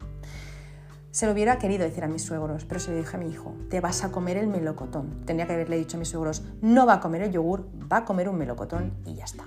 Se 1.11 1.25
lo 1.25 1.33
hubiera 1.33 1.57
querido 1.57 1.83
decir 1.83 2.05
a 2.05 2.07
mis 2.07 2.23
suegros, 2.23 2.63
pero 2.63 2.79
se 2.79 2.91
lo 2.91 2.97
dije 2.97 3.17
a 3.17 3.19
mi 3.19 3.29
hijo, 3.29 3.53
te 3.69 3.81
vas 3.81 4.05
a 4.05 4.11
comer 4.13 4.37
el 4.37 4.47
melocotón. 4.47 5.25
Tenía 5.25 5.45
que 5.45 5.51
haberle 5.51 5.77
dicho 5.77 5.97
a 5.97 5.99
mis 5.99 6.07
suegros, 6.07 6.43
no 6.61 6.85
va 6.85 6.93
a 6.93 6.99
comer 7.01 7.21
el 7.23 7.33
yogur, 7.33 7.67
va 7.91 7.97
a 7.97 8.05
comer 8.05 8.29
un 8.29 8.37
melocotón 8.37 8.93
y 9.05 9.15
ya 9.15 9.25
está. 9.25 9.43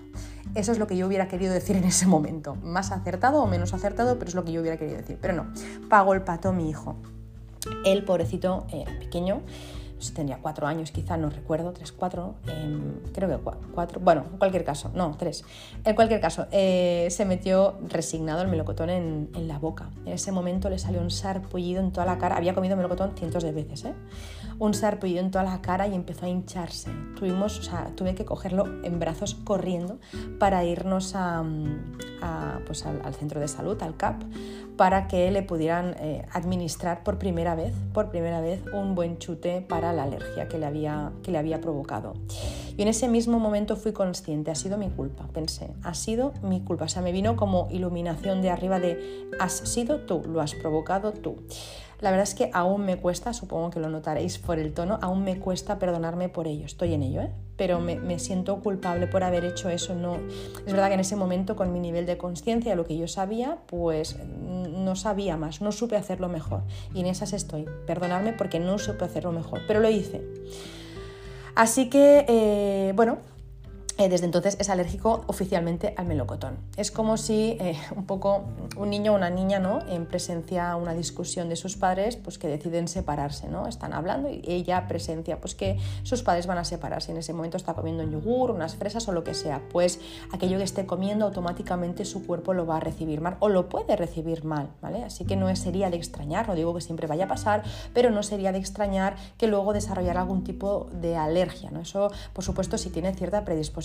Eso 0.55 0.73
es 0.73 0.79
lo 0.79 0.87
que 0.87 0.95
yo 0.99 1.07
hubiera 1.07 1.27
querido 1.27 1.55
decir 1.55 1.77
en 1.77 1.85
ese 1.85 2.07
momento. 2.07 2.55
Más 2.57 2.93
acertado 2.93 3.43
o 3.43 3.47
menos 3.47 3.73
acertado, 3.73 4.19
pero 4.19 4.29
es 4.29 4.35
lo 4.35 4.45
que 4.45 4.53
yo 4.53 4.61
hubiera 4.61 4.77
querido 4.77 4.99
decir. 4.99 5.17
Pero 5.19 5.33
no, 5.33 5.47
pago 5.89 6.13
el 6.13 6.21
pato 6.21 6.53
mi 6.53 6.69
hijo. 6.69 6.97
El 7.87 8.05
pobrecito 8.05 8.67
pequeño 9.01 9.41
tendría 10.13 10.39
cuatro 10.43 10.67
años 10.67 10.91
quizá, 10.91 11.17
no 11.17 11.31
recuerdo, 11.31 11.73
tres, 11.73 11.93
cuatro, 11.93 12.35
em, 12.47 13.01
creo 13.13 13.29
que 13.29 13.51
cuatro, 13.73 14.01
bueno, 14.01 14.25
en 14.31 14.39
cualquier 14.39 14.65
caso, 14.65 14.91
no, 14.95 15.17
tres. 15.17 15.45
En 15.85 15.95
cualquier 15.95 16.21
caso, 16.21 16.47
eh, 16.51 17.09
se 17.11 17.25
metió 17.25 17.79
resignado 17.89 18.43
el 18.43 18.49
melocotón 18.49 18.91
en, 18.91 19.31
en, 19.35 19.49
la 19.49 19.59
boca. 19.59 19.91
En 20.05 20.13
ese 20.13 20.33
momento 20.33 20.69
le 20.69 20.79
salió 20.79 21.01
un 21.01 21.11
sarpullido 21.11 21.81
en 21.81 21.93
toda 21.93 22.07
la 22.07 22.19
cara, 22.19 22.37
había 22.37 22.55
comido 22.55 22.77
melocotón 22.77 23.13
cientos 23.17 23.43
de 23.43 23.53
veces, 23.53 23.85
¿eh? 23.85 23.95
un 24.59 24.75
sarpullido 24.75 25.21
en 25.21 25.31
toda 25.31 25.45
la 25.45 25.61
cara 25.61 25.87
y 25.89 25.95
empezó 25.95 26.27
a 26.27 26.29
hincharse. 26.29 26.91
Tuvimos, 27.17 27.59
o 27.59 27.63
sea, 27.63 27.91
tuve 27.95 28.15
que 28.15 28.25
cogerlo 28.25 28.67
en 28.85 28.99
brazos 28.99 29.35
corriendo 29.35 29.99
para 30.39 30.65
irnos 30.65 31.15
a, 31.15 31.45
pues 32.67 32.87
al, 32.87 33.15
centro 33.15 33.41
de 33.41 33.49
salud, 33.49 33.81
al 33.83 33.97
CAP, 33.97 34.23
para 34.77 35.07
que 35.09 35.31
le 35.31 35.43
pudieran 35.43 35.95
eh, 35.99 36.27
administrar 36.33 37.03
por 37.05 37.19
primera 37.19 37.55
vez, 37.55 37.75
por 37.93 38.11
primera 38.11 38.41
vez, 38.41 38.63
un 38.73 38.95
buen 38.95 39.19
chute 39.19 39.61
para 39.61 39.93
la 39.95 40.05
alergia 40.05 40.49
que 40.49 40.59
le 40.59 40.67
había, 40.67 41.13
que 41.23 41.31
le 41.31 41.39
había 41.39 41.61
provocado. 41.61 42.15
Y 42.77 42.83
en 42.83 42.89
ese 42.89 43.09
mismo 43.09 43.39
momento 43.39 43.77
fui 43.77 43.93
consciente, 43.93 44.51
ha 44.51 44.55
sido 44.55 44.79
mi 44.79 44.91
culpa, 44.91 45.29
pensé, 45.33 45.71
ha 45.83 45.95
sido 45.95 46.33
mi 46.43 46.61
culpa. 46.61 46.87
O 46.87 46.89
sea, 46.89 47.03
me 47.03 47.13
vino 47.13 47.37
como 47.37 47.69
iluminación 47.71 48.43
de 48.43 48.51
arriba 48.51 48.81
de, 48.81 49.29
has 49.39 49.53
sido 49.53 50.01
tú, 50.01 50.23
lo 50.27 50.41
has 50.41 50.55
provocado 50.55 51.13
tú. 51.13 51.37
La 52.01 52.11
verdad 52.11 52.25
es 52.25 52.35
que 52.35 52.51
aún 52.53 52.85
me 52.85 52.97
cuesta, 52.97 53.33
supongo 53.33 53.71
que 53.71 53.81
lo 53.81 53.89
notaréis 53.89 54.39
por 54.39 54.59
el 54.59 54.73
tono, 54.73 54.99
aún 55.03 55.25
me 55.25 55.39
cuesta 55.39 55.79
perdonarme 55.79 56.29
por 56.29 56.47
ello. 56.47 56.67
Estoy 56.67 56.95
en 56.95 57.03
ello, 57.03 57.23
¿eh? 57.23 57.31
pero 57.57 57.81
me, 57.81 58.19
siento 58.19 58.61
culpable 58.61 59.07
por 59.07 59.23
haber 59.23 59.45
hecho 59.45 59.69
eso. 59.69 59.95
No, 59.95 60.17
es 60.17 60.73
verdad 60.73 60.89
que 60.89 60.95
en 60.95 61.01
ese 61.01 61.17
momento, 61.17 61.57
con 61.57 61.73
mi 61.73 61.81
nivel 61.81 62.07
de 62.07 62.17
conciencia, 62.17 62.75
lo 62.75 62.85
que 62.85 62.97
yo 62.97 63.07
sabía, 63.07 63.59
pues 63.67 64.17
no 64.21 64.97
sabía 64.97 65.37
más, 65.37 65.61
no 65.61 65.73
supe 65.73 65.97
hacerlo 65.97 66.29
mejor. 66.29 66.63
Y 66.95 67.01
en 67.01 67.07
esas 67.07 67.33
estoy. 67.33 67.67
Perdonarme 67.87 68.33
porque 68.33 68.59
no 68.59 68.79
supe 68.79 69.05
hacerlo 69.05 69.33
mejor, 69.33 69.61
pero 69.67 69.81
lo 69.81 69.89
hice. 69.89 70.23
Así 71.55 71.89
que, 71.89 72.25
eh, 72.29 72.93
bueno, 72.97 73.19
desde 73.97 74.27
entonces 74.27 74.57
es 74.59 74.69
alérgico 74.71 75.23
oficialmente 75.29 75.95
al 75.97 76.07
melocotón. 76.07 76.59
Es 76.77 76.91
como 76.91 77.17
si 77.17 77.57
eh, 77.61 77.79
un 77.97 78.07
poco 78.07 78.45
un 78.77 78.91
niño 78.91 79.13
o 79.13 79.17
una 79.17 79.31
niña 79.31 79.61
¿no? 79.61 79.81
en 79.89 80.07
presencia 80.07 80.75
una 80.75 80.95
discusión 80.95 81.49
de 81.49 81.57
sus 81.57 81.77
padres 81.77 82.17
pues 82.17 82.39
que 82.39 82.49
deciden 82.49 82.89
separarse, 82.89 83.49
¿no? 83.49 83.69
están 83.69 83.93
hablando 83.93 84.29
y 84.29 84.43
ella 84.47 84.89
presencia 84.89 85.41
pues 85.41 85.55
que 85.55 85.79
sus 86.03 86.23
padres 86.23 86.47
van 86.47 86.59
a 86.59 86.65
separarse. 86.65 87.13
En 87.13 87.19
ese 87.19 87.33
momento 87.33 87.57
está 87.57 87.75
comiendo 87.75 88.03
un 88.03 88.11
yogur, 88.11 88.51
unas 88.51 88.75
fresas 88.75 89.07
o 89.07 89.13
lo 89.13 89.23
que 89.23 89.35
sea. 89.35 89.63
Pues 89.71 90.01
aquello 90.33 90.59
que 90.59 90.65
esté 90.65 90.87
comiendo 90.87 91.27
automáticamente 91.27 92.05
su 92.05 92.27
cuerpo 92.27 92.53
lo 92.53 92.67
va 92.67 92.79
a 92.79 92.81
recibir 92.81 93.21
mal 93.21 93.37
o 93.39 93.49
lo 93.49 93.69
puede 93.69 93.95
recibir 93.95 94.45
mal. 94.45 94.71
¿vale? 94.83 95.05
Así 95.05 95.25
que 95.25 95.37
no 95.37 95.55
sería 95.55 95.91
de 95.91 95.97
extrañar, 95.97 96.49
no 96.49 96.57
digo 96.57 96.75
que 96.75 96.81
siempre 96.81 97.07
vaya 97.07 97.27
a 97.27 97.29
pasar, 97.29 97.63
pero 97.93 98.11
no 98.11 98.25
sería 98.25 98.51
de 98.51 98.59
extrañar 98.59 99.15
que 99.39 99.47
luego 99.47 99.73
desarrollara 99.73 100.23
algún 100.23 100.43
tipo 100.43 100.89
de 100.93 101.17
alergia. 101.17 101.71
¿no? 101.71 101.81
Eso 101.81 102.11
por 102.33 102.43
supuesto 102.43 102.77
si 102.77 102.91
tiene 102.91 103.15
cierta 103.15 103.45
predisposición 103.45 103.84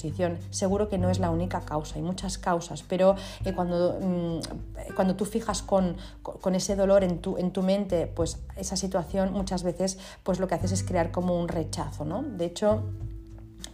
Seguro 0.50 0.90
que 0.90 0.98
no 0.98 1.10
es 1.10 1.20
la 1.20 1.30
única 1.30 1.62
causa, 1.62 1.96
hay 1.96 2.02
muchas 2.02 2.38
causas, 2.38 2.84
pero 2.84 3.16
eh, 3.46 3.54
cuando, 3.54 3.98
mm, 4.02 4.94
cuando 4.96 5.16
tú 5.16 5.26
fijas 5.26 5.62
con, 5.62 5.96
ese 6.54 6.76
dolor 6.76 7.04
en 7.04 7.20
tu, 7.20 7.38
en 7.38 7.52
tu 7.52 7.62
mente, 7.62 8.08
pues 8.08 8.40
esa 8.56 8.76
situación 8.76 9.34
muchas 9.34 9.64
veces 9.64 9.98
pues 10.24 10.40
lo 10.40 10.48
que 10.48 10.56
haces 10.56 10.72
es 10.72 10.84
crear 10.84 11.12
como 11.12 11.40
un 11.40 11.48
rechazo. 11.48 12.06
¿no? 12.06 12.24
De 12.24 12.46
hecho, 12.46 12.84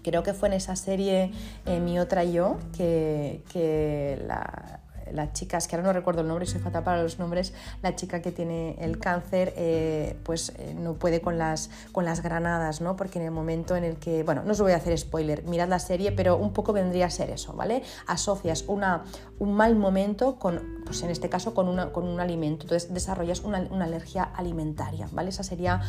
creo 0.04 0.24
que 0.24 0.34
fue 0.34 0.50
en 0.50 0.54
esa 0.54 0.76
serie 0.76 1.32
eh, 1.66 1.80
Mi 1.80 2.00
otra 2.00 2.24
yo 2.24 2.58
que, 2.76 3.44
que 3.52 4.24
la 4.28 4.85
la 5.12 5.34
chica, 5.34 5.58
es 5.58 5.68
que 5.68 5.76
ahora 5.76 5.88
no 5.88 5.94
recuerdo 5.94 6.22
el 6.22 6.28
nombre, 6.28 6.46
soy 6.46 6.60
fatal 6.60 6.84
para 6.84 7.02
los 7.02 7.20
nombres, 7.20 7.54
la 7.82 7.96
chica 7.96 8.22
que 8.22 8.32
tiene 8.32 8.76
el 8.80 9.00
cáncer, 9.00 9.54
eh, 9.56 10.18
pues 10.24 10.54
eh, 10.58 10.76
no 10.78 10.94
puede 10.94 11.22
con 11.22 11.38
las, 11.38 11.70
con 11.92 12.06
las 12.06 12.22
granadas, 12.22 12.82
¿no? 12.82 12.96
Porque 12.96 13.20
en 13.20 13.26
el 13.26 13.32
momento 13.32 13.76
en 13.76 13.84
el 13.84 13.98
que, 13.98 14.24
bueno, 14.24 14.44
no 14.44 14.52
os 14.52 14.62
voy 14.62 14.74
a 14.74 14.78
hacer 14.78 14.98
spoiler, 14.98 15.44
mirad 15.44 15.68
la 15.68 15.80
serie, 15.80 16.12
pero 16.12 16.38
un 16.38 16.54
poco 16.54 16.74
vendría 16.74 17.08
a 17.08 17.10
ser 17.10 17.30
eso, 17.30 17.54
¿vale? 17.54 17.84
Asocias 18.08 18.66
una, 18.68 19.04
un 19.40 19.54
mal 19.54 19.76
momento 19.76 20.38
con, 20.38 20.62
pues 20.86 21.02
en 21.04 21.10
este 21.10 21.30
caso, 21.30 21.54
con, 21.54 21.68
una, 21.68 21.92
con 21.92 22.06
un 22.06 22.20
alimento, 22.20 22.64
entonces 22.64 22.94
desarrollas 22.94 23.42
una, 23.42 23.58
alergia 23.86 24.24
alimentaria, 24.24 25.08
¿vale? 25.12 25.30
Esa 25.30 25.44
sería 25.44 25.82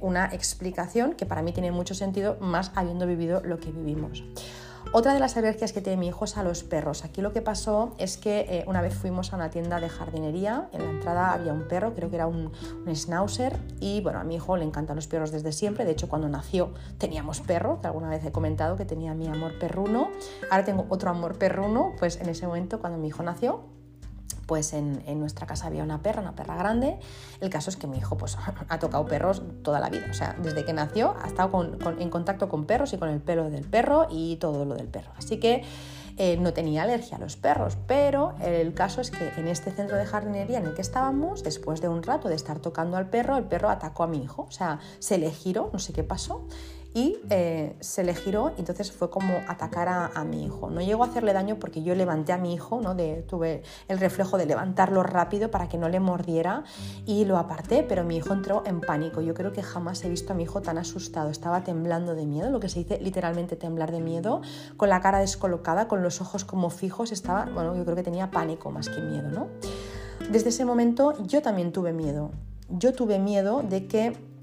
una 0.00 0.26
explicación 0.26 1.14
que 1.14 1.26
para 1.26 1.42
mí 1.42 1.52
tiene 1.52 1.72
mucho 1.72 1.94
sentido, 1.94 2.36
más 2.40 2.70
habiendo 2.74 3.06
vivido 3.06 3.40
lo 3.44 3.58
que 3.58 3.72
vivimos. 3.72 4.22
Otra 4.96 5.12
de 5.12 5.18
las 5.18 5.36
alergias 5.36 5.72
que 5.72 5.80
tiene 5.80 5.98
mi 5.98 6.06
hijo 6.06 6.24
es 6.24 6.36
a 6.36 6.44
los 6.44 6.62
perros. 6.62 7.04
Aquí 7.04 7.20
lo 7.20 7.32
que 7.32 7.42
pasó 7.42 7.96
es 7.98 8.16
que 8.16 8.46
eh, 8.48 8.64
una 8.68 8.80
vez 8.80 8.94
fuimos 8.94 9.32
a 9.32 9.36
una 9.36 9.50
tienda 9.50 9.80
de 9.80 9.88
jardinería, 9.88 10.68
en 10.70 10.84
la 10.84 10.90
entrada 10.90 11.32
había 11.32 11.52
un 11.52 11.66
perro, 11.66 11.94
creo 11.94 12.10
que 12.10 12.14
era 12.14 12.28
un, 12.28 12.52
schnauzer, 12.94 13.58
y 13.80 14.02
bueno, 14.02 14.20
a 14.20 14.22
mi 14.22 14.36
hijo 14.36 14.56
le 14.56 14.64
encantan 14.64 14.94
los 14.94 15.08
perros 15.08 15.32
desde 15.32 15.50
siempre. 15.50 15.84
De 15.84 15.90
hecho, 15.90 16.08
cuando 16.08 16.28
nació 16.28 16.74
teníamos 16.96 17.40
perro, 17.40 17.80
que 17.80 17.88
alguna 17.88 18.08
vez 18.08 18.24
he 18.24 18.30
comentado 18.30 18.76
que 18.76 18.84
tenía 18.84 19.14
mi 19.14 19.26
amor 19.26 19.58
perruno. 19.58 20.10
Ahora 20.48 20.64
tengo 20.64 20.86
otro 20.88 21.10
amor 21.10 21.38
perruno, 21.38 21.94
pues 21.98 22.20
en 22.20 22.28
ese 22.28 22.46
momento 22.46 22.78
cuando 22.78 22.96
mi 22.96 23.08
hijo 23.08 23.24
nació 23.24 23.73
pues 24.46 24.72
en, 24.72 25.02
nuestra 25.18 25.46
casa 25.46 25.66
había 25.66 25.82
una 25.82 26.02
perra, 26.02 26.22
una 26.22 26.34
perra 26.34 26.56
grande. 26.56 26.98
El 27.40 27.50
caso 27.50 27.70
es 27.70 27.76
que 27.76 27.86
mi 27.86 27.98
hijo 27.98 28.16
pues, 28.16 28.36
ha 28.68 28.78
tocado 28.78 29.06
perros 29.06 29.42
toda 29.62 29.80
la 29.80 29.90
vida. 29.90 30.06
O 30.10 30.14
sea, 30.14 30.36
desde 30.42 30.64
que 30.64 30.72
nació 30.72 31.14
ha 31.22 31.26
estado 31.26 31.50
en 31.98 32.10
contacto 32.10 32.48
con 32.48 32.64
perros 32.64 32.92
y 32.92 32.98
con 32.98 33.08
el 33.08 33.20
pelo 33.20 33.50
del 33.50 33.64
perro 33.64 34.06
y 34.10 34.36
todo 34.36 34.64
lo 34.64 34.74
del 34.74 34.88
perro. 34.88 35.12
Así 35.16 35.38
que 35.38 35.62
eh, 36.16 36.36
no 36.36 36.52
tenía 36.52 36.84
alergia 36.84 37.16
a 37.16 37.20
los 37.20 37.36
perros. 37.36 37.76
Pero 37.86 38.34
el 38.40 38.74
caso 38.74 39.00
es 39.00 39.10
que 39.10 39.28
en 39.36 39.48
este 39.48 39.70
centro 39.72 39.96
de 39.96 40.06
jardinería 40.06 40.58
en 40.58 40.66
el 40.66 40.74
que 40.74 40.82
estábamos, 40.82 41.42
después 41.42 41.80
de 41.80 41.88
un 41.88 42.02
rato 42.02 42.28
de 42.28 42.36
estar 42.36 42.60
tocando 42.60 42.96
al 42.96 43.10
perro, 43.10 43.36
el 43.36 43.44
perro 43.44 43.68
atacó 43.68 44.04
a 44.04 44.06
mi 44.06 44.22
hijo. 44.22 44.42
O 44.42 44.52
sea, 44.52 44.78
se 44.98 45.18
le 45.18 45.30
giró, 45.30 45.70
no 45.72 45.78
sé 45.78 45.92
qué 45.92 46.04
pasó 46.04 46.46
y 46.94 47.18
eh, 47.28 47.76
se 47.80 48.04
le 48.04 48.14
giró 48.14 48.52
entonces 48.56 48.92
fue 48.92 49.10
como 49.10 49.40
atacar 49.48 49.88
a, 49.88 50.24
mi 50.24 50.44
hijo. 50.44 50.70
No 50.70 50.80
llegó 50.80 51.02
a 51.02 51.08
hacerle 51.08 51.32
daño 51.32 51.58
porque 51.58 51.82
yo 51.82 51.94
levanté 51.94 52.32
a 52.32 52.38
mi 52.38 52.54
hijo, 52.54 52.80
¿no? 52.80 52.96
tuve 53.26 53.62
el 53.88 53.98
reflejo 53.98 54.38
de 54.38 54.46
levantarlo 54.46 55.02
rápido 55.02 55.50
para 55.50 55.68
que 55.68 55.76
no 55.76 55.88
le 55.88 56.00
mordiera 56.00 56.62
y 57.04 57.24
lo 57.24 57.36
aparté, 57.36 57.82
pero 57.82 58.04
mi 58.04 58.16
hijo 58.16 58.32
entró 58.32 58.62
en 58.64 58.80
pánico. 58.80 59.20
Yo 59.20 59.34
creo 59.34 59.52
que 59.52 59.62
jamás 59.62 60.04
he 60.04 60.08
visto 60.08 60.32
a 60.32 60.36
mi 60.36 60.44
hijo 60.44 60.62
tan 60.62 60.78
asustado, 60.78 61.30
estaba 61.30 61.64
temblando 61.64 62.14
de 62.14 62.26
miedo, 62.26 62.50
lo 62.50 62.60
que 62.60 62.68
se 62.68 62.78
dice 62.78 62.98
literalmente 63.00 63.56
temblar 63.56 63.90
de 63.90 64.00
miedo, 64.00 64.40
con 64.76 64.88
la 64.88 65.00
cara 65.00 65.18
descolocada, 65.18 65.88
con 65.88 66.02
los 66.02 66.20
ojos 66.20 66.44
como 66.44 66.70
fijos, 66.70 67.10
estaba, 67.10 67.46
bueno, 67.46 67.76
yo 67.76 67.84
creo 67.84 67.96
que 67.96 68.04
tenía 68.04 68.30
pánico 68.30 68.70
más 68.70 68.88
que 68.88 69.00
miedo, 69.00 69.28
¿no? 69.30 69.48
Desde 70.30 70.50
ese 70.50 70.64
momento 70.64 71.14
yo 71.24 71.42
también 71.42 71.72
tuve 71.72 71.92
miedo. 71.92 72.30
Yo 72.68 72.92
tuve 72.92 73.18
miedo 73.18 73.62
de 73.62 73.86
que 73.86 74.33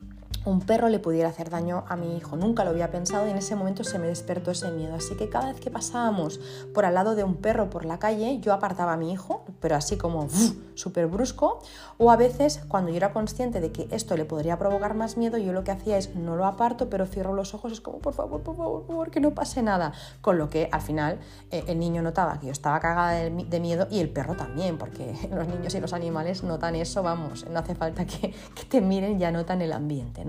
un 0.44 0.62
perro 0.62 0.90
le 0.90 1.00
pudiera 1.00 1.30
hacer 1.30 1.50
daño 1.50 1.84
a 1.88 1.96
mi 1.96 2.18
hijo. 2.18 2.36
Nunca 2.36 2.64
lo 2.64 2.72
había 2.72 2.90
pensado 2.90 3.28
y 3.28 3.32
en 3.32 3.38
ese 3.38 3.56
momento 3.56 3.84
se 3.84 4.00
me 4.00 4.08
despertó 4.08 4.52
ese 4.52 4.72
miedo. 4.72 4.96
Así 4.96 5.16
que 5.16 5.30
cada 5.30 5.52
vez 5.52 5.60
que 5.60 5.70
pasábamos 5.70 6.40
por 6.74 6.86
al 6.86 6.96
lado 6.96 7.16
de 7.16 7.24
un 7.24 7.36
perro 7.36 7.70
por 7.70 7.86
la 7.86 8.00
calle, 8.00 8.40
yo 8.40 8.54
apartaba 8.54 8.94
a 8.94 8.98
mi 8.98 9.12
hijo, 9.12 9.46
pero 9.60 9.76
así 9.76 9.98
como 9.98 10.28
súper 10.74 11.08
brusco. 11.08 11.60
O 11.98 12.10
a 12.10 12.16
veces, 12.16 12.62
cuando 12.68 12.90
yo 12.90 12.98
era 12.98 13.14
consciente 13.14 13.62
de 13.62 13.72
que 13.72 13.88
esto 13.92 14.18
le 14.18 14.26
podría 14.26 14.58
provocar 14.58 14.96
más 14.96 15.18
miedo, 15.18 15.38
yo 15.38 15.54
lo 15.54 15.64
que 15.64 15.72
hacía 15.72 15.98
es 15.98 16.16
no 16.16 16.36
lo 16.36 16.46
aparto, 16.46 16.90
pero 16.90 17.06
cierro 17.06 17.34
los 17.34 17.54
ojos. 17.54 17.72
Es 17.72 17.82
como, 17.82 18.00
por 18.00 18.14
favor, 18.14 18.42
por 18.42 18.56
favor, 18.56 18.82
por 18.82 18.88
favor, 18.88 19.12
que 19.12 19.20
no 19.20 19.32
pase 19.32 19.62
nada. 19.62 19.94
Con 20.22 20.38
lo 20.40 20.50
que 20.50 20.70
al 20.72 20.82
final 20.82 21.20
eh, 21.52 21.64
el 21.68 21.78
niño 21.78 22.02
notaba 22.02 22.40
que 22.40 22.48
yo 22.48 22.52
estaba 22.52 22.80
cagada 22.80 23.12
de, 23.12 23.60
miedo 23.60 23.88
y 23.92 24.00
el 24.00 24.10
perro 24.10 24.36
también, 24.36 24.80
porque 24.80 25.14
los 25.32 25.48
niños 25.48 25.76
y 25.76 25.80
los 25.80 25.94
animales 25.94 26.44
notan 26.44 26.74
eso, 26.76 27.04
vamos, 27.04 27.46
no 27.48 27.60
hace 27.60 27.76
falta 27.76 28.06
que, 28.06 28.34
que 28.56 28.64
te 28.68 28.82
miren, 28.82 29.20
ya 29.20 29.32
notan 29.32 29.62
el 29.62 29.72
ambiente. 29.72 30.21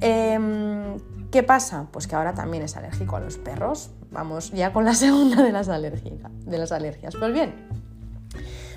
Em, 0.00 0.98
¿Qué 1.30 1.42
pasa? 1.42 1.86
Pues 1.90 2.06
que 2.06 2.14
ahora 2.14 2.34
también 2.34 2.62
es 2.62 2.76
alérgico 2.76 3.16
a 3.16 3.20
los 3.20 3.38
perros. 3.38 3.90
Vamos 4.10 4.50
ya 4.50 4.72
con 4.72 4.84
la 4.84 4.94
segunda 4.94 5.42
de 5.42 5.52
las, 5.52 5.66
de 5.66 6.58
las 6.58 6.72
alergias. 6.72 7.16
Pues 7.16 7.32
bien, 7.32 7.54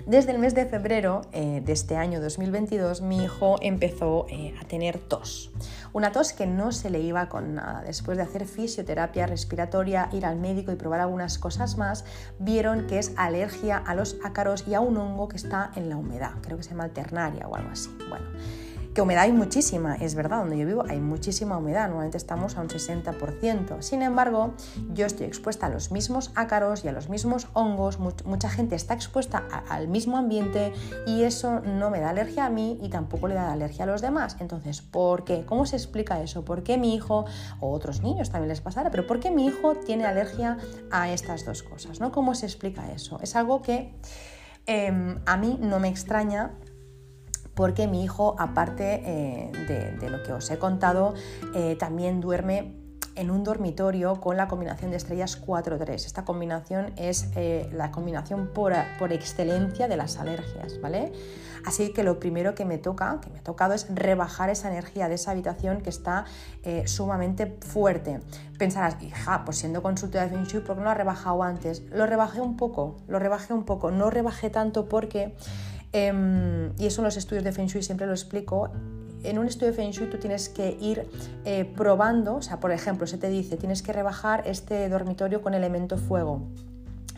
desde 0.05 0.31
el 0.31 0.37
mes 0.37 0.53
de 0.53 0.67
febrero 0.67 1.21
eh, 1.31 1.63
de 1.65 1.73
este 1.73 1.97
año 1.97 2.21
2022 2.21 3.01
mi 3.01 3.23
hijo 3.23 3.55
empezó 3.61 4.27
eh, 4.29 4.53
a 4.61 4.65
tener 4.65 4.99
tos. 4.99 5.51
Una 5.93 6.11
tos 6.11 6.31
que 6.31 6.45
no 6.45 6.71
se 6.71 6.91
le 6.91 6.99
iba 6.99 7.27
con 7.27 7.55
nada. 7.55 7.81
Después 7.81 8.15
de 8.17 8.23
hacer 8.23 8.45
fisioterapia 8.45 9.25
respiratoria, 9.25 10.09
ir 10.13 10.27
al 10.27 10.37
médico 10.37 10.71
y 10.71 10.75
probar 10.75 10.99
algunas 10.99 11.39
cosas 11.39 11.77
más, 11.77 12.05
vieron 12.37 12.85
que 12.85 12.99
es 12.99 13.13
alergia 13.17 13.77
a 13.77 13.95
los 13.95 14.17
ácaros 14.23 14.67
y 14.67 14.75
a 14.75 14.79
un 14.79 14.95
hongo 14.97 15.27
que 15.27 15.37
está 15.37 15.71
en 15.75 15.89
la 15.89 15.97
humedad. 15.97 16.33
Creo 16.41 16.57
que 16.57 16.63
se 16.63 16.69
llama 16.69 16.83
alternaria 16.83 17.47
o 17.47 17.55
algo 17.55 17.71
así. 17.71 17.89
Bueno, 18.07 18.25
que 18.95 19.01
humedad 19.01 19.23
hay 19.23 19.33
muchísima, 19.33 19.95
es 19.95 20.15
verdad, 20.15 20.37
donde 20.37 20.57
yo 20.57 20.65
vivo 20.65 20.85
hay 20.87 21.01
muchísima 21.01 21.57
humedad, 21.57 21.87
normalmente 21.87 22.15
estamos 22.15 22.55
a 22.55 22.61
un 22.61 22.69
60%. 22.69 23.81
Sin 23.81 24.01
embargo, 24.01 24.53
yo 24.93 25.05
estoy 25.05 25.27
expuesta 25.27 25.65
a 25.65 25.69
los 25.69 25.91
mismos 25.91 26.31
ácaros 26.33 26.85
y 26.85 26.87
a 26.87 26.93
los 26.93 27.09
mismos 27.09 27.49
hongos, 27.51 27.99
mucha 27.99 28.49
gente 28.49 28.75
está 28.75 28.93
expuesta 28.93 29.43
al 29.67 29.89
mismo 29.89 30.17
ambiente 30.17 30.71
y 31.05 31.23
eso 31.23 31.59
no 31.59 31.89
me 31.89 31.99
da 31.99 32.11
alergia 32.11 32.45
a 32.45 32.49
mí 32.49 32.79
y 32.81 32.87
tampoco 32.87 33.27
le 33.27 33.35
da 33.35 33.51
alergia 33.51 33.83
a 33.83 33.87
los 33.87 34.01
demás. 34.01 34.37
Entonces, 34.39 34.81
¿por 34.81 35.25
qué? 35.25 35.43
¿Cómo 35.45 35.65
se 35.65 35.75
explica 35.75 36.21
eso? 36.21 36.45
¿Por 36.45 36.63
qué 36.63 36.77
mi 36.77 36.95
hijo, 36.95 37.25
o 37.59 37.73
otros 37.73 38.01
niños 38.01 38.29
también 38.29 38.47
les 38.47 38.61
pasará, 38.61 38.91
pero 38.91 39.05
por 39.05 39.19
qué 39.19 39.29
mi 39.29 39.45
hijo 39.45 39.75
tiene 39.75 40.05
alergia 40.05 40.57
a 40.89 41.11
estas 41.11 41.43
dos 41.43 41.63
cosas? 41.63 41.99
¿no? 41.99 42.13
¿Cómo 42.13 42.33
se 42.33 42.45
explica 42.45 42.89
eso? 42.93 43.19
Es 43.21 43.35
algo 43.35 43.61
que... 43.61 43.93
Em, 44.67 45.19
a 45.27 45.37
mí 45.37 45.59
no 45.61 45.79
me 45.79 45.89
extraña 45.89 46.51
porque 47.55 47.87
mi 47.87 48.03
hijo, 48.03 48.35
aparte 48.37 49.01
eh, 49.05 49.97
de, 49.99 50.09
lo 50.09 50.21
que 50.21 50.33
os 50.33 50.51
he 50.51 50.59
contado, 50.59 51.13
eh, 51.55 51.75
también 51.79 52.21
duerme 52.21 52.75
en 53.15 53.31
un 53.31 53.45
dormitorio 53.45 54.19
con 54.19 54.35
la 54.35 54.49
combinación 54.49 54.91
de 54.91 54.97
estrellas 54.97 55.41
4-3. 55.41 55.93
Esta 55.93 56.25
combinación 56.25 56.91
es 56.97 57.29
eh, 57.37 57.69
la 57.71 57.89
combinación 57.89 58.49
por, 58.53 58.73
excelencia 59.13 59.87
de 59.87 59.95
las 59.95 60.17
alergias, 60.17 60.81
¿vale? 60.81 61.13
Así 61.65 61.93
que 61.93 62.03
lo 62.03 62.19
primero 62.19 62.55
que 62.55 62.65
me 62.65 62.77
toca, 62.77 63.21
que 63.21 63.29
me 63.29 63.39
ha 63.39 63.41
tocado, 63.41 63.73
es 63.73 63.87
rebajar 63.89 64.49
esa 64.49 64.69
energía 64.69 65.07
de 65.07 65.15
esa 65.15 65.31
habitación 65.31 65.81
que 65.81 65.89
está 65.89 66.25
sumamente 66.85 67.57
fuerte. 67.61 68.19
Pensarás, 68.59 69.01
hija, 69.01 69.45
pues 69.45 69.57
siendo 69.57 69.81
consultora 69.81 70.25
de 70.25 70.31
Feng 70.31 70.43
Shui, 70.43 70.59
¿por 70.59 70.75
qué 70.75 70.79
no 70.81 70.83
lo 70.83 70.89
ha 70.91 70.93
rebajado 70.93 71.41
antes? 71.41 71.81
Lo 71.89 72.05
rebajé 72.05 72.41
un 72.41 72.55
poco, 72.55 72.97
lo 73.07 73.17
rebajé 73.17 73.53
un 73.53 73.63
poco, 73.63 73.89
no 73.89 74.11
rebajé 74.11 74.51
tanto 74.51 74.87
porque 74.87 75.35
Em, 75.95 76.73
y 76.77 76.87
eso 76.87 76.99
en 76.99 77.05
los 77.05 77.15
estudios 77.15 77.45
de 77.45 77.53
Feng 77.53 77.67
Shui 77.67 77.81
siempre 77.81 78.05
lo 78.05 78.11
explico. 78.11 78.69
En 79.23 79.39
un 79.39 79.47
estudio 79.47 79.67
de 79.67 79.77
Feng 79.77 79.91
Shui 79.91 80.09
tú 80.09 80.17
tienes 80.17 80.49
que 80.49 80.77
ir 80.81 81.07
eh, 81.45 81.63
probando, 81.63 82.35
o 82.35 82.41
sea, 82.41 82.59
por 82.59 82.73
ejemplo, 82.73 83.07
se 83.07 83.17
te 83.17 83.29
dice, 83.29 83.55
tienes 83.55 83.81
que 83.81 83.93
rebajar 83.93 84.43
este 84.45 84.89
dormitorio 84.89 85.41
con 85.41 85.53
elemento 85.53 85.97
fuego. 85.97 86.41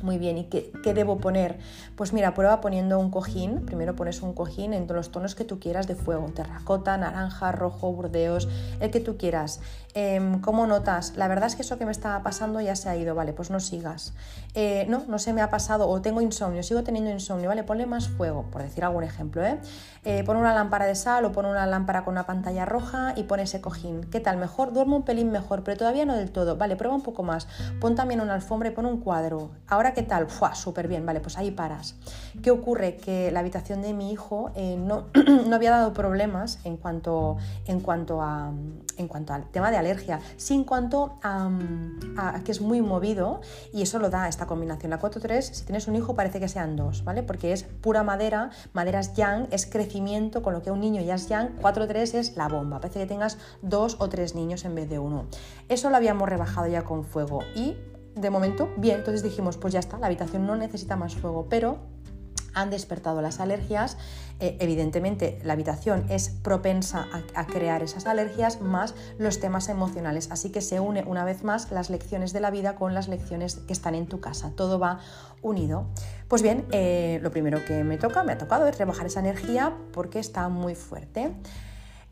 Muy 0.04 0.20
bien, 0.20 0.38
¿y 0.38 0.44
qué, 0.44 0.94
debo 0.94 1.18
poner? 1.18 1.58
Pues 1.96 2.14
mira, 2.14 2.36
prueba 2.36 2.62
poniendo 2.62 3.00
un 3.00 3.10
cojín. 3.10 3.66
Primero 3.66 3.96
pones 3.96 4.22
un 4.22 4.34
cojín 4.34 4.74
en 4.74 4.86
los 4.86 5.12
tonos 5.12 5.34
que 5.34 5.44
tú 5.44 5.60
quieras 5.60 5.88
de 5.88 5.96
fuego: 5.96 6.28
terracota, 6.36 6.96
naranja, 7.00 7.52
rojo, 7.52 7.92
burdeos, 7.92 8.48
el 8.80 8.92
que 8.92 9.00
tú 9.00 9.18
quieras. 9.18 9.60
Em, 10.00 10.42
¿Cómo 10.42 10.68
notas? 10.68 11.18
La 11.18 11.28
verdad 11.28 11.48
es 11.48 11.56
que 11.56 11.64
eso 11.64 11.80
que 11.80 11.86
me 11.88 11.92
estaba 11.92 12.22
pasando 12.22 12.62
ya 12.62 12.76
se 12.76 12.88
ha 12.88 12.96
ido, 12.96 13.16
vale, 13.16 13.34
pues 13.34 13.50
no 13.50 13.60
sigas. 13.60 14.14
Eh, 14.54 14.86
no, 14.88 15.02
no 15.08 15.18
se 15.18 15.34
me 15.34 15.42
ha 15.42 15.50
pasado 15.50 15.90
o 15.90 16.00
tengo 16.04 16.22
insomnio, 16.22 16.62
sigo 16.62 16.84
teniendo 16.84 17.10
insomnio, 17.10 17.50
vale, 17.50 17.64
ponle 17.64 17.88
más 17.88 18.08
fuego, 18.08 18.44
por 18.52 18.62
decir 18.62 18.84
algún 18.84 19.04
ejemplo, 19.04 19.44
¿eh? 19.44 19.58
eh 20.06 20.24
pon 20.24 20.38
una 20.38 20.54
lámpara 20.54 20.86
de 20.86 20.94
sal 20.94 21.26
o 21.26 21.32
pon 21.32 21.48
una 21.48 21.66
lámpara 21.66 22.06
con 22.06 22.12
una 22.12 22.28
pantalla 22.28 22.64
roja 22.64 23.14
y 23.16 23.24
pon 23.24 23.40
ese 23.40 23.60
cojín. 23.60 24.04
¿Qué 24.04 24.20
tal? 24.20 24.38
Mejor, 24.38 24.72
duermo 24.72 24.98
un 24.98 25.04
pelín 25.04 25.32
mejor, 25.32 25.64
pero 25.64 25.78
todavía 25.78 26.06
no 26.06 26.16
del 26.16 26.30
todo. 26.30 26.58
Vale, 26.58 26.76
prueba 26.76 26.96
un 26.96 27.02
poco 27.02 27.24
más. 27.24 27.48
Pon 27.82 27.96
también 27.96 28.22
una 28.22 28.36
alfombra 28.36 28.70
y 28.70 28.74
pon 28.74 28.86
un 28.86 29.00
cuadro. 29.00 29.50
Ahora, 29.68 29.96
¿qué 29.96 30.04
tal? 30.04 30.30
¡Fua! 30.30 30.54
Súper 30.54 30.88
bien, 30.88 31.08
vale, 31.08 31.22
pues 31.22 31.40
ahí 31.40 31.50
paras. 31.50 31.96
¿Qué 32.44 32.52
ocurre? 32.52 32.98
Que 32.98 33.32
la 33.32 33.40
habitación 33.40 33.82
de 33.82 33.96
mi 33.96 34.12
hijo 34.12 34.52
eh, 34.54 34.78
no, 34.78 35.08
no 35.48 35.56
había 35.56 35.72
dado 35.72 35.94
problemas 35.94 36.60
en 36.66 36.78
cuanto, 36.78 37.38
en 37.66 37.80
cuanto 37.80 38.22
a 38.22 38.52
en 38.98 39.08
cuanto 39.08 39.34
al 39.34 39.50
tema 39.50 39.72
de 39.72 39.78
alergia, 39.78 40.20
sí 40.38 40.54
en 40.54 40.64
cuanto 40.64 41.20
a, 41.24 41.50
que 42.44 42.52
es 42.52 42.62
muy 42.62 42.82
movido 42.82 43.42
y 43.74 43.82
eso 43.82 44.00
lo 44.00 44.10
da 44.10 44.28
esta 44.28 44.46
combinación. 44.46 44.90
La 44.90 45.00
4-3, 45.00 45.42
si 45.42 45.66
tienes 45.66 45.88
un 45.88 45.96
hijo 45.96 46.16
parece 46.16 46.40
que 46.40 46.48
sean 46.48 46.76
dos, 46.76 47.04
¿vale? 47.04 47.24
Porque 47.24 47.54
es 47.54 47.64
pura 47.64 48.04
madera, 48.04 48.52
madera 48.74 49.00
es 49.00 49.14
yang, 49.14 49.48
es 49.52 49.66
crecimiento, 49.66 50.42
con 50.42 50.54
lo 50.54 50.62
que 50.62 50.72
un 50.72 50.80
niño 50.80 51.02
ya 51.02 51.16
es 51.16 51.28
yang, 51.28 51.58
4-3 51.60 52.14
es 52.16 52.38
la 52.38 52.48
bomba, 52.48 52.80
parece 52.80 53.00
que 53.00 53.06
tengas 53.06 53.38
dos 53.62 53.98
o 54.00 54.10
tres 54.10 54.36
niños 54.36 54.66
en 54.66 54.76
vez 54.76 54.90
de 54.90 55.00
uno. 55.00 55.26
Eso 55.70 55.90
lo 55.90 55.98
habíamos 55.98 56.30
rebajado 56.30 56.68
ya 56.68 56.84
con 56.84 57.04
fuego 57.04 57.40
y 57.56 57.76
de 58.16 58.30
momento, 58.30 58.70
bien, 58.78 58.98
entonces 58.98 59.22
dijimos, 59.22 59.58
pues 59.58 59.74
ya 59.74 59.80
está, 59.80 60.00
la 60.00 60.08
habitación 60.08 60.48
no 60.48 60.56
necesita 60.56 60.96
más 60.96 61.16
fuego, 61.16 61.48
pero 61.50 61.78
han 62.58 62.70
despertado 62.70 63.22
las 63.22 63.40
alergias. 63.40 63.98
Eh, 64.40 64.58
evidentemente, 64.60 65.40
la 65.44 65.54
habitación 65.54 66.06
es 66.10 66.30
propensa 66.30 67.08
a, 67.34 67.46
crear 67.46 67.84
esas 67.84 68.06
alergias 68.06 68.62
más 68.62 68.96
los 69.18 69.40
temas 69.40 69.70
emocionales. 69.70 70.30
Así 70.32 70.52
que 70.52 70.62
se 70.62 70.80
une 70.80 71.04
una 71.04 71.24
vez 71.24 71.44
más 71.44 71.72
las 71.72 71.90
lecciones 71.90 72.34
de 72.34 72.40
la 72.40 72.52
vida 72.52 72.76
con 72.76 72.94
las 72.94 73.08
lecciones 73.08 73.56
que 73.56 73.74
están 73.74 73.96
en 73.96 74.08
tu 74.08 74.20
casa. 74.20 74.52
Todo 74.56 74.80
va 74.80 75.00
unido. 75.42 75.86
Pues 76.28 76.42
bien, 76.42 76.66
eh, 76.72 77.20
lo 77.22 77.32
primero 77.32 77.64
que 77.66 77.84
me 77.84 77.98
toca, 77.98 78.24
me 78.24 78.34
ha 78.34 78.38
tocado 78.38 78.68
es 78.68 78.78
rebajar 78.78 79.06
esa 79.06 79.20
energía 79.20 79.74
porque 79.94 80.20
está 80.20 80.50
muy 80.50 80.76
fuerte. 80.76 81.34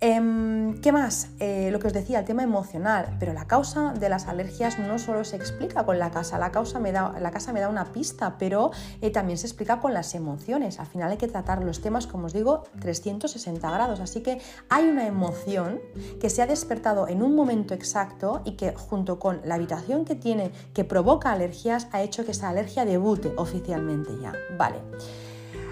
Em, 0.02 0.82
¿Qué 0.82 0.92
más? 0.92 1.30
Eh, 1.40 1.70
lo 1.72 1.80
que 1.80 1.88
os 1.88 1.94
decía, 1.94 2.20
el 2.20 2.26
tema 2.26 2.44
emocional, 2.44 3.16
pero 3.18 3.32
la 3.32 3.48
causa 3.48 3.94
de 3.94 4.10
las 4.10 4.28
alergias 4.28 4.78
no 4.78 5.00
solo 5.00 5.24
se 5.24 5.38
explica 5.38 5.86
con 5.86 6.00
la 6.00 6.12
casa, 6.12 6.38
la, 6.38 6.52
casa 6.52 6.80
me 6.80 6.92
da 6.92 7.70
una 7.70 7.86
pista, 7.94 8.38
pero 8.38 8.72
eh, 9.02 9.10
también 9.10 9.38
se 9.38 9.48
explica 9.48 9.80
con 9.80 9.94
las 9.94 10.14
emociones. 10.14 10.80
Al 10.80 10.88
final 10.88 11.12
hay 11.12 11.18
que 11.18 11.30
tratar 11.30 11.64
los 11.64 11.82
temas, 11.82 12.08
como 12.08 12.26
os 12.26 12.34
digo, 12.34 12.64
360 12.82 13.72
grados, 13.72 14.02
así 14.02 14.22
que 14.22 14.42
hay 14.70 14.86
una 14.86 15.08
emoción 15.08 15.80
que 16.20 16.30
se 16.30 16.42
ha 16.42 16.48
despertado 16.48 17.08
en 17.08 17.24
un 17.24 17.34
momento 17.34 17.74
exacto 17.74 18.42
y 18.44 18.58
que 18.58 18.76
junto 18.76 19.18
con 19.18 19.40
la 19.46 19.56
habitación 19.56 20.04
que 20.04 20.16
tiene, 20.16 20.52
que 20.74 20.84
provoca 20.84 21.32
alergias, 21.32 21.88
ha 21.94 22.02
hecho 22.02 22.26
que 22.26 22.32
esa 22.32 22.50
alergia 22.50 22.84
debute 22.84 23.32
oficialmente 23.38 24.12
ya. 24.22 24.34
Vale. 24.58 24.82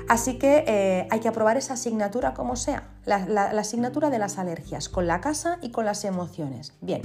Así 0.10 0.38
que 0.38 0.64
eh, 0.68 1.08
hay 1.10 1.20
que 1.20 1.28
aprobar 1.28 1.58
esa 1.58 1.74
asignatura 1.74 2.34
como 2.34 2.56
sea, 2.56 2.90
la, 3.06 3.16
asignatura 3.52 4.10
de 4.10 4.20
las 4.20 4.38
alergias, 4.38 4.90
con 4.90 5.08
la 5.08 5.22
casa 5.22 5.58
y 5.62 5.70
con 5.72 5.86
las 5.86 6.04
emociones. 6.06 6.74
Bien, 6.82 7.02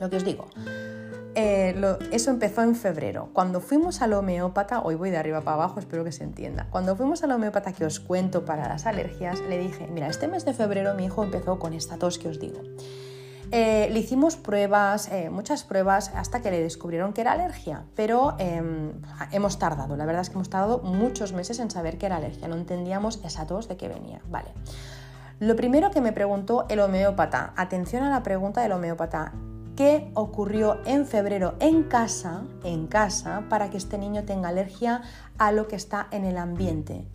lo 0.00 0.10
que 0.10 0.16
os 0.16 0.24
digo, 0.24 0.46
eh, 1.34 1.74
eso 2.12 2.30
empezó 2.30 2.62
en 2.62 2.74
febrero. 2.74 3.30
Cuando 3.32 3.60
fuimos 3.60 4.02
al 4.02 4.12
homeópata, 4.12 4.80
hoy 4.82 4.94
voy 4.94 5.10
de 5.10 5.16
arriba 5.16 5.40
para 5.40 5.54
abajo, 5.54 5.80
espero 5.80 6.04
que 6.04 6.12
se 6.12 6.24
entienda. 6.24 6.68
Cuando 6.70 6.94
fuimos 6.94 7.22
al 7.24 7.32
homeópata 7.32 7.72
que 7.72 7.84
os 7.84 8.00
cuento 8.00 8.44
para 8.44 8.68
las 8.68 8.86
alergias, 8.86 9.40
le 9.48 9.58
dije, 9.58 9.86
mira, 9.86 10.08
este 10.08 10.28
mes 10.28 10.44
de 10.44 10.54
febrero 10.54 10.94
mi 10.94 11.06
hijo 11.06 11.24
empezó 11.24 11.58
con 11.58 11.72
esta 11.72 11.96
tos 11.96 12.18
que 12.18 12.28
os 12.28 12.38
digo. 12.38 12.60
Eh, 13.56 13.88
le 13.92 14.00
hicimos 14.00 14.34
pruebas, 14.34 15.06
eh, 15.12 15.30
muchas 15.30 15.62
pruebas, 15.62 16.10
hasta 16.16 16.42
que 16.42 16.50
le 16.50 16.60
descubrieron 16.60 17.12
que 17.12 17.20
era 17.20 17.30
alergia, 17.30 17.84
pero 17.94 18.34
em, 18.40 19.00
hemos 19.30 19.60
tardado, 19.60 19.96
la 19.96 20.04
verdad 20.06 20.22
es 20.22 20.28
que 20.28 20.34
hemos 20.34 20.50
tardado 20.50 20.80
muchos 20.80 21.32
meses 21.32 21.60
en 21.60 21.70
saber 21.70 21.96
que 21.96 22.06
era 22.06 22.16
alergia, 22.16 22.48
no 22.48 22.56
entendíamos 22.56 23.20
esa 23.22 23.46
tos 23.46 23.68
de 23.68 23.76
qué 23.76 23.86
venía. 23.86 24.20
Vale. 24.28 24.48
Lo 25.38 25.54
primero 25.54 25.92
que 25.92 26.00
me 26.00 26.10
preguntó 26.10 26.66
el 26.68 26.80
homeópata, 26.80 27.52
atención 27.54 28.02
a 28.02 28.10
la 28.10 28.24
pregunta 28.24 28.60
del 28.60 28.72
homeópata, 28.72 29.34
¿qué 29.76 30.10
ocurrió 30.14 30.80
en 30.84 31.06
febrero 31.06 31.54
en 31.60 31.84
casa, 31.84 32.42
en 32.64 32.88
casa, 32.88 33.44
para 33.48 33.70
que 33.70 33.76
este 33.76 33.98
niño 33.98 34.24
tenga 34.24 34.48
alergia 34.48 35.02
a 35.38 35.52
lo 35.52 35.68
que 35.68 35.76
está 35.76 36.08
en 36.10 36.24
el 36.24 36.38
ambiente? 36.38 37.06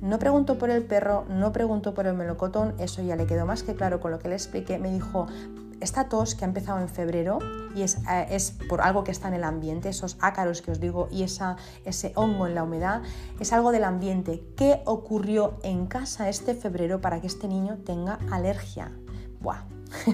No 0.00 0.20
preguntó 0.20 0.58
por 0.58 0.70
el 0.70 0.84
perro, 0.84 1.24
no 1.28 1.50
preguntó 1.50 1.92
por 1.92 2.06
el 2.06 2.14
melocotón, 2.14 2.76
eso 2.78 3.02
ya 3.02 3.16
le 3.16 3.26
quedó 3.26 3.46
más 3.46 3.64
que 3.64 3.74
claro 3.74 3.98
con 3.98 4.12
lo 4.12 4.20
que 4.20 4.28
le 4.28 4.36
expliqué. 4.36 4.78
Me 4.78 4.92
dijo, 4.92 5.26
esta 5.80 6.08
tos 6.08 6.34
que 6.34 6.44
ha 6.44 6.48
empezado 6.48 6.80
en 6.80 6.88
febrero 6.88 7.38
y 7.74 7.82
es, 7.82 7.98
eh, 8.10 8.26
es, 8.30 8.52
por 8.68 8.80
algo 8.80 9.04
que 9.04 9.10
está 9.10 9.28
en 9.28 9.34
el 9.34 9.44
ambiente, 9.44 9.88
esos 9.88 10.16
ácaros 10.20 10.62
que 10.62 10.70
os 10.70 10.80
digo 10.80 11.08
y 11.10 11.22
esa, 11.22 11.56
ese 11.84 12.12
hongo 12.16 12.46
en 12.46 12.54
la 12.54 12.64
humedad, 12.64 13.02
es 13.40 13.52
algo 13.52 13.72
del 13.72 13.84
ambiente. 13.84 14.44
¿Qué 14.56 14.82
ocurrió 14.84 15.58
en 15.62 15.86
casa 15.86 16.28
este 16.28 16.54
febrero 16.54 17.00
para 17.00 17.20
que 17.20 17.26
este 17.26 17.48
niño 17.48 17.78
tenga 17.84 18.18
alergia? 18.30 18.92
Buah, 19.40 19.62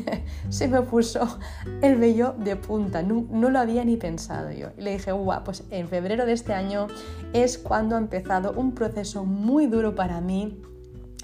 se 0.51 0.69
me 0.69 0.83
puso 0.83 1.39
el 1.81 1.97
vello 1.97 2.35
de 2.39 2.57
punta, 2.57 3.03
no, 3.03 3.27
no, 3.31 3.51
lo 3.51 3.59
había 3.59 3.85
ni 3.85 3.97
pensado 3.97 4.51
yo. 4.53 4.69
Y 4.77 4.83
le 4.83 4.93
dije, 4.93 5.13
guau, 5.13 5.43
pues 5.45 5.65
en 5.71 5.89
febrero 5.89 6.27
de 6.27 6.33
este 6.33 6.53
año 6.53 6.89
es 7.33 7.59
cuando 7.59 7.97
ha 7.97 7.99
empezado 7.99 8.53
un 8.53 8.73
proceso 8.73 9.25
muy 9.25 9.67
duro 9.67 9.95
para 9.95 10.21
mí 10.21 10.61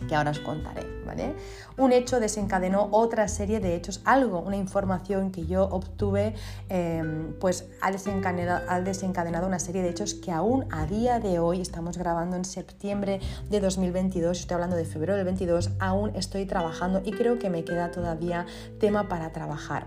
que 0.09 0.15
ahora 0.15 0.31
os 0.31 0.41
contaré, 0.41 0.87
¿vale? 1.05 1.35
Un 1.77 1.93
hecho 1.93 2.21
desencadenó 2.21 2.89
otra 2.93 3.29
serie 3.29 3.61
de 3.61 3.75
hechos, 3.75 4.01
algo, 4.05 4.41
una 4.41 4.57
información 4.57 5.31
que 5.31 5.47
yo 5.47 5.65
obtuve, 5.65 6.35
em, 6.69 7.35
pues 7.41 7.67
ha 7.81 7.91
desencadenado, 7.91 8.65
ha 8.69 8.81
desencadenado 8.81 9.47
una 9.47 9.59
serie 9.59 9.83
de 9.83 9.91
hechos 9.91 10.15
que 10.15 10.33
aún 10.33 10.67
a 10.71 10.87
día 10.87 11.21
de 11.21 11.39
hoy, 11.39 11.61
estamos 11.61 11.99
grabando 11.99 12.37
en 12.37 12.45
septiembre 12.45 13.21
de 13.49 13.61
2022, 13.61 14.41
estoy 14.41 14.55
hablando 14.55 14.77
de 14.77 14.85
febrero 14.85 15.17
del 15.17 15.25
22, 15.25 15.71
aún 15.79 16.15
estoy 16.17 16.47
trabajando 16.47 17.03
y 17.05 17.13
creo 17.13 17.39
que 17.39 17.51
me 17.51 17.65
queda 17.65 17.91
todavía 17.91 18.47
tema 18.79 19.09
para 19.09 19.33
trabajar. 19.33 19.87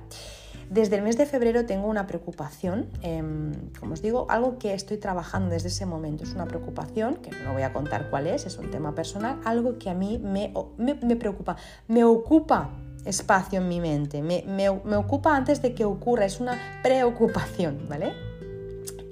Desde 0.73 0.95
el 0.95 1.03
mes 1.03 1.19
de 1.19 1.27
febrero 1.27 1.67
tengo 1.67 1.87
una 1.87 2.07
preocupación, 2.07 2.87
em, 3.03 3.51
como 3.79 3.93
os 3.93 4.01
digo, 4.01 4.25
algo 4.27 4.57
que 4.57 4.73
estoy 4.73 4.97
trabajando 4.97 5.51
desde 5.51 5.67
ese 5.67 5.85
momento. 5.85 6.23
Es 6.23 6.33
una 6.33 6.47
preocupación, 6.47 7.17
que 7.17 7.29
no 7.29 7.53
voy 7.53 7.61
a 7.61 7.71
contar 7.71 8.09
cuál 8.09 8.25
es, 8.25 8.47
es 8.47 8.57
un 8.57 8.71
tema 8.71 8.95
personal, 8.95 9.39
algo 9.45 9.77
que 9.77 9.91
a 9.91 9.93
mí 9.93 10.17
me, 10.17 10.51
me, 10.79 11.15
preocupa, 11.15 11.57
me 11.87 12.03
ocupa 12.03 12.71
espacio 13.05 13.59
en 13.59 13.67
mi 13.67 13.81
mente, 13.81 14.23
me, 14.23 14.43
me 14.47 14.97
ocupa 14.97 15.35
antes 15.35 15.61
de 15.61 15.75
que 15.75 15.85
ocurra, 15.85 16.25
es 16.25 16.39
una 16.39 16.57
preocupación, 16.81 17.87
¿vale? 17.87 18.32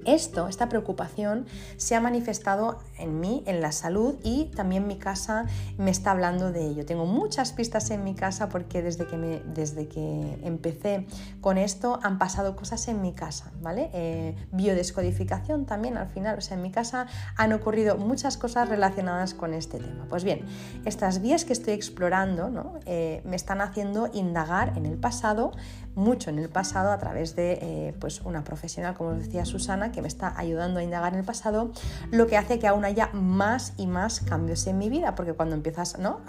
Esto, 0.05 0.47
esta 0.47 0.69
preocupación, 0.69 1.45
se 1.77 1.95
ha 1.95 1.99
manifestado 1.99 2.79
en 2.97 3.19
mí, 3.19 3.43
en 3.45 3.61
la 3.61 3.71
salud 3.71 4.15
y 4.23 4.45
también 4.55 4.87
mi 4.87 4.97
casa 4.97 5.45
me 5.77 5.91
está 5.91 6.11
hablando 6.11 6.51
de 6.51 6.67
ello. 6.67 6.85
Tengo 6.85 7.05
muchas 7.05 7.51
pistas 7.53 7.89
en 7.91 8.03
mi 8.03 8.13
casa 8.13 8.49
porque 8.49 8.81
desde 8.81 9.07
que, 9.07 9.41
desde 9.45 9.87
que 9.87 10.39
empecé 10.43 11.05
con 11.41 11.57
esto 11.57 11.99
han 12.03 12.17
pasado 12.17 12.55
cosas 12.55 12.87
en 12.87 13.01
mi 13.01 13.13
casa, 13.13 13.51
¿vale? 13.61 13.89
Eh, 13.93 14.35
biodescodificación 14.51 15.65
también 15.65 15.97
al 15.97 16.07
final, 16.07 16.37
o 16.37 16.41
sea, 16.41 16.57
en 16.57 16.63
mi 16.63 16.71
casa 16.71 17.07
han 17.37 17.53
ocurrido 17.53 17.97
muchas 17.97 18.37
cosas 18.37 18.69
relacionadas 18.69 19.33
con 19.33 19.53
este 19.53 19.79
tema. 19.79 20.05
Pues 20.09 20.23
bien, 20.23 20.45
estas 20.85 21.21
vías 21.21 21.45
que 21.45 21.53
estoy 21.53 21.73
explorando 21.73 22.11
¿no? 22.49 22.79
Eh, 22.85 23.21
me 23.25 23.35
están 23.35 23.61
haciendo 23.61 24.09
indagar 24.13 24.73
en 24.77 24.85
el 24.85 24.97
pasado, 24.97 25.51
mucho 25.95 26.29
en 26.29 26.39
el 26.39 26.49
pasado 26.49 26.91
a 26.91 26.97
través 26.97 27.35
de 27.35 27.59
eh, 27.61 27.95
pues 27.99 28.21
una 28.21 28.43
profesional, 28.43 28.95
como 28.95 29.13
decía 29.13 29.45
Susana, 29.45 29.90
que 29.91 30.01
me 30.01 30.07
está 30.07 30.33
ayudando 30.37 30.79
a 30.79 30.83
indagar 30.83 31.13
en 31.13 31.19
el 31.19 31.25
pasado, 31.25 31.71
lo 32.11 32.27
que 32.27 32.37
hace 32.37 32.59
que 32.59 32.67
aún 32.67 32.85
haya 32.85 33.09
más 33.13 33.73
y 33.77 33.87
más 33.87 34.19
cambios 34.19 34.65
en 34.67 34.77
mi 34.77 34.89
vida, 34.89 35.15
porque 35.15 35.33
cuando 35.33 35.55
empiezas, 35.55 35.99
¿no? 35.99 36.21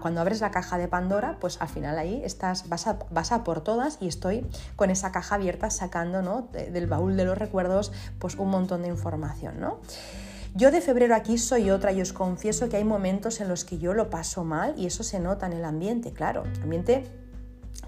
Cuando 0.00 0.20
abres 0.20 0.40
la 0.40 0.50
caja 0.50 0.78
de 0.78 0.88
Pandora, 0.88 1.36
pues 1.40 1.60
al 1.60 1.68
final 1.68 1.98
ahí 1.98 2.22
estás, 2.24 2.68
vas 2.68 2.86
a, 2.86 2.98
vas 3.10 3.32
a 3.32 3.44
por 3.44 3.62
todas 3.62 3.98
y 4.00 4.08
estoy 4.08 4.46
con 4.76 4.90
esa 4.90 5.12
caja 5.12 5.36
abierta 5.36 5.70
sacando 5.70 6.22
¿no? 6.22 6.48
del 6.52 6.86
baúl 6.86 7.16
de 7.16 7.24
los 7.24 7.38
recuerdos 7.38 7.92
pues 8.18 8.36
un 8.36 8.50
montón 8.50 8.82
de 8.82 8.88
información, 8.88 9.60
¿no? 9.60 9.80
Yo 10.54 10.70
de 10.70 10.82
febrero 10.82 11.14
aquí 11.14 11.38
soy 11.38 11.70
otra 11.70 11.92
y 11.92 12.02
os 12.02 12.12
confieso 12.12 12.68
que 12.68 12.76
hay 12.76 12.84
momentos 12.84 13.40
en 13.40 13.48
los 13.48 13.64
que 13.64 13.78
yo 13.78 13.94
lo 13.94 14.10
paso 14.10 14.44
mal 14.44 14.74
y 14.76 14.84
eso 14.84 15.02
se 15.02 15.18
nota 15.18 15.46
en 15.46 15.54
el 15.54 15.64
ambiente, 15.64 16.12
claro. 16.12 16.44
Ambiente 16.62 17.21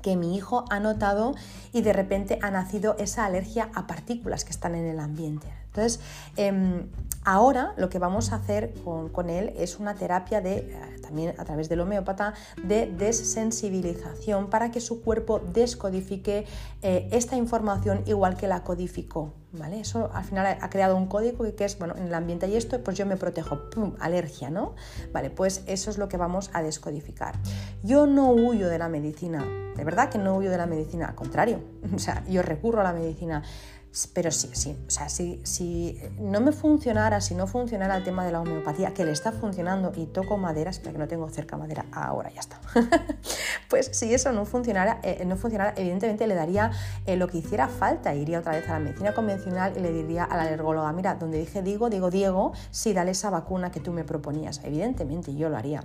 que 0.05 0.17
mi 0.17 0.37
hijo 0.37 0.67
ha 0.69 0.81
notado 0.81 1.35
y 1.73 1.81
de 1.81 1.95
repente 1.95 2.39
ha 2.43 2.51
nacido 2.51 2.95
esa 2.99 3.25
alergia 3.25 3.71
a 3.75 3.87
partículas 3.87 4.45
que 4.45 4.51
están 4.51 4.75
en 4.75 4.85
el 4.85 5.01
ambiente. 5.01 5.64
Entonces, 5.75 5.99
em, 6.37 6.87
ahora 7.25 7.75
lo 7.77 7.89
que 7.89 7.99
vamos 7.99 8.33
a 8.33 8.37
hacer 8.37 8.73
con, 8.85 9.29
él 9.29 9.53
es 9.57 9.81
una 9.81 9.97
terapia 9.97 10.41
de, 10.41 10.59
eh, 10.59 11.01
también 11.03 11.35
a 11.37 11.45
través 11.45 11.69
del 11.69 11.81
homeópata, 11.81 12.35
de 12.63 12.87
desensibilización 12.87 14.51
para 14.51 14.71
que 14.71 14.81
su 14.81 15.03
cuerpo 15.03 15.41
descodifique 15.41 16.47
eh, 16.83 17.09
esta 17.11 17.37
información 17.37 18.03
igual 18.07 18.37
que 18.37 18.47
la 18.47 18.63
codificó. 18.63 19.33
¿Vale? 19.57 19.79
Eso 19.79 20.11
al 20.13 20.25
final 20.25 20.59
ha 20.61 20.69
creado 20.69 20.97
un 20.97 21.07
código 21.07 21.45
que 21.55 21.65
es, 21.65 21.79
bueno, 21.79 21.95
en 21.97 22.09
el 22.09 22.15
ambiente 22.15 22.49
y 22.49 22.57
esto, 22.57 22.83
pues 22.83 22.97
yo 22.97 23.07
me 23.07 23.17
protejo, 23.17 23.71
¡pum! 23.71 23.95
alergia, 24.01 24.51
¿no? 24.51 24.75
Vale, 25.13 25.31
pues 25.31 25.63
eso 25.69 25.91
es 25.91 25.99
lo 25.99 26.09
que 26.09 26.17
vamos 26.17 26.51
a 26.55 26.63
descodificar. 26.63 27.37
Yo 27.85 28.07
no 28.09 28.33
huyo 28.33 28.69
de 28.69 28.79
la 28.79 28.89
medicina, 28.89 29.47
de 29.77 29.85
verdad 29.85 30.09
que 30.09 30.19
no 30.19 30.37
huyo 30.37 30.51
de 30.51 30.59
la 30.59 30.67
medicina, 30.67 31.07
al 31.07 31.15
contrario, 31.15 31.61
o 31.95 32.01
sea, 32.01 32.25
yo 32.27 32.43
recurro 32.43 32.81
a 32.81 32.85
la 32.85 32.93
medicina. 32.93 33.45
Pero 34.13 34.33
sí, 34.33 34.51
sí, 34.55 34.77
o 34.89 34.91
sea, 34.91 35.09
si, 35.09 35.41
si 35.45 36.01
no 36.19 36.41
me 36.41 36.51
funcionara, 36.51 37.21
si 37.21 37.37
no 37.37 37.47
funcionara 37.47 37.97
el 37.97 38.03
tema 38.03 38.25
de 38.25 38.33
la 38.33 38.41
homeopatía, 38.41 38.93
que 38.93 39.05
le 39.05 39.13
está 39.13 39.31
funcionando 39.31 39.93
y 39.95 40.07
toco 40.07 40.37
madera, 40.37 40.71
espera 40.71 40.93
que 40.93 40.99
no 40.99 41.07
tengo 41.07 41.29
cerca 41.29 41.57
madera, 41.57 41.87
ahora 41.93 42.31
ya 42.31 42.41
está. 42.41 42.61
pues 43.69 43.91
si 43.93 44.13
eso 44.13 44.33
no 44.33 44.47
funcionara, 44.47 44.99
eh, 45.05 45.23
no 45.25 45.37
funcionara, 45.37 45.75
evidentemente 45.77 46.27
le 46.27 46.35
daría 46.35 46.73
eh, 47.07 47.17
lo 47.17 47.29
que 47.29 47.39
hiciera 47.39 47.69
falta, 47.69 48.13
iría 48.17 48.41
otra 48.41 48.53
vez 48.53 48.69
a 48.69 48.73
la 48.73 48.81
medicina 48.81 49.15
convencional 49.15 49.75
y 49.77 49.81
le 49.81 49.93
diría 49.93 50.25
a 50.25 50.37
la 50.37 50.43
alergóloga, 50.43 50.93
mira, 50.93 51.15
donde 51.15 51.39
dije 51.39 51.63
digo, 51.63 51.89
digo 51.89 52.11
Diego, 52.11 52.53
sí, 52.73 52.95
dale 52.95 53.13
esa 53.13 53.31
vacuna 53.31 53.71
que 53.71 53.79
tú 53.79 53.93
me 53.93 54.03
proponías. 54.03 54.61
Evidentemente 54.65 55.37
yo 55.37 55.49
lo 55.49 55.57
haría 55.57 55.85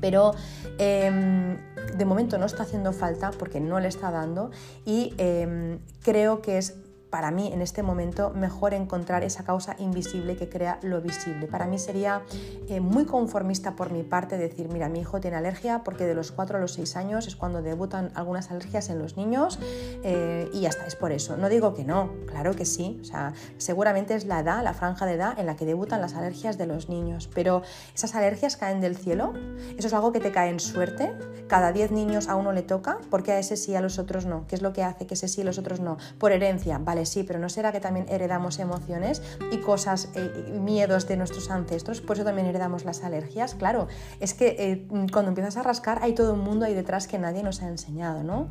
pero 0.00 0.32
em, 0.78 1.56
de 1.96 2.04
momento 2.04 2.36
no 2.36 2.44
está 2.44 2.64
haciendo 2.64 2.92
falta 2.92 3.30
porque 3.30 3.60
no 3.60 3.78
le 3.78 3.86
está 3.86 4.10
dando 4.10 4.50
y 4.84 5.14
em, 5.16 5.78
creo 6.02 6.42
que 6.42 6.58
es 6.58 6.74
para 7.12 7.30
mí 7.30 7.52
en 7.52 7.60
este 7.60 7.82
momento 7.82 8.30
mejor 8.30 8.72
encontrar 8.72 9.22
esa 9.22 9.44
causa 9.44 9.76
invisible 9.78 10.34
que 10.34 10.48
crea 10.48 10.78
lo 10.80 11.02
visible. 11.02 11.46
Para 11.46 11.66
mí 11.66 11.78
sería 11.78 12.22
eh, 12.68 12.80
muy 12.80 13.04
conformista 13.04 13.76
por 13.76 13.92
mi 13.92 14.02
parte 14.02 14.38
decir, 14.38 14.70
mira, 14.72 14.88
mi 14.88 15.00
hijo 15.00 15.20
tiene 15.20 15.36
alergia 15.36 15.84
porque 15.84 16.06
de 16.06 16.14
los 16.14 16.32
4 16.32 16.56
a 16.56 16.60
los 16.60 16.72
6 16.72 16.96
años 16.96 17.26
es 17.26 17.36
cuando 17.36 17.60
debutan 17.60 18.12
algunas 18.14 18.50
alergias 18.50 18.88
en 18.88 18.98
los 18.98 19.18
niños 19.18 19.58
eh, 20.02 20.48
y 20.54 20.62
ya 20.62 20.70
está, 20.70 20.86
es 20.86 20.96
por 20.96 21.12
eso. 21.12 21.36
No 21.36 21.50
digo 21.50 21.74
que 21.74 21.84
no, 21.84 22.10
claro 22.26 22.56
que 22.56 22.64
sí, 22.64 22.98
o 23.02 23.04
sea, 23.04 23.34
seguramente 23.58 24.14
es 24.14 24.24
la 24.24 24.40
edad, 24.40 24.64
la 24.64 24.72
franja 24.72 25.04
de 25.04 25.12
edad 25.12 25.38
en 25.38 25.44
la 25.44 25.54
que 25.54 25.66
debutan 25.66 26.00
las 26.00 26.14
alergias 26.14 26.56
de 26.56 26.64
los 26.64 26.88
niños, 26.88 27.28
pero 27.34 27.60
esas 27.94 28.14
alergias 28.14 28.56
caen 28.56 28.80
del 28.80 28.96
cielo, 28.96 29.34
eso 29.76 29.86
es 29.86 29.92
algo 29.92 30.12
que 30.12 30.20
te 30.20 30.32
cae 30.32 30.48
en 30.48 30.60
suerte, 30.60 31.12
cada 31.46 31.72
10 31.72 31.90
niños 31.90 32.28
a 32.28 32.36
uno 32.36 32.52
le 32.52 32.62
toca, 32.62 33.00
porque 33.10 33.32
a 33.32 33.38
ese 33.38 33.58
sí, 33.58 33.74
a 33.74 33.82
los 33.82 33.98
otros 33.98 34.24
no. 34.24 34.46
¿Qué 34.46 34.54
es 34.54 34.62
lo 34.62 34.72
que 34.72 34.82
hace 34.82 35.06
que 35.06 35.12
ese 35.12 35.28
sí, 35.28 35.42
a 35.42 35.44
los 35.44 35.58
otros 35.58 35.80
no? 35.80 35.98
Por 36.18 36.32
herencia, 36.32 36.78
vale, 36.78 37.01
sí, 37.06 37.22
pero 37.22 37.38
¿no 37.38 37.48
será 37.48 37.72
que 37.72 37.80
también 37.80 38.06
heredamos 38.08 38.58
emociones 38.58 39.22
y 39.50 39.58
cosas, 39.58 40.08
eh, 40.14 40.58
miedos 40.60 41.06
de 41.06 41.16
nuestros 41.16 41.50
ancestros? 41.50 42.00
Por 42.00 42.16
eso 42.16 42.24
también 42.24 42.46
heredamos 42.46 42.84
las 42.84 43.04
alergias. 43.04 43.54
Claro, 43.54 43.88
es 44.20 44.34
que 44.34 44.56
eh, 44.58 44.86
cuando 45.12 45.30
empiezas 45.30 45.56
a 45.56 45.62
rascar 45.62 46.00
hay 46.02 46.14
todo 46.14 46.34
un 46.34 46.40
mundo 46.40 46.64
ahí 46.64 46.74
detrás 46.74 47.06
que 47.06 47.18
nadie 47.18 47.42
nos 47.42 47.62
ha 47.62 47.68
enseñado, 47.68 48.22
¿no? 48.22 48.48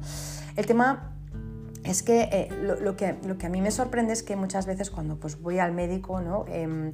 El 0.56 0.66
tema 0.66 1.14
es 1.84 2.04
que, 2.04 2.30
eh, 2.32 2.50
lo, 2.62 2.96
que, 2.96 3.08
a 3.08 3.50
mí 3.50 3.60
me 3.60 3.72
sorprende 3.72 4.14
es 4.14 4.22
que 4.22 4.36
muchas 4.36 4.68
veces 4.68 4.92
cuando 4.92 5.16
pues, 5.16 5.42
voy 5.42 5.58
al 5.58 5.72
médico 5.72 6.22
¿no? 6.22 6.46
Em, 6.48 6.94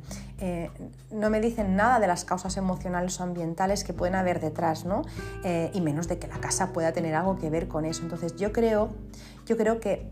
no 1.11 1.29
me 1.29 1.41
dicen 1.41 1.75
nada 1.75 1.99
de 1.99 2.07
las 2.07 2.23
causas 2.23 2.55
emocionales 2.55 3.19
o 3.19 3.23
ambientales 3.23 3.83
que 3.83 3.91
pueden 3.91 4.15
haber 4.15 4.39
detrás, 4.39 4.85
¿no? 4.85 5.01
Y 5.73 5.81
menos 5.81 6.07
de 6.07 6.19
que 6.19 6.27
la 6.27 6.39
casa 6.39 6.71
pueda 6.71 6.93
tener 6.93 7.15
algo 7.15 7.37
que 7.37 7.49
ver 7.49 7.67
con 7.67 7.83
eso. 7.83 8.03
Entonces 8.03 8.37
yo 8.37 8.53
creo, 8.53 8.95
yo 9.45 9.57
creo 9.57 9.81
que 9.81 10.09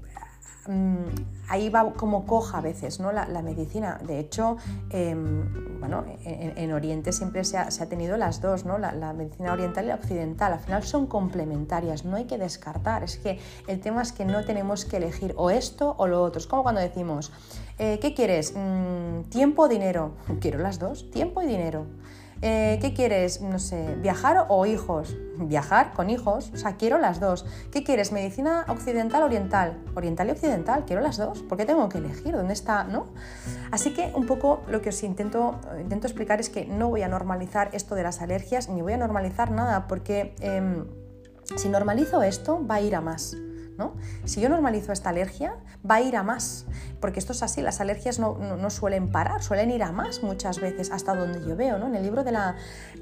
Mm, 0.68 1.06
ahí 1.48 1.70
va 1.70 1.94
como 1.94 2.26
coja 2.26 2.58
a 2.58 2.62
veces 2.62 3.00
¿no? 3.00 3.12
la, 3.12 3.42
medicina. 3.44 4.00
De 4.06 4.20
hecho, 4.20 4.58
em, 4.90 5.80
bueno, 5.80 6.04
en, 6.24 6.74
Oriente 6.74 7.12
siempre 7.12 7.44
se 7.44 7.58
ha, 7.58 7.70
tenido 7.88 8.18
las 8.18 8.42
dos, 8.42 8.66
¿no? 8.66 8.78
La, 8.78 9.14
medicina 9.14 9.54
oriental 9.54 9.86
y 9.86 9.88
la 9.90 9.96
occidental. 9.96 10.54
Al 10.54 10.60
final 10.60 10.84
son 10.84 11.06
complementarias, 11.06 12.06
no 12.06 12.16
hay 12.16 12.26
que 12.26 12.38
descartar. 12.38 13.04
Es 13.04 13.18
que 13.18 13.40
el 13.68 13.80
tema 13.80 14.02
es 14.02 14.12
que 14.12 14.26
no 14.26 14.44
tenemos 14.44 14.86
que 14.86 14.98
elegir 14.98 15.34
o 15.38 15.52
esto 15.52 15.96
o 15.98 16.08
lo 16.08 16.24
otro. 16.24 16.40
Es 16.40 16.48
como 16.48 16.64
cuando 16.64 16.82
decimos, 16.82 17.32
eh, 17.78 18.00
¿qué 18.02 18.14
quieres? 18.14 18.54
Mm, 18.56 19.30
¿Tiempo 19.30 19.64
o 19.64 19.68
dinero? 19.68 20.14
Quiero 20.40 20.60
las 20.60 20.80
dos, 20.80 21.12
tiempo 21.12 21.42
y 21.42 21.46
dinero. 21.46 21.86
Eh, 22.42 22.80
¿Qué 22.82 22.94
quieres? 22.94 23.42
No 23.42 23.60
sé, 23.60 23.96
viajar 23.96 24.46
o 24.50 24.66
hijos. 24.66 25.16
Viajar 25.38 25.94
con 25.94 26.10
hijos, 26.10 26.52
o 26.54 26.58
sea, 26.58 26.78
quiero 26.78 26.98
las 26.98 27.20
dos. 27.20 27.46
¿Qué 27.72 27.84
quieres? 27.84 28.12
¿Medicina 28.12 28.66
occidental 28.70 29.24
oriental? 29.24 29.84
Oriental 29.96 30.30
y 30.30 30.32
occidental, 30.32 30.86
quiero 30.86 31.02
las 31.02 31.18
dos. 31.18 31.42
¿Por 31.44 31.58
qué 31.58 31.66
tengo 31.66 31.90
que 31.90 31.98
elegir? 31.98 32.34
¿Dónde 32.34 32.54
está? 32.54 32.86
¿No? 32.86 33.08
Así 33.72 33.94
que 33.94 34.12
un 34.16 34.26
poco 34.26 34.62
lo 34.70 34.82
que 34.82 34.90
os 34.90 35.04
intento, 35.04 35.60
intento 35.80 36.08
explicar 36.08 36.40
es 36.40 36.50
que 36.50 36.66
no 36.66 36.90
voy 36.90 37.02
a 37.02 37.10
normalizar 37.10 37.70
esto 37.74 37.96
de 37.96 38.04
las 38.04 38.22
alergias, 38.22 38.70
ni 38.70 38.82
voy 38.82 38.94
a 38.94 38.98
normalizar 38.98 39.52
nada, 39.52 39.88
porque 39.88 40.36
em, 40.40 40.86
si 41.56 41.70
normalizo 41.70 42.24
esto, 42.24 42.66
va 42.66 42.76
a 42.76 42.82
ir 42.82 42.96
a 42.96 43.02
más. 43.02 43.36
Si 44.26 44.42
yo 44.42 44.50
normalizo 44.50 44.92
esta 44.92 45.10
alergia, 45.10 45.56
va 45.90 45.96
a 45.96 46.02
ir 46.02 46.16
a 46.16 46.24
más, 46.24 46.66
porque 47.00 47.20
esto 47.20 47.34
es 47.34 47.44
así, 47.44 47.62
las 47.62 47.82
alergias 47.82 48.20
no, 48.20 48.70
suelen 48.70 49.12
parar, 49.12 49.44
suelen 49.44 49.72
ir 49.72 49.84
a 49.84 49.92
más 49.92 50.24
muchas 50.24 50.60
veces, 50.60 50.92
hasta 50.92 51.16
donde 51.16 51.46
yo 51.48 51.56
veo. 51.56 51.78
¿no? 51.78 51.88
En 51.88 51.96
el 51.96 52.04
libro 52.04 52.24
de 52.24 52.32
la, 52.32 52.56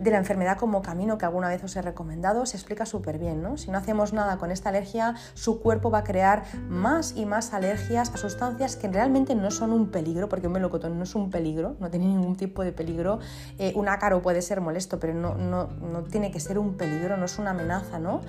enfermedad 0.03 0.57
como 0.57 0.81
camino 0.81 1.17
que 1.17 1.25
alguna 1.25 1.49
vez 1.49 1.63
os 1.63 1.75
he 1.75 1.81
recomendado, 1.81 2.45
se 2.45 2.57
explica 2.57 2.85
súper 2.85 3.17
bien. 3.17 3.41
¿no? 3.41 3.57
Si 3.57 3.71
no 3.71 3.77
hacemos 3.77 4.13
nada 4.13 4.37
con 4.37 4.51
esta 4.51 4.69
alergia, 4.69 5.15
su 5.33 5.61
cuerpo 5.61 5.89
va 5.89 5.99
a 5.99 6.03
crear 6.03 6.43
más 6.67 7.13
y 7.15 7.25
más 7.25 7.53
alergias 7.53 8.11
a 8.13 8.17
sustancias 8.17 8.75
que 8.75 8.87
realmente 8.87 9.35
no 9.35 9.51
son 9.51 9.71
un 9.71 9.89
peligro, 9.89 10.29
porque 10.29 10.47
un 10.47 10.53
melocotón 10.53 10.97
no 10.97 11.03
es 11.03 11.15
un 11.15 11.29
peligro, 11.29 11.75
no 11.79 11.89
tiene 11.89 12.07
ningún 12.07 12.35
tipo 12.35 12.63
de 12.63 12.71
peligro. 12.71 13.19
Eh, 13.59 13.73
un 13.75 13.87
ácaro 13.87 14.21
puede 14.21 14.41
ser 14.41 14.61
molesto, 14.61 14.99
pero 14.99 15.13
no, 15.13 15.35
no, 15.35 15.67
no 15.67 16.03
tiene 16.03 16.31
que 16.31 16.39
ser 16.39 16.59
un 16.59 16.75
peligro, 16.75 17.17
no 17.17 17.25
es 17.25 17.39
una 17.39 17.51
amenaza. 17.51 17.99
¿no? 17.99 18.21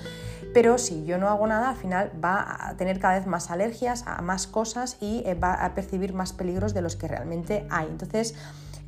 Pero 0.54 0.78
si 0.78 1.04
yo 1.04 1.18
no 1.18 1.28
hago 1.28 1.48
nada, 1.48 1.70
al 1.70 1.76
final 1.76 2.12
va 2.24 2.68
a 2.68 2.76
tener 2.76 3.00
cada 3.00 3.18
vez 3.18 3.26
más 3.26 3.50
alergias 3.50 4.04
a 4.06 4.22
más 4.22 4.46
cosas 4.46 4.96
y 5.00 5.24
eh, 5.26 5.34
va 5.34 5.52
a 5.52 5.74
percibir 5.74 6.14
más 6.14 6.32
peligros 6.32 6.72
de 6.72 6.80
los 6.80 6.94
que 6.94 7.08
realmente 7.08 7.66
hay. 7.70 7.88
Entonces, 7.88 8.36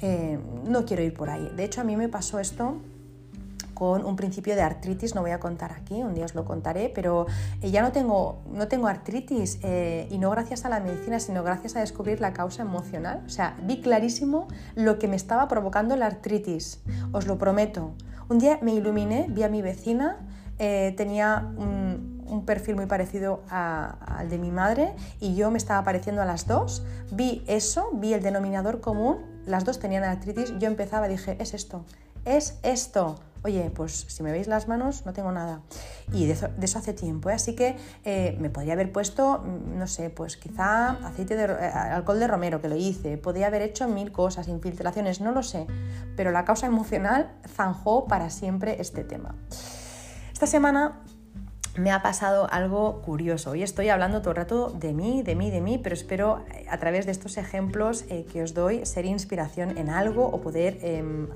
eh, 0.01 0.39
no 0.65 0.85
quiero 0.85 1.03
ir 1.03 1.13
por 1.13 1.29
ahí. 1.29 1.51
De 1.57 1.65
hecho, 1.65 1.81
a 1.81 1.85
mí 1.85 1.97
me 1.97 2.09
pasó 2.09 2.39
esto 2.39 2.77
con 3.75 4.07
un 4.07 4.15
principio 4.15 4.55
de 4.55 4.63
artritis, 4.63 5.15
no 5.17 5.23
voy 5.23 5.33
a 5.33 5.41
contar 5.41 5.73
aquí, 5.73 6.03
un 6.03 6.15
día 6.15 6.25
os 6.25 6.35
lo 6.35 6.45
contaré, 6.45 6.89
pero 6.95 7.27
eh, 7.61 7.71
ya 7.71 7.83
no 7.83 7.91
tengo, 7.91 8.43
no 8.51 8.69
tengo 8.69 8.87
artritis 8.87 9.59
y 10.09 10.19
no 10.19 10.31
gracias 10.31 10.65
a 10.65 10.69
la 10.69 10.79
medicina, 10.79 11.19
sino 11.19 11.43
gracias 11.43 11.75
a 11.75 11.81
descubrir 11.81 12.21
la 12.21 12.33
causa 12.33 12.63
emocional. 12.63 13.25
O 13.27 13.29
sea, 13.29 13.59
vi 13.65 13.81
clarísimo 13.81 14.47
lo 14.77 15.01
que 15.01 15.09
me 15.09 15.17
estaba 15.17 15.49
provocando 15.49 15.97
la 15.97 16.07
artritis, 16.07 16.81
os 17.13 17.27
lo 17.27 17.39
prometo. 17.39 17.91
Un 18.29 18.39
día 18.39 18.59
me 18.63 18.73
iluminé, 18.73 19.27
vi 19.29 19.43
a 19.43 19.49
mi 19.49 19.63
vecina, 19.63 20.19
tenía 20.59 21.53
un, 21.57 22.17
perfil 22.45 22.77
muy 22.77 22.87
parecido 22.87 23.43
al 23.49 24.29
de 24.29 24.39
mi 24.39 24.51
madre 24.51 24.95
y 25.21 25.35
yo 25.35 25.51
me 25.51 25.59
estaba 25.59 25.83
pareciendo 25.85 26.23
a 26.23 26.25
las 26.25 26.47
dos. 26.47 26.85
Vi 27.11 27.43
eso, 27.47 27.91
vi 27.95 28.15
el 28.15 28.23
denominador 28.23 28.81
común, 28.81 29.19
las 29.47 29.65
dos 29.65 29.79
tenían 29.79 30.05
artritis, 30.05 30.53
yo 30.59 30.69
empezaba 30.69 31.07
y 31.07 31.13
dije, 31.13 31.37
es 31.41 31.55
esto, 31.55 31.85
es 32.25 32.59
esto. 32.63 33.17
Oye, 33.47 33.71
pues 33.71 34.07
si 34.09 34.25
me 34.25 34.33
veis 34.33 34.49
las 34.49 34.67
manos 34.67 35.07
no 35.07 35.13
tengo 35.13 35.31
nada. 35.31 35.61
Y 36.13 36.27
de 36.27 36.33
eso, 36.33 36.79
hace 36.79 36.93
tiempo, 36.93 37.31
¿eh? 37.31 37.35
así 37.35 37.55
que 37.55 37.77
eh, 38.05 38.37
me 38.41 38.51
podría 38.51 38.73
haber 38.73 38.91
puesto, 38.91 39.39
mm, 39.39 39.79
no 39.79 39.87
sé, 39.87 40.11
pues 40.11 40.37
quizá 40.37 40.91
aceite 41.07 41.37
de 41.37 41.45
eh, 41.45 41.71
alcohol 41.71 42.19
de 42.19 42.27
romero, 42.27 42.61
que 42.61 42.69
lo 42.69 42.75
hice, 42.75 43.19
podría 43.19 43.47
haber 43.47 43.63
hecho 43.63 43.87
mil 43.87 44.11
cosas, 44.11 44.49
infiltraciones, 44.49 45.21
no 45.21 45.31
lo 45.31 45.45
sé, 45.45 45.69
pero 46.17 46.33
la 46.33 46.45
causa 46.45 46.67
emocional 46.67 47.31
zanjó 47.47 48.07
para 48.09 48.31
siempre 48.31 48.81
este 48.81 49.05
tema. 49.05 49.37
Esta 50.37 50.47
semana 50.47 51.01
me 51.79 51.91
ha 51.91 52.03
pasado 52.03 52.47
algo 52.53 53.01
curioso. 53.01 53.53
Hoy 53.53 53.63
estoy 53.63 53.89
hablando 53.89 54.21
todo 54.21 54.33
el 54.33 54.37
rato 54.37 54.69
de 54.69 54.93
mí, 54.93 55.23
de 55.23 55.35
mí, 55.35 55.51
de 55.51 55.63
mí, 55.63 55.79
pero 55.79 55.95
espero 55.95 56.45
eh, 56.53 56.67
a 56.69 56.77
través 56.77 57.07
de 57.07 57.13
estos 57.13 57.39
ejemplos 57.39 58.05
eh, 58.11 58.27
que 58.31 58.43
os 58.43 58.53
doy 58.53 58.85
ser 58.85 59.07
inspiración 59.07 59.79
en 59.79 59.89
algo 59.89 60.27
o 60.27 60.43
poder, 60.43 60.79
em, 60.83 61.29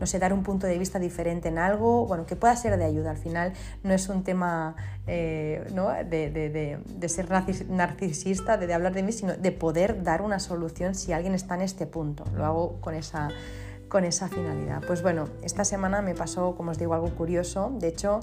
no 0.00 0.06
sé, 0.06 0.18
dar 0.18 0.32
un 0.32 0.44
punto 0.44 0.66
de 0.66 0.78
vista 0.78 0.98
diferente 0.98 1.48
en 1.48 1.58
algo, 1.58 2.06
bueno, 2.06 2.24
que 2.24 2.36
pueda 2.36 2.56
ser 2.56 2.78
de 2.78 2.86
ayuda. 2.86 3.10
Al 3.10 3.18
final 3.18 3.52
no 3.82 3.92
es 3.92 4.08
un 4.08 4.24
tema 4.24 4.76
eh, 5.06 5.66
¿no? 5.74 5.90
de, 5.90 6.30
de, 6.30 7.08
ser 7.10 7.28
narcisista, 7.68 8.56
de 8.56 8.72
hablar 8.72 8.94
de 8.94 9.02
mí, 9.02 9.12
sino 9.12 9.36
de 9.36 9.52
poder 9.52 10.02
dar 10.02 10.22
una 10.22 10.38
solución 10.38 10.94
si 10.94 11.12
alguien 11.12 11.34
está 11.34 11.56
en 11.56 11.60
este 11.60 11.84
punto. 11.84 12.24
Lo 12.34 12.46
hago 12.46 12.80
con 12.80 12.94
esa 12.94 13.28
con 13.88 14.04
esa 14.04 14.28
finalidad. 14.28 14.82
Pues 14.86 15.02
bueno, 15.02 15.28
esta 15.42 15.64
semana 15.64 16.02
me 16.02 16.14
pasó, 16.14 16.54
como 16.56 16.72
os 16.72 16.78
digo, 16.78 16.94
algo 16.94 17.10
curioso. 17.10 17.72
De 17.78 17.88
hecho, 17.88 18.20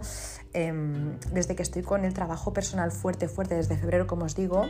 em, 0.53 1.17
desde 1.31 1.55
que 1.55 1.63
estoy 1.63 1.81
con 1.83 2.05
el 2.05 2.13
trabajo 2.13 2.53
personal 2.53 2.91
fuerte, 2.91 3.27
fuerte, 3.27 3.55
desde 3.55 3.77
febrero, 3.77 4.05
como 4.07 4.25
os 4.25 4.35
digo, 4.35 4.65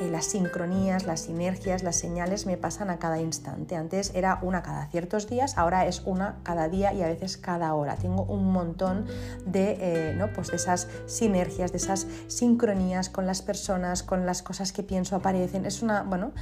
eh, 0.00 0.08
las 0.10 0.26
sincronías, 0.26 1.06
las 1.06 1.20
sinergias, 1.20 1.82
las 1.82 1.96
señales 1.96 2.46
me 2.46 2.56
pasan 2.56 2.90
a 2.90 2.98
cada 2.98 3.20
instante. 3.20 3.76
Antes 3.76 4.12
era 4.14 4.38
una 4.42 4.62
cada 4.62 4.86
ciertos 4.86 5.28
días, 5.28 5.56
ahora 5.56 5.86
es 5.86 6.02
una 6.04 6.36
cada 6.42 6.68
día 6.68 6.92
y 6.92 7.02
a 7.02 7.08
veces 7.08 7.36
cada 7.36 7.74
hora. 7.74 7.96
Tengo 7.96 8.22
un 8.24 8.52
montón 8.52 9.06
de, 9.46 9.76
eh, 9.80 10.14
¿no? 10.16 10.32
pues 10.32 10.48
de 10.48 10.56
esas 10.56 10.88
sinergias, 11.06 11.72
de 11.72 11.78
esas 11.78 12.06
sincronías 12.28 13.08
con 13.08 13.26
las 13.26 13.42
personas, 13.42 14.02
con 14.02 14.26
las 14.26 14.42
cosas 14.42 14.72
que 14.72 14.82
pienso 14.82 15.16
aparecen. 15.16 15.66
Es 15.66 15.82
una, 15.82 16.02
bueno, 16.02 16.32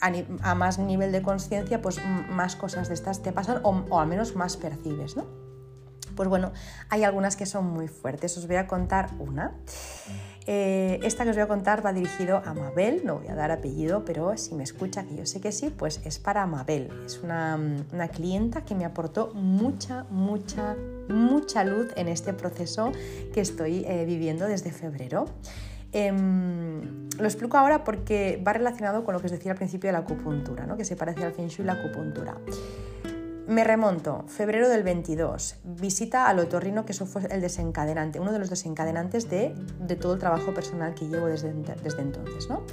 a, 0.00 0.54
más 0.54 0.78
nivel 0.78 1.12
de 1.12 1.22
conciencia, 1.22 1.82
pues 1.82 2.00
más 2.30 2.56
cosas 2.56 2.88
de 2.88 2.94
estas 2.94 3.22
te 3.22 3.32
pasan 3.32 3.60
o, 3.62 4.00
al 4.00 4.08
menos 4.08 4.36
más 4.36 4.56
percibes, 4.56 5.16
¿no? 5.16 5.26
Pues 6.16 6.28
bueno, 6.28 6.52
hay 6.88 7.04
algunas 7.04 7.36
que 7.36 7.46
son 7.46 7.66
muy 7.66 7.86
fuertes. 7.86 8.36
Os 8.36 8.48
voy 8.48 8.56
a 8.56 8.66
contar 8.66 9.10
una. 9.20 9.54
Eh, 10.50 10.98
esta 11.02 11.24
que 11.24 11.30
os 11.30 11.36
voy 11.36 11.42
a 11.42 11.46
contar 11.46 11.84
va 11.84 11.92
dirigido 11.92 12.42
a 12.44 12.54
Mabel, 12.54 13.02
no 13.04 13.18
voy 13.18 13.28
a 13.28 13.34
dar 13.34 13.50
apellido, 13.50 14.04
pero 14.04 14.34
si 14.38 14.54
me 14.54 14.64
escucha, 14.64 15.04
que 15.04 15.14
yo 15.14 15.26
sé 15.26 15.42
que 15.42 15.52
sí, 15.52 15.68
pues 15.68 16.00
es 16.04 16.18
para 16.18 16.46
Mabel. 16.46 16.90
Es 17.04 17.20
una, 17.22 17.58
clienta 18.12 18.64
que 18.64 18.74
me 18.74 18.86
aportó 18.86 19.32
mucha, 19.34 20.06
mucha, 20.10 20.74
mucha 21.08 21.64
luz 21.64 21.92
en 21.96 22.08
este 22.08 22.32
proceso 22.32 22.92
que 23.32 23.42
estoy 23.42 23.84
eh, 23.86 24.06
viviendo 24.06 24.46
desde 24.46 24.72
febrero. 24.72 25.26
Em, 25.92 27.08
lo 27.18 27.24
explico 27.24 27.56
ahora 27.56 27.84
porque 27.84 28.42
va 28.46 28.52
relacionado 28.52 29.04
con 29.04 29.14
lo 29.14 29.20
que 29.20 29.26
os 29.26 29.32
decía 29.32 29.52
al 29.52 29.56
principio 29.58 29.88
de 29.88 29.92
la 29.92 30.00
acupuntura, 30.00 30.66
¿no? 30.66 30.76
que 30.76 30.84
se 30.84 30.96
parece 30.96 31.24
al 31.24 31.32
Feng 31.32 31.48
Shui 31.48 31.64
y 31.64 31.66
la 31.66 31.74
acupuntura. 31.74 32.36
Me 33.46 33.64
remonto, 33.64 34.24
febrero 34.26 34.68
del 34.68 34.82
22, 34.82 35.56
visita 35.64 36.28
al 36.28 36.38
otorrino, 36.38 36.84
que 36.84 36.92
eso 36.92 37.06
fue 37.06 37.22
el 37.30 37.40
desencadenante, 37.40 38.20
uno 38.20 38.30
de 38.30 38.38
los 38.38 38.50
desencadenantes 38.50 39.30
de, 39.30 39.54
todo 39.98 40.12
el 40.12 40.18
trabajo 40.18 40.52
personal 40.52 40.94
que 40.94 41.08
llevo 41.08 41.28
desde, 41.28 41.54
desde 41.54 42.02
entonces. 42.02 42.50
¿no? 42.50 42.64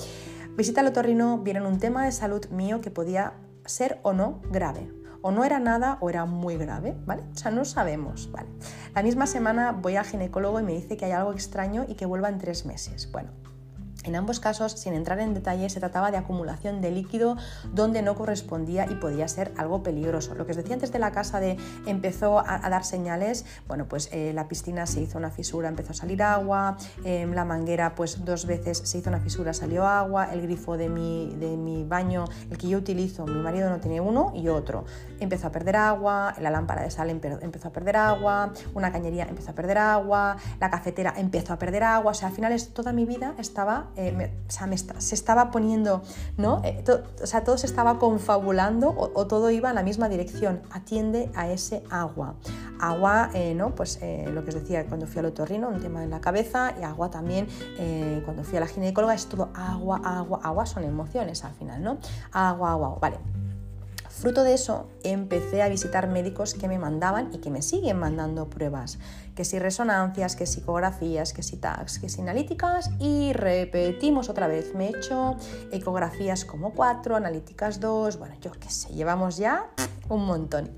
Visita 0.57 0.81
al 0.81 0.87
otorrino, 0.87 1.37
viene 1.37 1.65
un 1.65 1.79
tema 1.79 2.03
de 2.03 2.11
salud 2.11 2.45
mío 2.47 2.81
que 2.81 2.91
podía 2.91 3.33
ser 3.63 3.99
o 4.03 4.11
no 4.11 4.41
grave 4.51 4.91
o 5.25 5.31
no 5.31 5.43
era 5.43 5.57
nada 5.57 5.97
o 6.01 6.09
era 6.11 6.25
muy 6.25 6.55
grave, 6.55 6.95
¿vale? 7.03 7.23
O 7.33 7.35
sea, 7.35 7.49
no 7.49 7.65
sabemos, 7.65 8.31
¿vale? 8.31 8.47
La 8.93 9.01
misma 9.01 9.25
semana 9.25 9.71
voy 9.71 9.95
al 9.95 10.05
ginecólogo 10.05 10.59
y 10.59 10.63
me 10.63 10.73
dice 10.73 10.97
que 10.97 11.05
hay 11.05 11.13
algo 11.13 11.33
extraño 11.33 11.83
y 11.87 11.95
que 11.95 12.05
vuelva 12.05 12.29
en 12.29 12.37
tres 12.37 12.63
meses. 12.67 13.11
Bueno, 13.11 13.31
En 14.05 14.15
ambos 14.15 14.39
casos, 14.39 14.73
sin 14.73 14.93
entrar 14.93 15.19
en 15.19 15.33
detalle, 15.33 15.67
se 15.69 15.79
trataba 15.79 16.11
de 16.11 16.17
acumulación 16.17 16.79
de 16.79 16.91
líquido 16.91 17.37
donde 17.73 18.03
no 18.03 18.13
correspondía 18.13 18.85
y 18.85 18.95
podía 18.95 19.27
ser 19.27 19.51
algo 19.57 19.81
peligroso. 19.81 20.35
Lo 20.35 20.45
que 20.45 20.51
os 20.51 20.57
decía 20.57 20.75
antes 20.75 20.91
de 20.91 20.99
la 20.99 21.11
casa 21.11 21.39
de 21.39 21.57
empezó 21.87 22.39
a, 22.39 22.69
dar 22.69 22.85
señales, 22.85 23.45
bueno, 23.67 23.87
pues 23.87 24.09
eh, 24.11 24.31
la 24.33 24.47
piscina 24.47 24.85
se 24.85 25.01
hizo 25.01 25.17
una 25.17 25.31
fisura, 25.31 25.69
empezó 25.69 25.91
a 25.91 25.95
salir 25.95 26.21
agua, 26.21 26.77
eh, 27.03 27.27
la 27.33 27.45
manguera 27.45 27.95
pues 27.95 28.23
dos 28.23 28.45
veces 28.45 28.77
se 28.77 28.99
hizo 28.99 29.09
una 29.09 29.19
fisura, 29.19 29.53
salió 29.53 29.87
agua, 29.87 30.31
el 30.31 30.41
grifo 30.41 30.77
de 30.77 30.87
mi, 30.87 31.35
de 31.39 31.57
mi 31.57 31.83
baño, 31.83 32.25
el 32.51 32.59
que 32.59 32.67
yo 32.67 32.77
utilizo, 32.77 33.25
mi 33.25 33.41
marido 33.41 33.71
no 33.71 33.79
tiene 33.79 34.01
uno 34.01 34.33
y 34.35 34.49
otro, 34.49 34.85
empezó 35.19 35.47
a 35.47 35.51
perder 35.51 35.75
agua, 35.75 36.33
la 36.39 36.49
lámpara 36.49 36.83
de 36.83 36.91
sal 36.91 37.09
empezó 37.09 37.67
a 37.67 37.71
perder 37.71 37.97
agua, 37.97 38.51
una 38.73 38.91
cañería 38.91 39.25
empezó 39.25 39.51
a 39.51 39.53
perder 39.53 39.77
agua, 39.77 40.37
la 40.59 40.69
cafetera 40.69 41.13
empezó 41.17 41.53
a 41.53 41.57
perder 41.57 41.83
agua, 41.83 42.11
o 42.11 42.13
sea, 42.13 42.29
al 42.29 42.33
final 42.33 42.51
es, 42.51 42.73
toda 42.73 42.93
mi 42.93 43.05
vida 43.05 43.33
estaba 43.37 43.87
eh, 43.95 44.31
se 44.97 45.15
estaba 45.15 45.51
poniendo, 45.51 46.01
¿no? 46.37 46.61
Eh, 46.63 46.83
o 47.21 47.27
sea, 47.27 47.43
todo 47.43 47.57
se 47.57 47.67
estaba 47.67 47.99
confabulando 47.99 48.93
o, 48.95 49.27
todo 49.27 49.49
iba 49.49 49.69
en 49.69 49.75
la 49.75 49.83
misma 49.83 50.09
dirección. 50.09 50.61
Atiende 50.71 51.31
a 51.35 51.49
ese 51.49 51.83
agua. 51.89 52.35
Agua, 52.79 53.29
eh, 53.33 53.53
¿no? 53.55 53.73
Pues 53.75 53.99
lo 54.01 54.43
que 54.43 54.49
os 54.49 54.55
decía 54.55 54.85
cuando 54.85 55.07
fui 55.07 55.19
al 55.19 55.25
otorrino, 55.25 55.69
un 55.69 55.79
tema 55.79 56.03
en 56.03 56.09
la 56.09 56.21
cabeza, 56.21 56.73
y 56.79 56.83
agua 56.83 57.09
también 57.09 57.47
cuando 58.25 58.43
fui 58.43 58.57
a 58.57 58.61
la 58.61 58.67
ginecóloga, 58.67 59.13
es 59.13 59.27
todo 59.27 59.49
agua, 59.53 60.01
agua, 60.03 60.39
agua, 60.43 60.65
son 60.65 60.83
emociones 60.83 61.43
al 61.43 61.53
final, 61.53 61.81
¿no? 61.81 61.97
Agua, 62.31 62.71
agua, 62.71 62.97
vale. 63.01 63.17
Fruto 64.25 64.43
de 64.43 64.55
eso, 64.55 64.89
empecé 65.03 65.61
a 65.61 65.69
visitar 65.69 66.07
médicos 66.09 66.55
que 66.55 66.67
me 66.67 66.79
mandaban 66.79 67.29
y 67.31 67.37
que 67.37 67.51
me 67.51 67.61
siguen 67.61 67.99
mandando 67.99 68.49
pruebas, 68.49 68.97
que 69.35 69.45
si 69.45 69.59
resonancias, 69.59 70.35
que 70.35 70.47
si 70.47 70.61
ecografías, 70.61 71.31
que 71.31 71.43
si 71.43 71.57
tags, 71.57 71.99
que 71.99 72.09
si 72.09 72.21
analíticas 72.21 72.89
y 72.97 73.33
repetimos 73.33 74.27
otra 74.27 74.47
vez. 74.47 74.73
Me 74.73 74.87
he 74.87 74.97
hecho 74.97 75.35
ecografías 75.71 76.43
como 76.43 76.73
4, 76.73 77.15
analíticas 77.15 77.79
2, 77.79 78.17
bueno, 78.17 78.33
yo 78.41 78.51
qué 78.53 78.71
sé, 78.71 78.95
llevamos 78.95 79.37
ya 79.37 79.69
un 80.09 80.25
montón. 80.25 80.71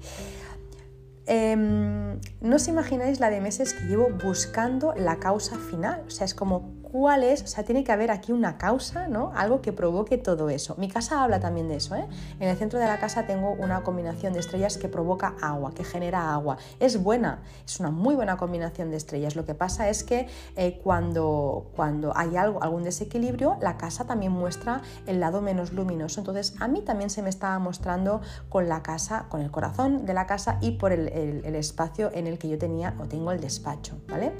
Em, 1.26 2.20
no 2.42 2.56
os 2.56 2.68
imagináis 2.68 3.22
la 3.22 3.30
de 3.30 3.40
meses 3.40 3.74
que 3.74 3.86
llevo 3.86 4.10
buscando 4.10 4.94
la 4.96 5.20
causa 5.20 5.58
final. 5.58 6.04
O 6.08 6.10
sea, 6.10 6.26
es 6.26 6.34
como 6.34 6.77
cuál 6.92 7.24
es, 7.24 7.44
o 7.44 7.48
sea, 7.48 7.64
tiene 7.64 7.84
que 7.84 7.92
haber 7.92 8.12
aquí 8.12 8.32
una 8.32 8.58
causa, 8.58 9.08
¿no? 9.08 9.32
Algo 9.36 9.62
que 9.62 9.74
provoque 9.74 10.18
todo 10.18 10.50
eso. 10.50 10.76
Mi 10.78 10.90
casa 10.90 11.24
habla 11.24 11.40
también 11.40 11.68
de 11.68 11.76
eso, 11.76 11.96
¿eh? 11.96 12.08
En 12.40 12.48
el 12.48 12.58
centro 12.58 12.80
de 12.80 12.86
la 12.86 13.00
casa 13.00 13.26
tengo 13.26 13.52
una 13.52 13.84
combinación 13.84 14.34
de 14.34 14.40
estrellas 14.40 14.78
que 14.78 14.88
provoca 14.88 15.36
agua, 15.42 15.74
que 15.74 15.84
genera 15.84 16.34
agua. 16.34 16.58
Es 16.80 17.02
buena, 17.02 17.42
es 17.66 17.80
una 17.80 17.92
muy 17.92 18.16
buena 18.16 18.38
combinación 18.38 18.92
de 18.92 18.98
estrellas. 18.98 19.36
Lo 19.36 19.46
que 19.46 19.54
pasa 19.54 19.90
es 19.90 20.04
que 20.04 20.28
eh, 20.56 20.80
cuando, 20.84 21.72
cuando 21.76 22.16
hay 22.16 22.38
algo, 22.38 22.64
algún 22.64 22.84
desequilibrio, 22.84 23.58
la 23.62 23.78
casa 23.78 24.06
también 24.06 24.32
muestra 24.32 24.82
el 25.06 25.20
lado 25.20 25.42
menos 25.42 25.74
luminoso. 25.74 26.22
Entonces, 26.22 26.56
a 26.60 26.68
mí 26.68 26.82
también 26.82 27.10
se 27.10 27.22
me 27.22 27.30
estaba 27.30 27.60
mostrando 27.60 28.22
con 28.50 28.70
la 28.70 28.82
casa, 28.82 29.26
con 29.30 29.42
el 29.42 29.52
corazón 29.52 30.06
de 30.06 30.14
la 30.14 30.26
casa 30.26 30.58
y 30.62 30.72
por 30.72 30.92
el, 30.92 31.10
el 31.10 31.56
espacio 31.56 32.12
en 32.14 32.28
el 32.28 32.38
que 32.38 32.48
yo 32.48 32.58
tenía 32.58 32.96
o 33.00 33.06
tengo 33.06 33.32
el 33.32 33.42
despacho, 33.42 33.98
¿vale? 34.08 34.32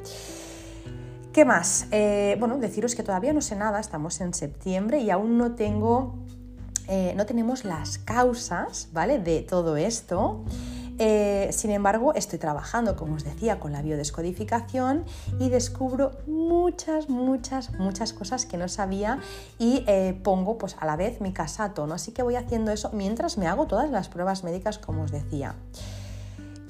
¿Qué 1.38 1.46
más? 1.46 1.86
Eh, 1.92 2.36
bueno, 2.40 2.58
deciros 2.58 2.96
que 2.96 3.04
todavía 3.04 3.32
no 3.32 3.42
sé 3.42 3.56
nada, 3.56 3.80
estamos 3.80 4.22
en 4.22 4.34
septiembre 4.34 5.02
y 5.02 5.12
aún 5.12 5.38
no 5.38 5.52
tengo, 5.54 6.16
eh, 6.88 7.14
no 7.16 7.28
tenemos 7.28 7.64
las 7.64 8.00
causas, 8.00 8.90
¿vale? 8.92 9.20
De 9.20 9.42
todo 9.44 9.78
esto. 9.78 10.44
Eh, 10.98 11.50
sin 11.52 11.70
embargo, 11.70 12.16
estoy 12.16 12.40
trabajando, 12.40 12.96
como 12.96 13.14
os 13.14 13.24
decía, 13.24 13.60
con 13.60 13.72
la 13.72 13.84
biodescodificación 13.84 15.06
y 15.40 15.50
descubro 15.50 16.14
muchas, 16.26 17.08
muchas, 17.08 17.72
muchas 17.76 18.14
cosas 18.14 18.48
que 18.48 18.58
no 18.58 18.68
sabía 18.68 19.20
y 19.60 19.86
pongo 20.24 20.58
pues 20.58 20.76
a 20.80 20.88
la 20.88 20.96
vez 20.96 21.22
mi 21.22 21.34
casa 21.34 21.66
a 21.66 21.74
tono. 21.76 21.94
Así 21.94 22.14
que 22.14 22.24
voy 22.24 22.36
haciendo 22.36 22.72
eso 22.72 22.90
mientras 22.94 23.38
me 23.38 23.46
hago 23.46 23.68
todas 23.68 23.92
las 23.92 24.10
pruebas 24.10 24.44
médicas, 24.44 24.80
como 24.80 25.04
os 25.04 25.12
decía. 25.12 25.54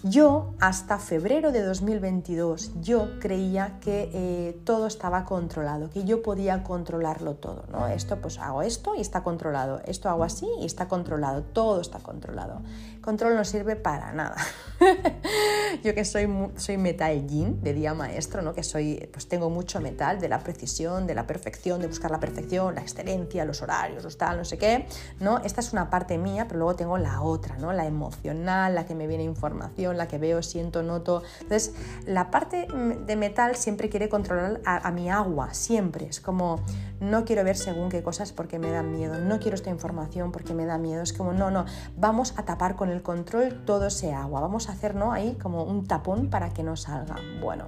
Yo 0.10 0.54
hasta 0.60 1.00
febrero 1.00 1.52
de 1.52 1.64
2022 1.64 2.82
yo 2.82 3.20
creía 3.20 3.80
que 3.80 4.10
eh, 4.14 4.62
todo 4.64 4.86
estaba 4.88 5.26
controlado, 5.26 5.90
que 5.90 6.04
yo 6.04 6.22
podía 6.22 6.64
controlarlo 6.64 7.36
todo, 7.36 7.64
¿no? 7.72 7.88
Esto 7.88 8.22
pues 8.22 8.38
hago 8.38 8.62
esto 8.62 8.94
y 8.96 9.02
está 9.02 9.24
controlado, 9.24 9.82
esto 9.86 10.10
hago 10.10 10.24
así 10.24 10.48
y 10.62 10.66
está 10.66 10.88
controlado, 10.88 11.42
todo 11.42 11.82
está 11.82 12.00
controlado. 12.00 12.62
Control 13.08 13.36
no 13.36 13.46
sirve 13.46 13.78
para 13.78 14.12
nada. 14.12 14.36
yo 15.84 15.96
que 15.96 16.04
soy, 16.04 16.28
soy 16.58 16.76
metal 16.76 17.26
yin 17.26 17.64
de 17.64 17.74
día 17.74 17.94
maestro, 17.94 18.42
¿no? 18.42 18.54
Que 18.54 18.64
soy, 18.64 19.08
pues 19.14 19.30
tengo 19.30 19.50
mucho 19.50 19.80
metal 19.80 20.20
de 20.20 20.28
la 20.28 20.40
precisión, 20.40 21.08
de 21.08 21.16
la 21.16 21.26
perfección, 21.26 21.80
de 21.80 21.88
buscar 21.88 22.12
la 22.12 22.20
perfección, 22.20 22.76
la 22.76 22.82
excelencia, 22.82 23.46
los 23.46 23.62
horarios, 23.62 24.04
los 24.04 24.18
tal, 24.18 24.36
no 24.36 24.44
sé 24.44 24.58
qué, 24.58 24.88
¿no? 25.22 25.38
Esta 25.38 25.62
es 25.62 25.72
una 25.72 25.90
parte 25.90 26.18
mía, 26.18 26.48
pero 26.50 26.60
luego 26.60 26.76
tengo 26.76 26.98
la 26.98 27.22
otra, 27.22 27.56
¿no? 27.56 27.72
La 27.72 27.86
emocional, 27.86 28.76
la 28.76 28.86
que 28.86 28.94
me 28.94 29.08
viene 29.08 29.24
información 29.24 29.96
la 29.96 30.10
que 30.10 30.18
veo, 30.18 30.42
siento, 30.44 30.84
noto. 30.84 31.24
Entonces, 31.40 31.74
la 32.06 32.30
parte 32.30 32.68
de 33.06 33.16
metal 33.16 33.56
siempre 33.56 33.88
quiere 33.88 34.10
controlar 34.10 34.60
a, 34.66 34.92
mi 34.92 35.10
agua, 35.10 35.54
siempre. 35.54 36.08
Es 36.08 36.20
como, 36.20 36.60
no 37.00 37.26
quiero 37.26 37.44
ver 37.44 37.58
según 37.58 37.90
qué 37.90 38.04
cosas 38.04 38.32
porque 38.32 38.60
me 38.60 38.72
dan 38.72 38.92
miedo, 38.92 39.20
no 39.20 39.40
quiero 39.40 39.56
esta 39.56 39.70
información 39.70 40.32
porque 40.32 40.54
me 40.54 40.66
da 40.66 40.78
miedo. 40.78 41.02
Es 41.02 41.14
como, 41.14 41.34
no, 41.34 41.52
no, 41.52 41.66
vamos 41.96 42.34
a 42.38 42.44
tapar 42.44 42.76
con 42.76 42.90
el 42.90 43.02
control 43.02 43.64
todo 43.66 43.88
ese 43.88 44.14
agua, 44.14 44.42
vamos 44.42 44.70
a 44.70 44.74
hacer 44.74 44.96
¿no? 44.96 45.12
ahí 45.12 45.36
como 45.42 45.64
un 45.64 45.86
tapón 45.86 46.30
para 46.30 46.54
que 46.54 46.64
no 46.64 46.76
salga. 46.76 47.16
Bueno, 47.42 47.66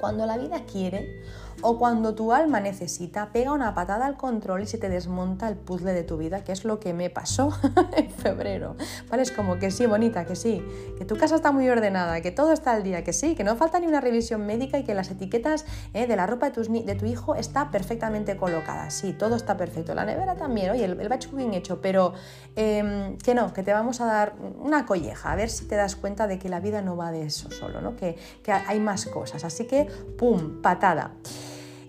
cuando 0.00 0.26
la 0.26 0.36
vida 0.36 0.64
quiere 0.64 1.22
o 1.62 1.78
cuando 1.78 2.14
tu 2.14 2.32
alma 2.32 2.60
necesita, 2.60 3.30
pega 3.32 3.52
una 3.52 3.74
patada 3.74 4.06
al 4.06 4.16
control 4.16 4.62
y 4.62 4.66
se 4.66 4.78
te 4.78 4.88
desmonta 4.88 5.48
el 5.48 5.56
puzzle 5.56 5.92
de 5.92 6.02
tu 6.02 6.16
vida, 6.16 6.44
que 6.44 6.52
es 6.52 6.64
lo 6.64 6.78
que 6.80 6.92
me 6.94 7.10
pasó 7.10 7.52
en 7.96 8.10
febrero. 8.10 8.76
¿Vale? 9.10 9.22
Es 9.22 9.32
como 9.32 9.58
que 9.58 9.70
sí, 9.70 9.86
bonita, 9.86 10.24
que 10.24 10.36
sí, 10.36 10.62
que 10.96 11.04
tu 11.04 11.16
casa 11.16 11.36
está 11.36 11.52
muy 11.52 11.68
ordenada, 11.68 12.20
que 12.20 12.30
todo 12.30 12.52
está 12.52 12.72
al 12.72 12.82
día, 12.82 13.04
que 13.04 13.12
sí, 13.12 13.34
que 13.34 13.44
no 13.44 13.56
falta 13.56 13.80
ni 13.80 13.86
una 13.86 14.00
revisión 14.00 14.46
médica 14.46 14.78
y 14.78 14.84
que 14.84 14.94
las 14.94 15.10
etiquetas 15.10 15.64
eh, 15.94 16.06
de 16.06 16.16
la 16.16 16.26
ropa 16.26 16.50
de, 16.50 16.94
tu 16.94 17.06
hijo 17.06 17.34
está 17.34 17.70
perfectamente 17.70 18.36
colocada. 18.36 18.90
Sí, 18.90 19.12
todo 19.12 19.36
está 19.36 19.56
perfecto. 19.56 19.94
La 19.94 20.04
nevera 20.04 20.36
también, 20.36 20.70
oye, 20.70 20.84
el, 20.84 21.00
el 21.00 21.08
batch 21.08 21.28
cooking 21.28 21.54
hecho, 21.54 21.80
pero 21.80 22.14
em, 22.56 23.16
que 23.18 23.34
no, 23.34 23.52
que 23.52 23.62
te 23.62 23.72
vamos 23.72 24.00
a 24.00 24.06
dar 24.06 24.34
una 24.60 24.86
colleja, 24.86 25.32
a 25.32 25.36
ver 25.36 25.50
si 25.50 25.66
te 25.66 25.76
das 25.76 25.96
cuenta 25.96 26.26
de 26.26 26.38
que 26.38 26.48
la 26.48 26.60
vida 26.60 26.82
no 26.82 26.96
va 26.96 27.10
de 27.10 27.22
eso 27.22 27.50
solo, 27.50 27.80
¿no? 27.80 27.96
que, 27.96 28.16
que 28.42 28.52
hay 28.52 28.80
más 28.80 29.06
cosas. 29.06 29.44
Así 29.44 29.66
que, 29.66 29.86
¡pum!, 30.16 30.60
patada. 30.62 31.12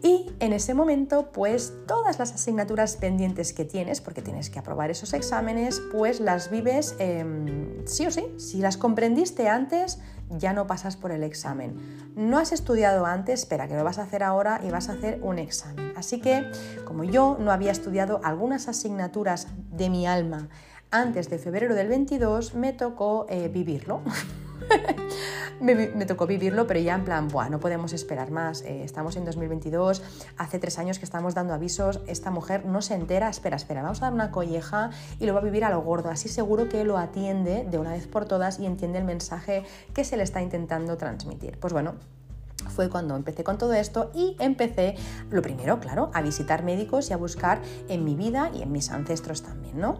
Y 0.02 0.32
en 0.40 0.54
ese 0.54 0.74
momento, 0.74 1.32
pues 1.34 1.74
todas 1.86 2.20
las 2.20 2.32
asignaturas 2.32 2.96
pendientes 2.96 3.52
que 3.52 3.66
tienes, 3.66 4.00
porque 4.00 4.22
tienes 4.22 4.50
que 4.50 4.60
aprobar 4.60 4.90
esos 4.90 5.14
exámenes, 5.14 5.82
pues 5.92 6.22
las 6.22 6.50
vives 6.50 6.96
em, 7.00 7.86
sí 7.86 8.06
o 8.06 8.12
sí. 8.12 8.26
Si 8.38 8.60
las 8.60 8.78
comprendiste 8.78 9.50
antes, 9.50 10.00
ya 10.30 10.54
no 10.54 10.68
pasas 10.68 10.96
por 10.96 11.12
el 11.12 11.24
examen. 11.24 12.14
No 12.16 12.38
has 12.38 12.54
estudiado 12.54 13.06
antes, 13.06 13.42
espera, 13.42 13.68
que 13.68 13.76
lo 13.76 13.84
vas 13.84 13.98
a 14.00 14.04
hacer 14.04 14.24
ahora 14.24 14.62
y 14.64 14.70
vas 14.70 14.88
a 14.88 14.94
hacer 14.94 15.20
un 15.22 15.38
examen. 15.38 15.92
Así 15.98 16.22
que, 16.22 16.50
como 16.86 17.04
yo 17.04 17.38
no 17.40 17.52
había 17.52 17.72
estudiado 17.72 18.22
algunas 18.24 18.68
asignaturas 18.70 19.48
de 19.72 19.90
mi 19.90 20.08
alma 20.08 20.50
antes 20.92 21.30
de 21.30 21.38
febrero 21.38 21.76
del 21.76 21.88
22, 21.88 22.56
me 22.56 22.74
tocó 22.74 23.26
eh, 23.30 23.48
vivirlo. 23.48 24.02
me, 25.62 26.06
tocó 26.06 26.26
vivirlo, 26.26 26.66
pero 26.68 26.80
ya 26.80 26.96
en 26.96 27.06
plan, 27.06 27.28
Buah, 27.28 27.50
no 27.50 27.60
podemos 27.60 27.94
esperar 27.94 28.32
más. 28.32 28.62
Eh, 28.64 28.84
estamos 28.84 29.16
en 29.16 29.26
2022, 29.26 30.02
hace 30.38 30.60
tres 30.60 30.80
años 30.80 31.00
que 31.00 31.06
estamos 31.06 31.36
dando 31.36 31.54
avisos, 31.54 32.02
esta 32.08 32.32
mujer 32.32 32.66
no 32.66 32.82
se 32.82 32.96
entera, 32.96 33.30
espera, 33.30 33.56
espera, 33.56 33.84
vamos 33.84 34.02
a 34.02 34.06
dar 34.06 34.14
una 34.14 34.32
colleja 34.32 34.90
y 35.20 35.26
lo 35.26 35.34
va 35.34 35.42
a 35.42 35.44
vivir 35.44 35.64
a 35.64 35.70
lo 35.70 35.82
gordo. 35.82 36.10
Así 36.10 36.28
seguro 36.28 36.70
que 36.70 36.84
lo 36.84 36.98
atiende 36.98 37.66
de 37.70 37.78
una 37.78 37.92
vez 37.92 38.08
por 38.08 38.26
todas 38.26 38.60
y 38.60 38.66
entiende 38.66 38.98
el 38.98 39.06
mensaje 39.06 39.64
que 39.94 40.04
se 40.04 40.18
le 40.18 40.24
está 40.24 40.42
intentando 40.42 40.98
transmitir. 40.98 41.60
Pues 41.60 41.72
bueno, 41.72 41.96
fue 42.70 42.90
cuando 42.90 43.16
empecé 43.16 43.44
con 43.44 43.58
todo 43.58 43.74
esto 43.74 44.12
y 44.14 44.36
empecé, 44.40 44.96
lo 45.30 45.42
primero, 45.42 45.80
claro, 45.80 46.10
a 46.14 46.22
visitar 46.22 46.64
médicos 46.64 47.10
y 47.10 47.14
a 47.14 47.18
buscar 47.18 47.62
en 47.88 48.04
mi 48.04 48.16
vida 48.16 48.52
y 48.54 48.64
en 48.64 48.72
mis 48.72 48.90
ancestros 48.90 49.44
también, 49.44 49.80
¿no? 49.80 50.00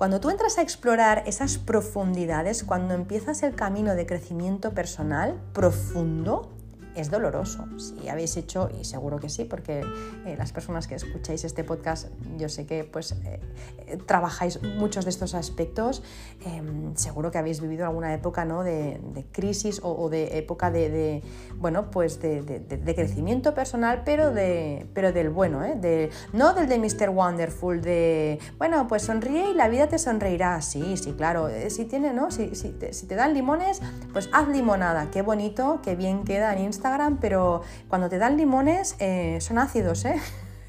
Cuando 0.00 0.18
tú 0.18 0.30
entras 0.30 0.56
a 0.56 0.62
explorar 0.62 1.24
esas 1.26 1.58
profundidades, 1.58 2.64
cuando 2.64 2.94
empiezas 2.94 3.42
el 3.42 3.54
camino 3.54 3.94
de 3.94 4.06
crecimiento 4.06 4.72
personal 4.72 5.38
profundo, 5.52 6.48
es 6.94 7.10
doloroso. 7.10 7.66
Si 7.78 8.08
habéis 8.08 8.36
hecho, 8.36 8.68
y 8.78 8.84
seguro 8.84 9.18
que 9.18 9.28
sí, 9.28 9.44
porque 9.44 9.82
eh, 10.26 10.34
las 10.36 10.52
personas 10.52 10.86
que 10.86 10.94
escucháis 10.94 11.44
este 11.44 11.64
podcast, 11.64 12.08
yo 12.36 12.48
sé 12.48 12.66
que 12.66 12.84
pues 12.84 13.12
eh, 13.12 13.40
eh, 13.86 13.98
trabajáis 14.06 14.60
muchos 14.62 15.04
de 15.04 15.10
estos 15.10 15.34
aspectos, 15.34 16.02
em, 16.44 16.94
seguro 16.96 17.30
que 17.30 17.38
habéis 17.38 17.60
vivido 17.60 17.84
alguna 17.84 18.12
época 18.12 18.44
¿no? 18.44 18.64
de, 18.64 19.00
crisis 19.32 19.80
o, 19.82 20.08
de 20.08 20.38
época 20.38 20.70
de, 20.70 21.22
bueno, 21.56 21.90
pues 21.90 22.20
de, 22.20 22.92
crecimiento 22.94 23.54
personal, 23.54 24.02
pero, 24.04 24.32
de, 24.32 24.86
pero 24.94 25.12
del 25.12 25.30
bueno, 25.30 25.60
de, 25.60 26.10
no 26.32 26.54
del 26.54 26.68
de 26.68 26.78
Mr. 26.78 27.10
Wonderful, 27.10 27.80
de, 27.80 28.38
bueno, 28.58 28.88
pues 28.88 29.02
sonríe 29.02 29.50
y 29.50 29.54
la 29.54 29.68
vida 29.68 29.88
te 29.88 29.98
sonreirá. 29.98 30.60
Sí, 30.62 30.96
sí, 30.96 31.12
claro. 31.12 31.48
Si, 31.68 31.84
tiene, 31.84 32.12
¿no? 32.12 32.30
si, 32.30 32.54
si, 32.54 32.70
te, 32.70 32.92
si 32.92 33.06
te 33.06 33.14
dan 33.14 33.34
limones, 33.34 33.80
pues 34.12 34.28
haz 34.32 34.48
limonada. 34.48 35.10
Qué 35.10 35.22
bonito, 35.22 35.80
qué 35.82 35.94
bien 35.94 36.24
queda 36.24 36.52
en 36.54 36.64
Instagram 36.64 36.79
pero 37.20 37.62
cuando 37.88 38.08
te 38.08 38.18
dan 38.18 38.36
limones 38.36 38.96
eh, 38.98 39.38
son 39.40 39.58
ácidos, 39.58 40.04
¿eh? 40.04 40.20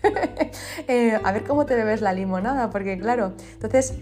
Eh, 0.87 1.19
a 1.23 1.31
ver 1.31 1.43
cómo 1.43 1.67
te 1.67 1.75
bebes 1.75 2.01
la 2.01 2.11
limonada, 2.11 2.71
porque 2.71 2.97
claro, 2.97 3.33
entonces 3.53 3.93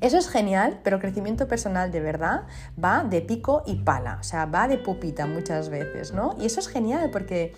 eso 0.00 0.16
es 0.16 0.28
genial, 0.28 0.80
pero 0.82 1.00
crecimiento 1.00 1.48
personal 1.48 1.90
de 1.90 2.00
verdad 2.00 2.42
va 2.82 3.04
de 3.04 3.20
pico 3.20 3.62
y 3.66 3.76
pala, 3.76 4.18
o 4.20 4.22
sea, 4.22 4.46
va 4.46 4.68
de 4.68 4.78
pupita 4.78 5.26
muchas 5.26 5.68
veces, 5.68 6.12
¿no? 6.12 6.36
Y 6.38 6.46
eso 6.46 6.60
es 6.60 6.68
genial 6.68 7.10
porque 7.10 7.54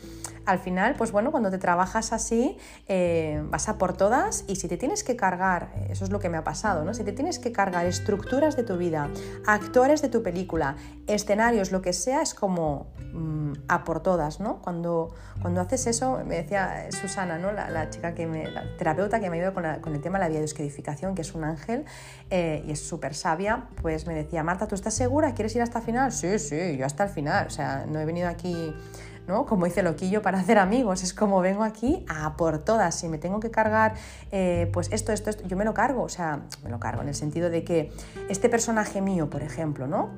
al 0.47 0.59
final, 0.59 0.95
pues 0.97 1.13
bueno, 1.13 1.31
cuando 1.31 1.51
te 1.51 1.59
trabajas 1.59 2.13
así, 2.13 2.57
eh, 2.89 3.43
vas 3.51 3.69
a 3.69 3.79
por 3.79 3.97
todas 3.97 4.45
y 4.47 4.57
si 4.57 4.69
te 4.69 4.77
tienes 4.77 5.05
que 5.05 5.17
cargar, 5.17 5.73
eso 5.89 6.05
es 6.05 6.11
lo 6.11 6.19
que 6.19 6.29
me 6.29 6.37
ha 6.37 6.45
pasado, 6.45 6.85
¿no? 6.85 6.95
Si 6.95 7.05
te 7.05 7.13
tienes 7.13 7.39
que 7.39 7.53
cargar 7.53 7.87
estructuras 7.87 8.57
de 8.57 8.63
tu 8.63 8.77
vida, 8.77 9.09
actores 9.47 10.03
de 10.03 10.09
tu 10.09 10.23
película, 10.23 10.77
escenarios, 11.07 11.73
lo 11.73 11.83
que 11.83 11.93
sea, 11.93 12.23
es 12.23 12.35
como 12.35 12.93
mm, 13.13 13.53
a 13.69 13.85
por 13.85 14.03
todas, 14.03 14.41
¿no? 14.41 14.61
Cuando, 14.63 15.15
cuando 15.41 15.61
haces 15.61 15.87
eso, 15.87 16.21
me 16.27 16.37
decía 16.37 16.89
Susana, 16.91 17.39
¿no? 17.39 17.53
La, 17.53 17.91
chica 17.91 18.15
que 18.15 18.27
me, 18.27 18.51
la 18.51 18.65
terapeuta 18.77 19.21
que 19.21 19.31
me 19.31 19.37
ayuda 19.37 19.53
con, 19.53 19.65
con 19.81 19.95
el 19.95 20.01
tema 20.01 20.19
de 20.19 20.25
la 20.25 20.29
biodescodificación, 20.31 21.15
que 21.15 21.23
es 21.23 21.35
un 21.35 21.45
ángel, 21.45 21.85
eh, 22.31 22.65
y 22.67 22.73
es 22.73 22.81
súper 22.81 23.15
sabia, 23.15 23.69
pues 23.81 24.07
me 24.07 24.15
decía, 24.15 24.43
Marta, 24.43 24.67
¿tú 24.67 24.75
estás 24.75 24.95
segura? 24.95 25.35
¿Quieres 25.35 25.55
ir 25.57 25.63
hasta 25.63 25.79
el 25.79 25.85
final? 25.85 26.13
Sí, 26.13 26.39
sí, 26.39 26.77
yo 26.77 26.87
hasta 26.87 27.05
el 27.05 27.11
final. 27.11 27.47
O 27.47 27.51
sea, 27.51 27.87
no 27.87 28.01
he 28.01 28.05
venido 28.05 28.29
aquí, 28.29 28.75
¿no? 29.27 29.47
Como 29.47 29.65
dice 29.65 29.83
Loquillo, 29.83 30.23
para 30.23 30.39
hacer 30.39 30.59
amigos. 30.59 31.03
Es 31.03 31.15
como 31.15 31.41
vengo 31.41 31.63
aquí 31.63 32.05
a 32.09 32.37
por 32.37 32.59
todas. 32.59 32.95
Si 32.95 33.09
me 33.09 33.19
tengo 33.19 33.41
que 33.41 33.51
cargar, 33.51 33.95
eh, 34.33 34.71
pues 34.73 34.89
esto, 34.93 35.13
esto, 35.13 35.31
esto, 35.31 35.45
yo 35.47 35.57
me 35.57 35.65
lo 35.65 35.75
cargo. 35.75 36.03
O 36.03 36.09
sea, 36.09 36.43
me 36.63 36.71
lo 36.71 36.79
cargo 36.79 37.03
en 37.03 37.09
el 37.09 37.15
sentido 37.15 37.51
de 37.51 37.65
que 37.65 37.93
este 38.29 38.49
personaje 38.49 39.01
mío, 39.01 39.31
por 39.31 39.43
ejemplo, 39.43 39.87
¿no? 39.87 40.11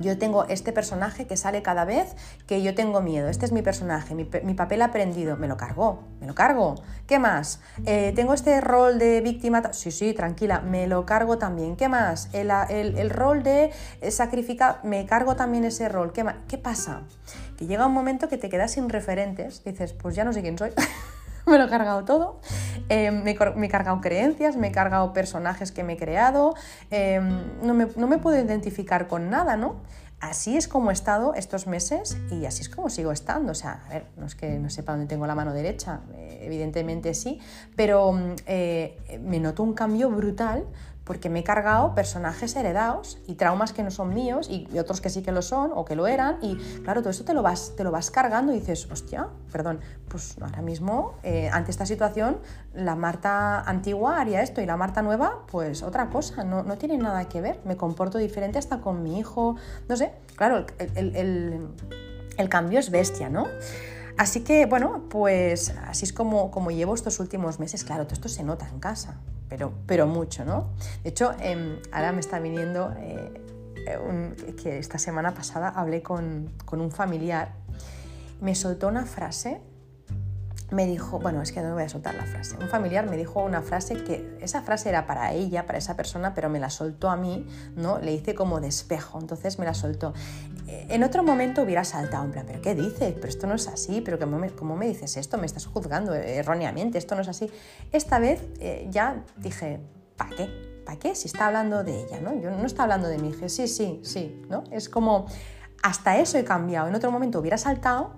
Yo 0.00 0.16
tengo 0.16 0.44
este 0.44 0.72
personaje 0.72 1.26
que 1.26 1.36
sale 1.36 1.62
cada 1.62 1.84
vez 1.84 2.14
que 2.46 2.62
yo 2.62 2.74
tengo 2.74 3.00
miedo. 3.00 3.28
Este 3.28 3.44
es 3.44 3.52
mi 3.52 3.62
personaje, 3.62 4.14
mi, 4.14 4.24
papel 4.24 4.82
aprendido. 4.82 5.36
Me 5.36 5.48
lo 5.48 5.56
cargo, 5.56 6.04
me 6.20 6.26
lo 6.26 6.34
cargo. 6.34 6.76
¿Qué 7.06 7.18
más? 7.18 7.60
Eh, 7.84 8.12
tengo 8.14 8.32
este 8.32 8.60
rol 8.60 8.98
de 8.98 9.20
víctima. 9.20 9.72
Sí, 9.72 9.90
sí, 9.90 10.14
tranquila, 10.14 10.60
me 10.60 10.86
lo 10.86 11.04
cargo 11.04 11.38
también. 11.38 11.74
¿Qué 11.74 11.88
más? 11.88 12.28
El, 12.32 13.10
rol 13.10 13.42
de 13.42 13.72
sacrificar, 14.10 14.80
me 14.84 15.04
cargo 15.06 15.34
también 15.34 15.64
ese 15.64 15.88
rol. 15.88 16.12
¿Qué, 16.12 16.24
¿Qué 16.46 16.58
pasa? 16.58 17.02
Que 17.58 17.66
llega 17.66 17.86
un 17.86 17.92
momento 17.92 18.28
que 18.28 18.38
te 18.38 18.48
quedas 18.48 18.72
sin 18.72 18.88
referentes. 18.88 19.62
Dices, 19.64 19.92
pues 19.92 20.14
ya 20.14 20.24
no 20.24 20.32
sé 20.32 20.40
quién 20.40 20.56
soy. 20.56 20.70
me 21.46 21.58
lo 21.58 21.64
he 21.64 21.68
cargado 21.68 22.04
todo. 22.04 22.40
Em, 22.88 23.22
me, 23.22 23.32
he 23.32 23.68
cargado 23.68 24.00
creencias, 24.00 24.56
me 24.56 24.68
he 24.68 24.72
cargado 24.72 25.12
personajes 25.12 25.72
que 25.72 25.82
me 25.82 25.94
he 25.94 25.96
creado. 25.96 26.54
Em, 26.90 27.42
no, 27.62 27.74
me, 27.74 27.88
no 27.96 28.06
me 28.06 28.18
puedo 28.18 28.38
identificar 28.38 29.08
con 29.08 29.28
nada, 29.28 29.56
¿no? 29.56 29.76
Así 30.20 30.56
es 30.56 30.66
como 30.66 30.90
he 30.90 30.92
estado 30.92 31.34
estos 31.34 31.68
meses 31.68 32.16
y 32.32 32.44
así 32.44 32.62
es 32.62 32.68
como 32.68 32.90
sigo 32.90 33.12
estando. 33.12 33.52
O 33.52 33.54
sea, 33.54 33.84
a 33.86 33.88
ver, 33.88 34.06
no 34.16 34.26
es 34.26 34.34
que 34.34 34.58
no 34.58 34.68
sepa 34.68 34.92
dónde 34.92 35.06
tengo 35.06 35.26
la 35.26 35.36
mano 35.36 35.52
derecha, 35.52 36.00
eh, 36.16 36.40
evidentemente 36.42 37.14
sí, 37.14 37.38
pero 37.76 38.12
mm, 38.12 38.34
eh, 38.46 39.20
me 39.22 39.38
noto 39.38 39.62
un 39.62 39.74
cambio 39.74 40.10
brutal 40.10 40.64
porque 41.08 41.30
me 41.30 41.40
he 41.40 41.42
cargado 41.42 41.94
personajes 41.94 42.54
heredados 42.54 43.18
y 43.26 43.34
traumas 43.34 43.72
que 43.72 43.82
no 43.82 43.90
son 43.90 44.12
míos 44.12 44.46
y, 44.50 44.68
otros 44.78 45.00
que 45.00 45.08
sí 45.08 45.22
que 45.22 45.32
lo 45.32 45.40
son 45.40 45.72
o 45.74 45.86
que 45.86 45.96
lo 45.96 46.06
eran 46.06 46.36
y 46.42 46.56
claro, 46.84 47.00
todo 47.00 47.10
esto 47.10 47.24
te 47.24 47.32
lo 47.32 47.42
vas, 47.42 47.72
te 47.76 47.82
lo 47.82 47.90
vas 47.90 48.10
cargando 48.10 48.52
y 48.52 48.60
dices, 48.60 48.86
hostia, 48.92 49.28
perdón, 49.50 49.80
pues 50.08 50.36
ahora 50.40 50.60
mismo 50.60 51.14
eh, 51.22 51.48
ante 51.50 51.70
esta 51.70 51.86
situación 51.86 52.38
la 52.74 52.94
Marta 52.94 53.62
antigua 53.62 54.20
haría 54.20 54.42
esto 54.42 54.60
y 54.60 54.66
la 54.66 54.76
Marta 54.76 55.00
nueva 55.00 55.46
pues 55.50 55.82
otra 55.82 56.10
cosa, 56.10 56.44
no, 56.44 56.62
no 56.62 56.76
tiene 56.76 56.98
nada 56.98 57.26
que 57.26 57.40
ver, 57.40 57.58
me 57.64 57.78
comporto 57.78 58.18
diferente 58.18 58.58
hasta 58.58 58.82
con 58.82 59.02
mi 59.02 59.18
hijo, 59.18 59.56
no 59.88 59.96
sé, 59.96 60.12
claro, 60.36 60.66
el, 60.78 61.16
el, 61.16 61.68
el 62.36 62.48
cambio 62.50 62.78
es 62.78 62.90
bestia, 62.90 63.30
¿no? 63.30 63.46
Así 64.18 64.40
que, 64.40 64.66
bueno, 64.66 65.04
pues 65.08 65.72
así 65.86 66.04
es 66.04 66.12
como, 66.12 66.50
como 66.50 66.72
llevo 66.72 66.92
estos 66.92 67.20
últimos 67.20 67.60
meses. 67.60 67.84
Claro, 67.84 68.04
todo 68.04 68.14
esto 68.14 68.28
se 68.28 68.42
nota 68.42 68.68
en 68.68 68.80
casa, 68.80 69.20
pero, 69.48 69.72
pero 69.86 70.06
mucho, 70.06 70.44
¿no? 70.44 70.68
De 71.02 71.10
hecho, 71.10 71.32
em, 71.40 71.78
ahora 71.92 72.12
me 72.12 72.20
está 72.20 72.38
viniendo 72.38 72.94
eh, 72.98 73.42
que 74.62 74.78
esta 74.78 74.98
semana 74.98 75.34
pasada 75.34 75.68
hablé 75.68 76.02
con, 76.02 76.52
con 76.64 76.80
un 76.80 76.90
familiar, 76.90 77.52
me 78.40 78.54
soltó 78.54 78.88
una 78.88 79.06
frase 79.06 79.60
me 80.70 80.86
dijo, 80.86 81.18
bueno, 81.18 81.40
es 81.40 81.52
que 81.52 81.60
no 81.60 81.68
me 81.68 81.74
voy 81.74 81.82
a 81.84 81.88
soltar 81.88 82.14
la 82.14 82.24
frase. 82.24 82.56
Un 82.60 82.68
familiar 82.68 83.08
me 83.08 83.16
dijo 83.16 83.42
una 83.42 83.62
frase 83.62 84.04
que 84.04 84.36
esa 84.40 84.62
frase 84.62 84.90
era 84.90 85.06
para 85.06 85.32
ella, 85.32 85.66
para 85.66 85.78
esa 85.78 85.96
persona, 85.96 86.34
pero 86.34 86.50
me 86.50 86.60
la 86.60 86.68
soltó 86.68 87.10
a 87.10 87.16
mí, 87.16 87.46
¿no? 87.74 87.98
Le 87.98 88.12
hice 88.12 88.34
como 88.34 88.60
despejo, 88.60 89.18
entonces 89.18 89.58
me 89.58 89.64
la 89.64 89.72
soltó. 89.72 90.12
Eh, 90.68 90.86
en 90.90 91.02
otro 91.02 91.22
momento 91.22 91.62
hubiera 91.62 91.82
saltado, 91.82 92.26
en 92.26 92.30
plan, 92.30 92.44
¿pero 92.46 92.60
qué 92.60 92.74
dices? 92.74 93.14
Pero 93.14 93.28
esto 93.28 93.46
no 93.46 93.54
es 93.54 93.66
así, 93.68 94.02
¿pero 94.02 94.18
cómo 94.18 94.38
me, 94.38 94.50
cómo 94.50 94.76
me 94.76 94.86
dices 94.86 95.16
esto? 95.16 95.38
Me 95.38 95.46
estás 95.46 95.64
juzgando 95.64 96.14
erróneamente, 96.14 96.98
esto 96.98 97.14
no 97.14 97.22
es 97.22 97.28
así. 97.28 97.50
Esta 97.90 98.18
vez 98.18 98.42
eh, 98.60 98.86
ya 98.90 99.24
dije, 99.38 99.80
¿para 100.18 100.36
qué? 100.36 100.82
¿Para 100.84 100.98
qué? 100.98 101.14
Si 101.14 101.26
está 101.26 101.46
hablando 101.46 101.84
de 101.84 102.02
ella, 102.02 102.20
¿no? 102.20 102.38
Yo 102.38 102.50
no 102.50 102.66
está 102.66 102.82
hablando 102.82 103.08
de 103.08 103.16
mí, 103.16 103.32
dije, 103.32 103.48
sí, 103.48 103.66
sí, 103.66 104.00
sí, 104.04 104.42
¿no? 104.50 104.64
Es 104.70 104.90
como, 104.90 105.24
hasta 105.82 106.18
eso 106.18 106.36
he 106.36 106.44
cambiado. 106.44 106.86
En 106.86 106.94
otro 106.94 107.10
momento 107.10 107.38
hubiera 107.38 107.56
saltado 107.56 108.16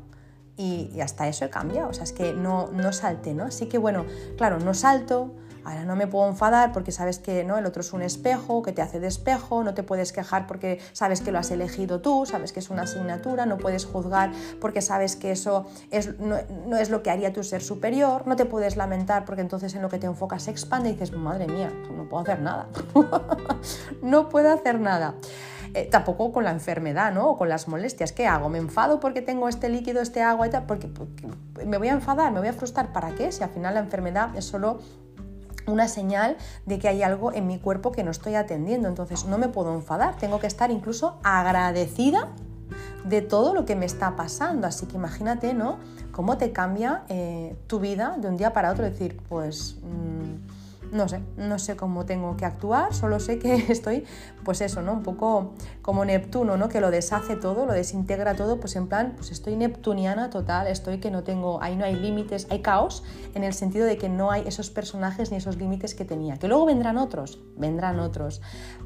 y, 0.56 1.00
hasta 1.00 1.28
eso 1.28 1.44
he 1.44 1.50
cambiado, 1.50 1.90
o 1.90 1.92
sea, 1.92 2.02
es 2.02 2.12
que 2.12 2.32
no, 2.32 2.68
no 2.72 2.92
salté, 2.92 3.32
¿no? 3.32 3.44
Así 3.44 3.66
que 3.66 3.78
bueno, 3.78 4.06
claro, 4.36 4.58
no 4.58 4.74
salto, 4.74 5.36
ahora 5.64 5.84
no 5.84 5.96
me 5.96 6.06
puedo 6.06 6.28
enfadar 6.28 6.72
porque 6.72 6.92
sabes 6.92 7.18
que 7.18 7.44
¿no? 7.44 7.58
el 7.58 7.66
otro 7.66 7.80
es 7.80 7.92
un 7.92 8.02
espejo, 8.02 8.62
que 8.62 8.72
te 8.72 8.82
hace 8.82 9.00
de 9.00 9.06
espejo, 9.06 9.62
no 9.64 9.74
te 9.74 9.82
puedes 9.82 10.12
quejar 10.12 10.46
porque 10.46 10.80
sabes 10.92 11.20
que 11.20 11.32
lo 11.32 11.38
has 11.38 11.50
elegido 11.50 12.00
tú, 12.00 12.26
sabes 12.26 12.52
que 12.52 12.60
es 12.60 12.70
una 12.70 12.82
asignatura, 12.82 13.46
no 13.46 13.58
puedes 13.58 13.86
juzgar 13.86 14.32
porque 14.60 14.82
sabes 14.82 15.16
que 15.16 15.32
eso 15.32 15.66
es, 15.90 16.18
no, 16.18 16.36
no, 16.66 16.76
es 16.76 16.90
lo 16.90 17.02
que 17.02 17.10
haría 17.10 17.32
tu 17.32 17.42
ser 17.42 17.62
superior, 17.62 18.26
no 18.26 18.36
te 18.36 18.44
puedes 18.44 18.76
lamentar 18.76 19.24
porque 19.24 19.42
entonces 19.42 19.74
en 19.74 19.82
lo 19.82 19.88
que 19.88 19.98
te 19.98 20.06
enfocas 20.06 20.44
se 20.44 20.50
expande 20.50 20.90
y 20.90 20.92
dices, 20.92 21.12
madre 21.12 21.46
mía, 21.46 21.72
no 21.94 22.08
puedo 22.08 22.22
hacer 22.22 22.40
nada, 22.40 22.68
no 24.02 24.28
puedo 24.28 24.52
hacer 24.52 24.80
nada. 24.80 25.14
Eh, 25.72 25.86
tampoco 25.88 26.32
con 26.32 26.42
la 26.42 26.50
enfermedad, 26.50 27.12
¿no? 27.12 27.30
O 27.30 27.38
con 27.38 27.48
las 27.48 27.68
molestias. 27.68 28.12
¿Qué 28.12 28.26
hago? 28.26 28.48
¿Me 28.48 28.58
enfado 28.58 28.98
porque 28.98 29.22
tengo 29.22 29.48
este 29.48 29.68
líquido, 29.68 30.02
este 30.02 30.20
agua 30.20 30.48
y 30.48 30.50
tal? 30.50 30.66
Porque, 30.66 30.88
porque 30.88 31.28
me 31.64 31.78
voy 31.78 31.88
a 31.88 31.92
enfadar, 31.92 32.32
me 32.32 32.40
voy 32.40 32.48
a 32.48 32.52
frustrar. 32.52 32.92
¿Para 32.92 33.14
qué? 33.14 33.30
Si 33.30 33.44
al 33.44 33.50
final 33.50 33.74
la 33.74 33.80
enfermedad 33.80 34.36
es 34.36 34.44
solo 34.44 34.80
una 35.66 35.88
señal 35.88 36.36
de 36.66 36.78
que 36.78 36.88
hay 36.88 37.02
algo 37.02 37.32
en 37.32 37.46
mi 37.46 37.58
cuerpo 37.58 37.92
que 37.92 38.02
no 38.02 38.10
estoy 38.10 38.34
atendiendo. 38.34 38.88
Entonces 38.88 39.24
no 39.24 39.38
me 39.38 39.48
puedo 39.48 39.74
enfadar, 39.74 40.16
tengo 40.16 40.38
que 40.40 40.46
estar 40.46 40.70
incluso 40.70 41.18
agradecida 41.22 42.28
de 43.04 43.22
todo 43.22 43.54
lo 43.54 43.64
que 43.64 43.76
me 43.76 43.86
está 43.86 44.16
pasando. 44.16 44.66
Así 44.66 44.86
que 44.86 44.96
imagínate, 44.96 45.54
¿no? 45.54 45.78
Cómo 46.12 46.38
te 46.38 46.52
cambia 46.52 47.04
eh, 47.08 47.56
tu 47.66 47.80
vida 47.80 48.16
de 48.18 48.28
un 48.28 48.36
día 48.36 48.52
para 48.52 48.70
otro. 48.70 48.84
Decir, 48.84 49.20
pues... 49.28 49.76
Mm, 49.82 50.49
no 50.92 51.08
sé, 51.08 51.20
no 51.36 51.58
sé 51.58 51.76
cómo 51.76 52.04
tengo 52.04 52.36
que 52.36 52.44
actuar, 52.44 52.94
solo 52.94 53.20
sé 53.20 53.38
que 53.38 53.54
estoy, 53.68 54.04
pues 54.44 54.60
eso, 54.60 54.82
¿no? 54.82 54.92
Un 54.92 55.02
poco 55.02 55.54
como 55.82 56.04
Neptuno, 56.04 56.56
¿no? 56.56 56.68
Que 56.68 56.80
lo 56.80 56.90
deshace 56.90 57.36
todo, 57.36 57.66
lo 57.66 57.72
desintegra 57.72 58.34
todo, 58.34 58.58
pues 58.60 58.76
en 58.76 58.88
plan, 58.88 59.12
pues 59.16 59.30
estoy 59.30 59.56
neptuniana 59.56 60.30
total, 60.30 60.66
estoy 60.66 60.98
que 60.98 61.10
no 61.10 61.22
tengo, 61.22 61.62
ahí 61.62 61.76
no 61.76 61.84
hay 61.84 61.94
límites, 61.94 62.46
hay 62.50 62.60
caos, 62.60 63.04
en 63.34 63.44
el 63.44 63.54
sentido 63.54 63.86
de 63.86 63.96
que 63.96 64.08
no 64.08 64.30
hay 64.30 64.42
esos 64.46 64.70
personajes 64.70 65.30
ni 65.30 65.36
esos 65.36 65.56
límites 65.56 65.94
que 65.94 66.04
tenía. 66.04 66.36
Que 66.36 66.48
luego 66.48 66.66
vendrán 66.66 66.98
otros, 66.98 67.38
vendrán 67.56 68.00
otros, 68.00 68.40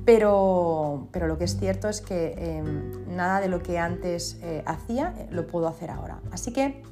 pero, 0.05 1.09
pero 1.13 1.27
lo 1.27 1.39
que 1.39 1.45
es 1.45 1.59
cierto 1.59 1.89
es 1.89 2.01
que 2.01 2.35
em, 2.37 3.17
nada 3.17 3.41
de 3.41 3.49
lo 3.49 3.63
que 3.63 3.79
antes 3.79 4.39
eh, 4.43 4.63
hacía 4.67 5.15
eh, 5.19 5.29
lo 5.31 5.47
puedo 5.47 5.69
hacer 5.69 5.91
ahora. 5.91 6.21
Así 6.31 6.53
que 6.53 6.83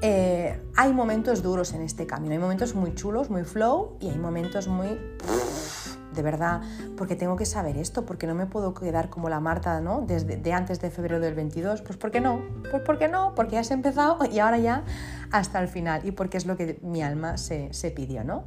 eh, 0.00 0.60
hay 0.76 0.92
momentos 0.92 1.42
duros 1.42 1.72
en 1.72 1.82
este 1.82 2.06
camino, 2.06 2.32
hay 2.32 2.38
momentos 2.38 2.74
muy 2.74 2.94
chulos, 2.94 3.30
muy 3.30 3.44
flow 3.44 3.96
y 4.00 4.08
hay 4.08 4.18
momentos 4.18 4.68
muy... 4.68 4.98
De 6.14 6.22
verdad, 6.22 6.62
porque 6.96 7.14
tengo 7.14 7.36
que 7.36 7.46
saber 7.46 7.76
esto, 7.76 8.04
porque 8.04 8.26
no 8.26 8.34
me 8.34 8.46
puedo 8.46 8.74
quedar 8.74 9.08
como 9.08 9.28
la 9.28 9.38
Marta, 9.38 9.80
¿no? 9.80 10.00
Desde 10.00 10.36
de 10.36 10.52
antes 10.52 10.80
de 10.80 10.90
febrero 10.90 11.20
del 11.20 11.34
22, 11.34 11.82
pues 11.82 11.96
¿por 11.96 12.10
qué 12.10 12.20
no? 12.20 12.42
Pues 12.70 12.82
¿por 12.82 12.98
qué 12.98 13.06
no? 13.06 13.34
Porque 13.36 13.52
ya 13.52 13.60
has 13.60 13.70
empezado 13.70 14.18
y 14.32 14.40
ahora 14.40 14.58
ya 14.58 14.84
hasta 15.30 15.60
el 15.60 15.68
final 15.68 16.04
y 16.04 16.10
porque 16.10 16.36
es 16.36 16.46
lo 16.46 16.56
que 16.56 16.80
mi 16.82 17.02
alma 17.02 17.36
se, 17.36 17.72
se 17.72 17.90
pidió, 17.92 18.24
¿no? 18.24 18.44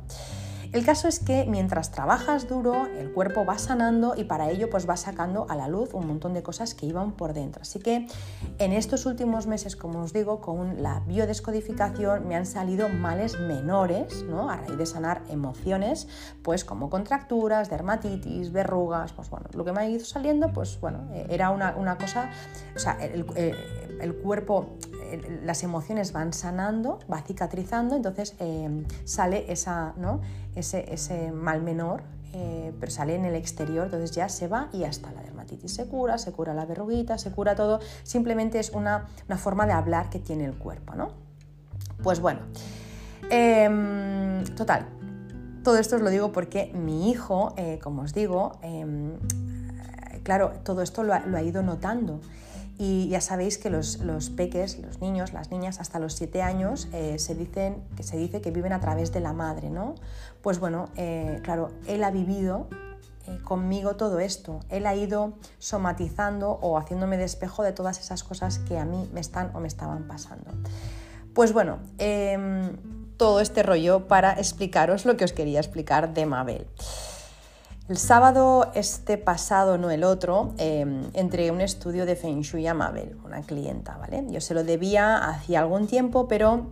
El 0.71 0.85
caso 0.85 1.09
es 1.09 1.19
que 1.19 1.45
mientras 1.49 1.91
trabajas 1.91 2.47
duro, 2.47 2.85
el 2.85 3.11
cuerpo 3.11 3.43
va 3.43 3.57
sanando 3.57 4.13
y 4.15 4.23
para 4.23 4.49
ello 4.49 4.69
pues 4.69 4.87
va 4.89 4.95
sacando 4.95 5.45
a 5.49 5.55
la 5.57 5.67
luz 5.67 5.93
un 5.93 6.07
montón 6.07 6.33
de 6.33 6.43
cosas 6.43 6.75
que 6.75 6.85
iban 6.85 7.11
por 7.11 7.33
dentro. 7.33 7.63
Así 7.63 7.79
que 7.79 8.07
en 8.57 8.71
estos 8.71 9.05
últimos 9.05 9.47
meses, 9.47 9.75
como 9.75 9.99
os 9.99 10.13
digo, 10.13 10.39
con 10.39 10.81
la 10.81 11.01
biodescodificación 11.01 12.25
me 12.25 12.37
han 12.37 12.45
salido 12.45 12.87
males 12.87 13.37
menores, 13.37 14.23
¿no? 14.23 14.49
A 14.49 14.55
raíz 14.55 14.77
de 14.77 14.85
sanar 14.85 15.23
emociones, 15.27 16.07
pues 16.41 16.63
como 16.63 16.89
contracturas, 16.89 17.69
dermatitis, 17.69 18.53
verrugas, 18.53 19.11
pues 19.11 19.29
bueno, 19.29 19.47
lo 19.53 19.65
que 19.65 19.73
me 19.73 19.81
ha 19.81 19.89
ido 19.89 20.05
saliendo, 20.05 20.53
pues 20.53 20.79
bueno, 20.79 21.09
era 21.27 21.49
una, 21.49 21.97
cosa, 21.97 22.29
o 22.73 22.79
sea, 22.79 22.93
el, 22.93 23.25
el 23.99 24.15
cuerpo 24.15 24.77
las 25.43 25.63
emociones 25.63 26.13
van 26.13 26.33
sanando, 26.33 26.99
va 27.11 27.21
cicatrizando, 27.21 27.95
entonces 27.95 28.35
eh, 28.39 28.85
sale 29.05 29.51
esa, 29.51 29.93
¿no? 29.97 30.21
ese, 30.55 30.93
ese 30.93 31.31
mal 31.31 31.61
menor, 31.61 32.03
eh, 32.33 32.73
pero 32.79 32.91
sale 32.91 33.15
en 33.15 33.25
el 33.25 33.35
exterior, 33.35 33.85
entonces 33.85 34.11
ya 34.11 34.29
se 34.29 34.47
va 34.47 34.69
y 34.71 34.83
hasta 34.83 35.11
la 35.11 35.21
dermatitis 35.21 35.73
se 35.73 35.87
cura, 35.87 36.17
se 36.17 36.31
cura 36.31 36.53
la 36.53 36.65
verruguita, 36.65 37.17
se 37.17 37.31
cura 37.31 37.55
todo, 37.55 37.79
simplemente 38.03 38.59
es 38.59 38.69
una, 38.71 39.07
una 39.27 39.37
forma 39.37 39.65
de 39.65 39.73
hablar 39.73 40.09
que 40.09 40.19
tiene 40.19 40.45
el 40.45 40.57
cuerpo, 40.57 40.95
¿no? 40.95 41.09
Pues 42.03 42.19
bueno, 42.19 42.39
Em, 43.33 44.43
total, 44.57 44.85
todo 45.63 45.77
esto 45.77 45.95
os 45.95 46.01
lo 46.01 46.09
digo 46.09 46.33
porque 46.33 46.69
mi 46.73 47.09
hijo, 47.09 47.53
eh, 47.55 47.79
como 47.81 48.01
os 48.01 48.13
digo, 48.13 48.59
em, 48.61 49.13
claro, 50.23 50.51
todo 50.63 50.81
esto 50.81 51.03
lo 51.03 51.13
ha, 51.13 51.41
ido 51.41 51.63
notando. 51.63 52.19
Y 52.83 53.09
ya 53.09 53.21
sabéis 53.21 53.59
que 53.59 53.69
los, 53.69 53.99
peques, 54.35 54.79
los 54.79 55.01
niños, 55.01 55.33
las 55.33 55.51
niñas, 55.51 55.79
hasta 55.79 55.99
los 55.99 56.13
7 56.13 56.41
años 56.41 56.87
eh, 56.93 57.19
se, 57.19 57.35
dicen, 57.35 57.83
que 57.95 58.01
se 58.01 58.17
dice 58.17 58.41
que 58.41 58.49
viven 58.49 58.73
a 58.73 58.79
través 58.79 59.11
de 59.11 59.19
la 59.19 59.33
madre, 59.33 59.69
¿no? 59.69 59.93
Pues 60.41 60.57
bueno, 60.57 60.89
eh, 60.95 61.41
claro, 61.43 61.69
él 61.85 62.03
ha 62.03 62.09
vivido 62.09 62.67
conmigo 63.43 63.97
todo 63.97 64.19
esto. 64.19 64.61
Él 64.69 64.87
ha 64.87 64.95
ido 64.95 65.33
somatizando 65.59 66.57
o 66.59 66.79
haciéndome 66.79 67.17
despejo 67.17 67.61
de 67.61 67.71
todas 67.71 67.99
esas 67.99 68.23
cosas 68.23 68.57
que 68.57 68.79
a 68.79 68.85
mí 68.85 69.07
me 69.13 69.19
están 69.19 69.55
o 69.55 69.59
me 69.59 69.67
estaban 69.67 70.07
pasando. 70.07 70.49
Pues 71.35 71.53
bueno, 71.53 71.77
em, 71.99 72.77
todo 73.15 73.41
este 73.41 73.61
rollo 73.61 74.07
para 74.07 74.33
explicaros 74.33 75.05
lo 75.05 75.17
que 75.17 75.25
os 75.25 75.33
quería 75.33 75.59
explicar 75.59 76.15
de 76.15 76.25
Mabel. 76.25 76.65
El 77.91 77.97
sábado, 77.97 78.71
este 78.73 79.17
pasado, 79.17 79.77
no 79.77 79.91
el 79.91 80.05
otro, 80.05 80.53
eh, 80.57 80.85
entré 81.13 81.51
un 81.51 81.59
estudio 81.59 82.05
de 82.05 82.15
Feng 82.15 82.39
Shui 82.39 82.65
a 82.65 82.73
Mabel, 82.73 83.17
una 83.25 83.41
clienta, 83.41 83.97
¿vale? 83.97 84.23
Yo 84.29 84.39
se 84.39 84.53
lo 84.53 84.63
debía 84.63 85.17
hacía 85.17 85.59
algún 85.59 85.87
tiempo, 85.87 86.25
pero 86.29 86.67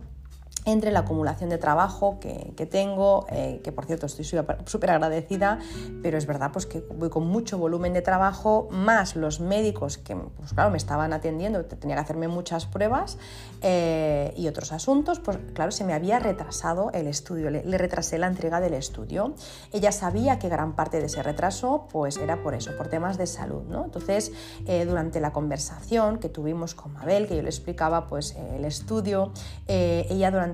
entre 0.66 0.90
la 0.92 1.00
acumulación 1.00 1.50
de 1.50 1.58
trabajo 1.58 2.18
que, 2.20 2.66
tengo, 2.66 3.26
eh, 3.30 3.60
que 3.64 3.72
por 3.72 3.86
cierto 3.86 4.06
estoy 4.06 4.24
súper 4.24 4.90
agradecida, 4.90 5.58
pero 6.02 6.18
es 6.18 6.26
verdad 6.26 6.50
pues, 6.52 6.66
que 6.66 6.80
voy 6.94 7.08
con 7.08 7.26
mucho 7.26 7.58
volumen 7.58 7.92
de 7.92 8.02
trabajo, 8.02 8.68
más 8.70 9.16
los 9.16 9.40
médicos 9.40 9.96
que 9.98 10.16
pues, 10.16 10.52
claro, 10.52 10.70
me 10.70 10.76
estaban 10.76 11.12
atendiendo, 11.12 11.64
tenía 11.64 11.96
que 11.96 12.02
hacerme 12.02 12.28
muchas 12.28 12.66
pruebas 12.66 13.16
eh, 13.62 14.34
y 14.36 14.48
otros 14.48 14.72
asuntos, 14.72 15.20
pues 15.20 15.38
claro, 15.54 15.70
se 15.70 15.84
me 15.84 15.94
había 15.94 16.18
retrasado 16.18 16.90
el 16.92 17.06
estudio, 17.06 17.50
le, 17.50 17.78
retrasé 17.78 18.18
la 18.18 18.26
entrega 18.26 18.60
del 18.60 18.74
estudio. 18.74 19.34
Ella 19.72 19.92
sabía 19.92 20.38
que 20.38 20.48
gran 20.48 20.76
parte 20.76 21.00
de 21.00 21.06
ese 21.06 21.22
retraso 21.22 21.88
pues, 21.90 22.18
era 22.18 22.42
por 22.42 22.54
eso, 22.54 22.76
por 22.76 22.88
temas 22.88 23.16
de 23.16 23.26
salud. 23.26 23.62
¿no? 23.68 23.84
Entonces, 23.84 24.32
eh, 24.66 24.84
durante 24.84 25.20
la 25.20 25.32
conversación 25.32 26.18
que 26.18 26.28
tuvimos 26.28 26.74
con 26.74 26.92
Mabel, 26.92 27.26
que 27.26 27.36
yo 27.36 27.42
le 27.42 27.48
explicaba 27.48 28.06
pues, 28.06 28.36
el 28.54 28.64
estudio, 28.64 29.32
ella 29.66 30.30
durante 30.30 30.49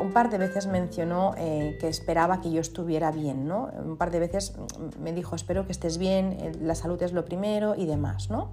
un 0.00 0.12
par 0.12 0.30
de 0.30 0.38
veces 0.38 0.66
mencionó 0.66 1.34
eh, 1.36 1.76
que 1.80 1.88
esperaba 1.88 2.40
que 2.40 2.50
yo 2.50 2.60
estuviera 2.60 3.10
bien, 3.10 3.46
¿no? 3.46 3.70
Un 3.84 3.96
par 3.96 4.10
de 4.10 4.20
veces 4.20 4.54
me 5.00 5.12
dijo, 5.12 5.34
espero 5.34 5.66
que 5.66 5.72
estés 5.72 5.98
bien, 5.98 6.56
la 6.60 6.74
salud 6.74 7.02
es 7.02 7.12
lo 7.12 7.24
primero 7.24 7.74
y 7.76 7.86
demás, 7.86 8.30
¿no? 8.30 8.52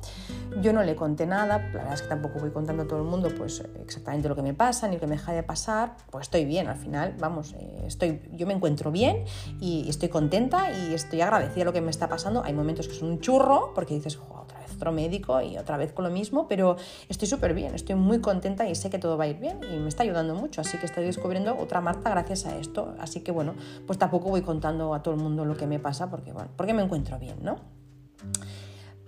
Yo 0.62 0.74
no 0.74 0.84
le 0.84 0.96
conté 0.96 1.26
nada, 1.26 1.58
la 1.58 1.58
verdad 1.58 1.94
es 1.94 2.02
que 2.02 2.08
tampoco 2.08 2.40
voy 2.40 2.52
contando 2.52 2.84
a 2.84 2.88
todo 2.88 3.00
el 3.00 3.06
mundo 3.06 3.30
pues 3.38 3.64
exactamente 3.82 4.28
lo 4.28 4.36
que 4.36 4.42
me 4.42 4.54
pasa 4.54 4.88
ni 4.88 4.96
lo 4.96 5.00
que 5.00 5.08
me 5.08 5.16
deja 5.16 5.34
de 5.34 5.44
pasar, 5.44 5.96
pues 6.10 6.24
estoy 6.24 6.46
bien 6.46 6.68
al 6.68 6.78
final, 6.78 7.16
vamos, 7.20 7.54
eh, 7.60 7.84
estoy, 7.86 8.22
yo 8.34 8.48
me 8.48 8.54
encuentro 8.54 8.92
bien 8.92 9.24
y 9.60 9.88
estoy 9.90 10.10
contenta 10.10 10.72
y 10.72 10.94
estoy 10.94 11.22
agradecida 11.22 11.60
de 11.60 11.66
lo 11.66 11.74
que 11.74 11.82
me 11.82 11.92
está 11.92 12.08
pasando. 12.08 12.44
Hay 12.44 12.54
momentos 12.54 12.88
que 12.88 12.94
son 12.94 13.10
un 13.10 13.20
churro 13.20 13.72
porque 13.74 13.94
dices, 13.94 14.18
otra 14.18 14.59
vez 14.80 14.80
otro 14.80 14.92
médico 14.94 15.42
y 15.42 15.58
otra 15.58 15.78
vez 15.78 15.92
con 15.92 16.06
lo 16.06 16.12
mismo, 16.12 16.48
pero 16.48 16.78
estoy 17.10 17.28
súper 17.28 17.54
bien, 17.54 17.76
estoy 17.76 17.96
muy 17.96 18.20
contenta 18.20 18.68
y 18.68 18.76
sé 18.76 18.90
que 18.90 18.98
todo 18.98 19.18
va 19.18 19.26
a 19.26 19.28
ir 19.28 19.38
bien 19.38 19.60
y 19.72 19.78
me 19.78 19.90
está 19.90 20.04
ayudando 20.04 20.36
mucho, 20.36 20.62
así 20.62 20.78
que 20.78 20.86
estoy 20.86 21.04
descubriendo 21.04 21.58
otra 21.58 21.82
Marta 21.82 22.10
gracias 22.10 22.46
a 22.46 22.58
esto, 22.58 22.96
así 23.00 23.22
que 23.22 23.32
bueno, 23.32 23.56
pues 23.86 24.00
tampoco 24.00 24.30
voy 24.30 24.42
contando 24.42 24.94
a 24.94 25.04
todo 25.04 25.14
el 25.14 25.20
mundo 25.20 25.44
lo 25.46 25.58
que 25.58 25.68
me 25.68 25.80
pasa 25.80 26.10
porque, 26.10 26.32
bueno, 26.32 26.50
porque 26.56 26.74
me 26.74 26.82
encuentro 26.82 27.20
bien, 27.20 27.38
¿no? 27.44 27.58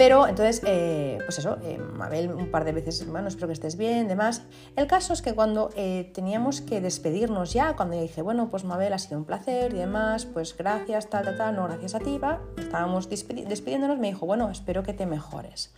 Pero 0.02 0.28
entonces, 0.28 0.64
eh, 0.66 1.20
pues 1.26 1.38
eso, 1.38 1.60
eh, 1.64 1.78
Mabel 1.78 2.34
un 2.34 2.50
par 2.50 2.66
de 2.66 2.72
veces, 2.72 3.08
bueno, 3.08 3.28
espero 3.28 3.46
que 3.46 3.54
estés 3.54 3.78
bien, 3.78 4.08
demás. 4.08 4.42
El 4.76 4.88
caso 4.88 5.14
es 5.14 5.22
que 5.22 5.36
cuando 5.36 5.70
eh, 5.76 6.10
teníamos 6.16 6.62
que 6.62 6.82
despedirnos 6.82 7.54
ya, 7.54 7.76
cuando 7.76 7.96
le 7.96 8.02
dije, 8.02 8.24
bueno, 8.24 8.50
pues 8.50 8.64
Mabel 8.64 8.94
ha 8.94 8.98
sido 8.98 9.20
un 9.20 9.26
placer 9.26 9.76
y 9.76 9.78
demás, 9.78 10.26
pues 10.26 10.58
gracias, 10.58 11.08
tal, 11.08 11.26
tal, 11.26 11.38
tal, 11.38 11.56
no 11.56 11.66
gracias 11.66 11.94
a 11.94 12.00
ti, 12.00 12.18
va, 12.18 12.42
estábamos 12.58 13.10
despidiéndonos, 13.10 14.00
me 14.00 14.08
dijo, 14.08 14.26
bueno, 14.26 14.50
espero 14.50 14.82
que 14.82 14.94
te 14.94 15.06
mejores. 15.06 15.72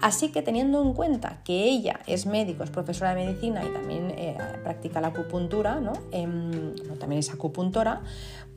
Así 0.00 0.30
que 0.30 0.42
teniendo 0.42 0.80
en 0.80 0.92
cuenta 0.92 1.42
que 1.42 1.64
ella 1.64 1.98
es 2.06 2.26
médico, 2.26 2.62
es 2.62 2.70
profesora 2.70 3.12
de 3.12 3.26
medicina 3.26 3.64
y 3.64 3.72
también 3.72 4.14
practica 4.62 5.00
la 5.00 5.08
acupuntura, 5.08 5.80
¿no? 5.80 5.94
Em, 6.12 6.76
también 7.00 7.18
es 7.18 7.32
acupuntora, 7.32 8.02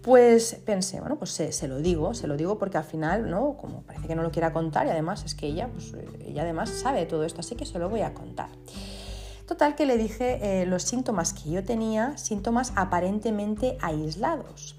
pues 0.08 0.56
pensé, 0.64 1.02
bueno, 1.02 1.18
pues 1.18 1.32
se, 1.32 1.68
lo 1.68 1.80
digo, 1.80 2.14
se 2.14 2.28
lo 2.28 2.38
digo 2.38 2.58
porque 2.58 2.78
al 2.78 2.86
final, 2.86 3.30
¿no? 3.30 3.58
Como 3.58 3.82
parece 3.82 4.08
que 4.08 4.16
no 4.16 4.24
lo 4.24 4.32
quiera 4.32 4.54
contar 4.54 4.88
y 4.88 4.90
además 4.90 5.26
es 5.26 5.36
que 5.36 5.48
ella, 5.48 5.68
pues 5.68 5.94
ella 6.26 6.44
además 6.44 6.70
sabe 6.70 7.06
todo 7.06 7.26
esto, 7.26 7.42
así 7.42 7.56
que 7.56 7.66
se 7.66 7.78
lo 7.78 7.90
voy 7.90 8.04
a 8.04 8.14
contar. 8.14 8.48
Total 9.46 9.76
que 9.76 9.86
le 9.86 9.98
dije 9.98 10.62
eh, 10.62 10.66
los 10.66 10.84
síntomas 10.84 11.34
que 11.34 11.50
yo 11.50 11.62
tenía, 11.62 12.18
síntomas 12.18 12.72
aparentemente 12.78 13.78
aislados. 13.82 14.78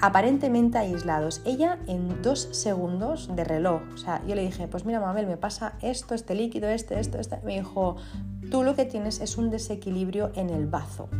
Aparentemente 0.00 0.78
aislados. 0.78 1.42
Ella 1.44 1.78
en 1.86 2.22
dos 2.22 2.48
segundos 2.52 3.28
de 3.36 3.44
reloj. 3.44 3.82
O 3.92 3.98
sea, 3.98 4.24
yo 4.26 4.34
le 4.34 4.40
dije, 4.40 4.68
pues 4.68 4.86
mira, 4.86 5.00
Mabel, 5.00 5.26
me 5.26 5.36
pasa 5.36 5.74
esto, 5.82 6.14
este 6.14 6.34
líquido, 6.34 6.70
este, 6.70 6.98
esto, 6.98 7.18
este. 7.18 7.38
Me 7.44 7.56
dijo, 7.56 7.96
tú 8.50 8.62
lo 8.62 8.74
que 8.74 8.86
tienes 8.86 9.20
es 9.20 9.36
un 9.36 9.50
desequilibrio 9.50 10.32
en 10.34 10.48
el 10.48 10.66
bazo. 10.66 11.10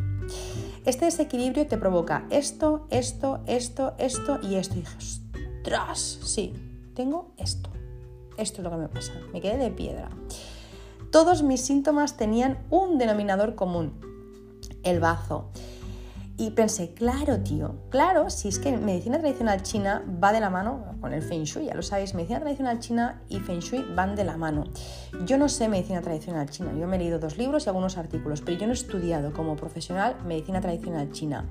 Este 0.85 1.05
desequilibrio 1.05 1.69
te 1.69 1.79
provoca 1.79 2.27
esto, 2.31 2.87
esto, 2.91 3.41
esto, 3.47 3.95
esto 3.99 4.41
y 4.43 4.57
esto. 4.57 4.75
Y 4.75 4.81
dije, 4.81 4.97
ostras, 4.99 6.01
sí, 6.25 6.53
tengo 6.95 7.33
esto. 7.37 7.71
Esto 8.37 8.59
es 8.59 8.65
lo 8.65 8.71
que 8.71 8.77
me 8.77 8.89
pasa. 8.89 9.13
Me 9.33 9.41
quedé 9.41 9.59
de 9.59 9.71
piedra. 9.71 10.09
Todos 11.13 11.45
mis 11.45 11.61
síntomas 11.61 12.17
tenían 12.17 12.59
un 12.71 12.99
denominador 12.99 13.55
común, 13.55 13.93
el 14.83 14.99
bazo. 14.99 15.51
Y 16.39 16.51
pensé, 16.53 16.95
claro, 16.95 17.41
tío, 17.41 17.75
claro, 17.91 18.31
si 18.31 18.49
es 18.49 18.59
que 18.59 18.75
medicina 18.77 19.19
tradicional 19.19 19.63
china 19.63 20.03
va 20.23 20.33
de 20.33 20.41
la 20.41 20.49
mano 20.49 20.97
con 21.01 21.13
el 21.13 21.23
Feng 21.23 21.45
Shui, 21.45 21.67
ya 21.67 21.75
lo 21.75 21.83
sabéis, 21.83 22.15
medicina 22.15 22.41
tradicional 22.41 22.79
china 22.79 23.23
y 23.29 23.39
Feng 23.39 23.61
Shui 23.61 23.85
van 23.95 24.17
de 24.17 24.25
la 24.25 24.39
mano. 24.39 24.65
Yo 25.27 25.37
no 25.37 25.51
sé 25.51 25.69
medicina 25.69 26.01
tradicional 26.01 26.49
china, 26.49 26.73
yo 26.79 26.87
me 26.87 26.97
he 26.97 26.99
leído 26.99 27.19
dos 27.19 27.37
libros 27.37 27.67
y 27.67 27.69
algunos 27.69 27.99
artículos, 27.99 28.41
pero 28.41 28.57
yo 28.57 28.67
no 28.67 28.73
he 28.73 28.75
estudiado 28.75 29.33
como 29.35 29.57
profesional 29.57 30.17
medicina 30.27 30.61
tradicional 30.63 31.13
china. 31.13 31.45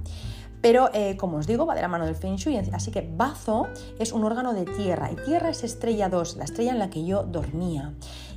Pero, 0.61 0.89
eh, 0.93 1.17
como 1.17 1.37
os 1.37 1.47
digo, 1.47 1.65
va 1.65 1.75
de 1.75 1.81
la 1.81 1.87
mano 1.87 2.05
del 2.05 2.15
Feng 2.15 2.35
Shui, 2.35 2.57
así 2.57 2.91
que 2.91 3.09
Bazo 3.15 3.67
es 3.99 4.11
un 4.11 4.23
órgano 4.23 4.53
de 4.53 4.65
tierra 4.65 5.11
y 5.11 5.15
tierra 5.15 5.49
es 5.49 5.63
estrella 5.63 6.09
2, 6.09 6.37
la 6.37 6.43
estrella 6.43 6.71
en 6.71 6.79
la 6.79 6.89
que 6.89 7.03
yo 7.03 7.23
dormía. 7.23 7.93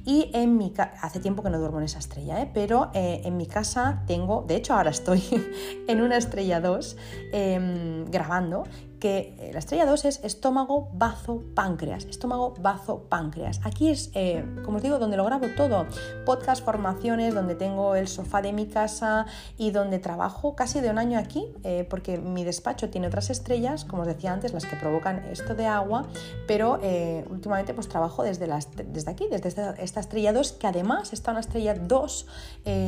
Y 0.07 0.31
en 0.35 0.59
mi 0.59 0.70
casa, 0.70 0.93
hace 1.01 1.18
tiempo 1.20 1.43
que 1.43 1.51
no 1.51 1.59
duermo 1.59 1.79
en 1.79 1.85
esa 1.85 1.99
estrella, 1.99 2.41
¿eh? 2.41 2.51
pero 2.53 2.91
eh, 2.93 3.22
en 3.25 3.37
mi 3.37 3.47
casa 3.47 4.03
tengo, 4.07 4.45
de 4.47 4.57
hecho 4.57 4.75
ahora 4.75 4.91
estoy 4.91 5.22
en 5.89 6.01
una 6.03 6.16
estrella 6.16 6.61
2 6.61 6.97
em, 7.33 8.05
grabando 8.11 8.64
que 9.05 9.35
eh, 9.39 9.51
la 9.53 9.59
estrella 9.59 9.85
2 9.85 10.07
es 10.07 10.25
estómago, 10.25 10.89
bazo, 10.95 11.43
páncreas. 11.55 12.07
Estómago, 12.07 12.55
bazo, 12.59 13.03
páncreas. 13.11 13.61
Aquí 13.63 13.91
es, 13.91 14.11
eh, 14.15 14.47
como 14.65 14.79
os 14.79 14.83
digo, 14.83 14.99
donde 14.99 15.19
lo 15.19 15.27
grabo 15.27 15.47
todo. 15.59 15.85
Podcast, 16.25 16.65
formaciones, 16.65 17.35
donde 17.35 17.55
tengo 17.55 17.97
el 17.97 18.09
sofá 18.09 18.41
de 18.41 18.55
mi 18.55 18.67
casa 18.67 19.27
y 19.59 19.73
donde 19.73 19.99
trabajo 19.99 20.57
casi 20.57 20.81
de 20.81 20.89
un 20.89 20.97
año 20.97 21.19
aquí, 21.19 21.53
eh, 21.65 21.87
porque 21.91 22.17
mi 22.17 22.45
despacho 22.45 22.89
tiene 22.89 23.09
otras 23.09 23.29
estrellas, 23.29 23.85
como 23.85 24.05
os 24.05 24.09
decía 24.09 24.33
antes, 24.33 24.55
las 24.55 24.65
que 24.65 24.75
provocan 24.77 25.19
esto 25.31 25.55
de 25.55 25.67
agua, 25.67 26.07
pero 26.47 26.81
últimamente 27.29 27.75
pues 27.75 27.89
trabajo 27.89 28.23
desde, 28.23 28.47
las, 28.47 28.71
desde 28.75 29.11
aquí, 29.11 29.27
desde 29.31 29.49
esta, 29.49 30.01
estrella 30.01 30.33
2, 30.33 30.53
que 30.53 30.67
además 30.67 31.13
está 31.13 31.33
una 31.33 31.41
estrella 31.41 31.75
2 31.75 32.27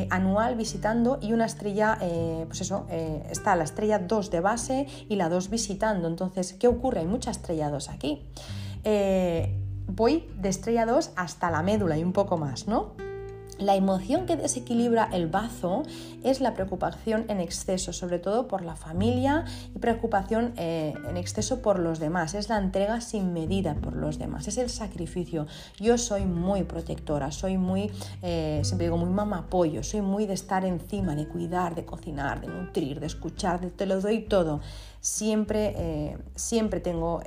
anual 0.09 0.55
visitando 0.55 1.19
y 1.21 1.33
una 1.33 1.45
estrella, 1.45 1.99
pues 2.47 2.61
eso, 2.61 2.87
está 2.89 3.55
la 3.55 3.65
estrella 3.65 3.99
2 3.99 4.31
de 4.31 4.39
base 4.39 4.87
y 5.09 5.15
la 5.15 5.29
2 5.29 5.49
visitando. 5.49 6.06
Entonces, 6.07 6.53
¿qué 6.53 6.67
ocurre? 6.67 7.01
Hay 7.01 7.07
mucha 7.07 7.31
estrella 7.31 7.69
2 7.69 7.89
aquí. 7.89 8.23
Eh, 8.83 9.55
voy 9.87 10.25
de 10.37 10.49
estrella 10.49 10.85
2 10.85 11.11
hasta 11.15 11.51
la 11.51 11.61
médula 11.61 11.97
y 11.97 12.03
un 12.03 12.13
poco 12.13 12.37
más, 12.37 12.67
¿no? 12.67 13.06
La 13.59 13.75
emoción 13.75 14.27
que 14.27 14.35
desequilibra 14.35 15.09
el 15.11 15.27
bazo 15.27 15.81
es 16.23 16.41
la 16.41 16.53
preocupación 16.53 17.25
en 17.27 17.39
exceso, 17.39 17.91
sobre 17.91 18.19
todo 18.19 18.47
por 18.47 18.61
la 18.61 18.75
familia 18.75 19.45
y 19.75 19.79
preocupación 19.79 20.53
eh, 20.57 20.93
en 21.09 21.17
exceso 21.17 21.61
por 21.63 21.79
los 21.79 21.99
demás. 21.99 22.35
Es 22.35 22.49
la 22.49 22.57
entrega 22.59 23.01
sin 23.01 23.33
medida 23.33 23.73
por 23.73 23.95
los 23.95 24.19
demás, 24.19 24.47
es 24.47 24.57
el 24.59 24.69
sacrificio. 24.69 25.47
Yo 25.79 25.97
soy 25.97 26.25
muy 26.25 26.63
protectora, 26.63 27.31
soy 27.31 27.57
muy, 27.57 27.91
eh, 28.21 28.61
siempre 28.63 28.85
digo, 28.87 28.97
muy 28.97 29.09
mamá 29.09 29.39
apoyo, 29.39 29.81
soy 29.81 30.01
muy 30.01 30.27
de 30.27 30.33
estar 30.33 30.63
encima, 30.63 31.15
de 31.15 31.27
cuidar, 31.27 31.73
de 31.73 31.83
cocinar, 31.83 32.41
de 32.41 32.47
nutrir, 32.47 32.99
de 32.99 33.07
escuchar, 33.07 33.59
de 33.59 33.71
te 33.71 33.87
lo 33.87 33.99
doy 34.01 34.19
todo 34.19 34.61
siempre, 34.99 35.73
eh, 35.77 36.17
siempre 36.35 36.79
tengo 36.79 37.21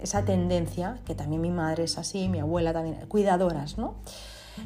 esa 0.00 0.24
tendencia, 0.24 0.98
que 1.04 1.14
también 1.14 1.42
mi 1.42 1.50
madre 1.50 1.84
es 1.84 1.98
así, 1.98 2.28
mi 2.28 2.40
abuela 2.40 2.72
también, 2.72 2.96
cuidadoras, 3.08 3.78
¿no? 3.78 3.96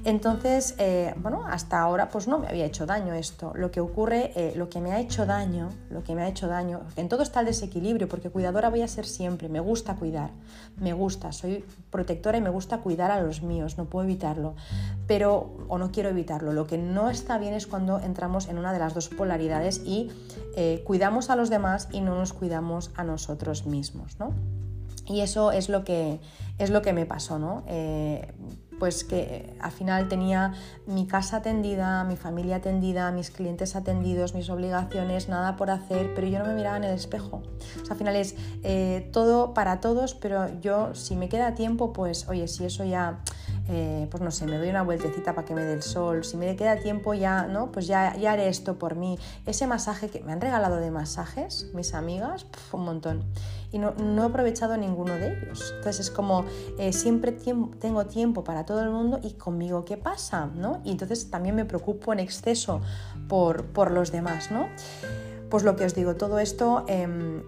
Entonces, 0.05 0.75
eh, 0.79 1.15
bueno, 1.19 1.45
hasta 1.47 1.81
ahora 1.81 2.09
pues 2.09 2.29
no 2.29 2.39
me 2.39 2.49
había 2.49 2.65
hecho 2.65 2.87
daño 2.87 3.15
esto. 3.15 3.53
Lo 3.55 3.71
que 3.71 3.81
ocurre, 3.81 4.33
eh, 4.37 4.53
lo 4.57 4.69
que 4.69 4.81
me 4.81 4.93
ha 4.93 5.01
hecho 5.01 5.27
daño, 5.27 5.71
lo 5.91 6.03
que 6.05 6.15
me 6.15 6.23
ha 6.23 6.29
hecho 6.29 6.49
daño, 6.49 6.81
en 6.97 7.09
todo 7.09 7.23
está 7.23 7.41
el 7.41 7.47
desequilibrio, 7.47 8.09
porque 8.09 8.31
cuidadora 8.31 8.71
voy 8.71 8.83
a 8.83 8.89
ser 8.89 9.07
siempre, 9.07 9.49
me 9.49 9.61
gusta 9.61 9.97
cuidar, 9.97 10.31
me 10.77 10.93
gusta, 10.93 11.33
soy 11.33 11.65
protectora 11.91 12.39
y 12.39 12.41
me 12.41 12.51
gusta 12.51 12.79
cuidar 12.79 13.11
a 13.11 13.21
los 13.21 13.43
míos, 13.43 13.79
no 13.79 13.87
puedo 13.87 14.05
evitarlo, 14.05 14.55
pero, 15.07 15.57
o 15.69 15.79
no 15.79 15.91
quiero 15.91 16.09
evitarlo. 16.11 16.53
Lo 16.53 16.67
que 16.67 16.79
no 16.79 17.11
está 17.11 17.39
bien 17.39 17.55
es 17.55 17.67
cuando 17.67 17.99
entramos 17.99 18.49
en 18.49 18.59
una 18.59 18.73
de 18.73 18.79
las 18.79 18.95
dos 18.95 19.09
polaridades 19.09 19.83
y 19.85 20.11
eh, 20.57 20.83
cuidamos 20.87 21.31
a 21.31 21.37
los 21.37 21.51
demás 21.51 21.89
y 21.93 22.01
no 22.01 22.15
nos 22.15 22.33
cuidamos 22.33 22.91
a 22.97 23.05
nosotros 23.05 23.67
mismos, 23.67 24.19
¿no? 24.19 24.33
Y 25.07 25.21
eso 25.23 25.53
es 25.53 25.71
lo 25.71 25.85
que, 25.85 26.21
es 26.59 26.69
lo 26.69 26.83
que 26.83 26.93
me 26.93 27.07
pasó, 27.07 27.39
¿no? 27.39 27.65
Pues 28.79 29.05
que 29.05 29.55
al 29.61 29.73
final 29.73 30.09
tenía 30.09 30.55
mi 30.87 31.07
casa 31.07 31.39
atendida, 31.39 32.05
mi 32.05 32.17
familia 32.17 32.57
atendida, 32.57 33.11
mis 33.13 33.31
clientes 33.31 33.77
atendidos, 33.77 34.35
mis 34.35 34.51
obligaciones, 34.51 35.29
nada 35.29 35.57
por 35.57 35.71
hacer, 35.71 36.15
pero 36.15 36.27
yo 36.27 36.39
no 36.39 36.47
me 36.47 36.55
miraba 36.55 36.77
en 36.77 36.85
el 36.85 36.95
espejo. 36.95 37.43
O 37.83 37.85
sea, 37.85 37.93
al 37.93 37.97
final 37.97 38.17
es 38.17 38.35
eh, 38.63 39.09
todo 39.13 39.55
para 39.55 39.81
todos, 39.81 40.15
pero 40.15 40.61
yo 40.61 40.95
si 40.95 41.17
me 41.17 41.29
queda 41.29 41.55
tiempo, 41.55 41.93
pues 41.93 42.29
oye, 42.29 42.49
si 42.49 42.65
eso 42.65 42.85
ya, 42.85 43.21
eh, 43.69 44.09
pues 44.11 44.23
no 44.23 44.31
sé, 44.31 44.47
me 44.47 44.59
doy 44.59 44.71
una 44.71 44.83
vueltecita 44.83 45.35
para 45.35 45.47
que 45.47 45.55
me 45.55 45.63
dé 45.63 45.75
el 45.75 45.83
sol, 45.83 46.25
si 46.25 46.37
me 46.37 46.57
queda 46.57 46.77
tiempo 46.77 47.15
ya, 47.15 47.47
¿no? 47.47 47.71
Pues 47.71 47.87
ya, 47.87 48.17
ya 48.17 48.33
haré 48.33 48.49
esto 48.49 48.79
por 48.79 48.97
mí. 48.97 49.19
Ese 49.47 49.67
masaje 49.67 50.09
que 50.09 50.21
me 50.21 50.33
han 50.33 50.41
regalado 50.41 50.77
de 50.77 50.91
masajes, 50.91 51.71
mis 51.75 51.95
amigas, 51.95 52.47
un 52.73 52.85
montón 52.85 53.25
y 53.71 53.79
no, 53.79 53.93
he 53.95 54.27
aprovechado 54.27 54.77
ninguno 54.77 55.15
de 55.15 55.33
ellos. 55.33 55.73
Entonces 55.77 56.07
es 56.07 56.11
como 56.11 56.45
eh, 56.79 56.93
siempre 56.93 57.33
tengo 57.33 58.07
tiempo 58.07 58.45
para 58.45 58.65
todo 58.65 58.83
el 58.83 58.91
mundo 58.91 59.21
y 59.23 59.33
conmigo 59.33 59.85
qué 59.85 59.97
pasa, 59.97 60.47
¿no? 60.47 60.81
Y 60.85 60.91
entonces 60.93 61.31
también 61.31 61.55
me 61.55 61.65
preocupo 61.65 62.13
en 62.13 62.21
exceso 62.21 62.81
por, 63.29 63.67
por 63.67 63.91
los 63.91 64.11
demás, 64.11 64.51
¿no? 64.51 64.69
Pues 65.51 65.65
lo 65.65 65.77
que 65.77 65.85
os 65.85 65.95
digo, 65.95 66.17
todo 66.17 66.39
esto 66.39 66.85
em, 66.89 67.43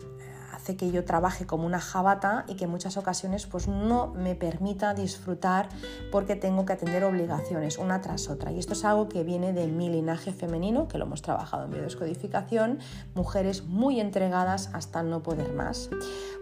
hace 0.60 0.76
que 0.76 0.90
yo 0.90 1.04
trabaje 1.06 1.46
como 1.46 1.64
una 1.64 1.80
jabata 1.80 2.44
y 2.46 2.54
que 2.54 2.64
en 2.64 2.70
muchas 2.70 2.98
ocasiones 2.98 3.46
pues 3.46 3.66
no 3.66 4.08
me 4.08 4.34
permita 4.34 4.92
disfrutar 4.92 5.70
porque 6.12 6.36
tengo 6.36 6.66
que 6.66 6.74
atender 6.74 7.02
obligaciones 7.04 7.78
una 7.78 8.02
tras 8.02 8.28
otra. 8.28 8.52
Y 8.52 8.58
esto 8.58 8.74
es 8.74 8.84
algo 8.84 9.08
que 9.08 9.24
viene 9.24 9.54
de 9.54 9.66
mi 9.68 9.88
linaje 9.88 10.32
femenino, 10.32 10.86
que 10.86 10.98
lo 10.98 11.06
hemos 11.06 11.22
trabajado 11.22 11.64
en 11.64 11.70
biodescodificación, 11.70 12.78
mujeres 13.14 13.64
muy 13.64 14.00
entregadas 14.00 14.68
hasta 14.74 15.02
no 15.02 15.22
poder 15.22 15.54
más. 15.54 15.88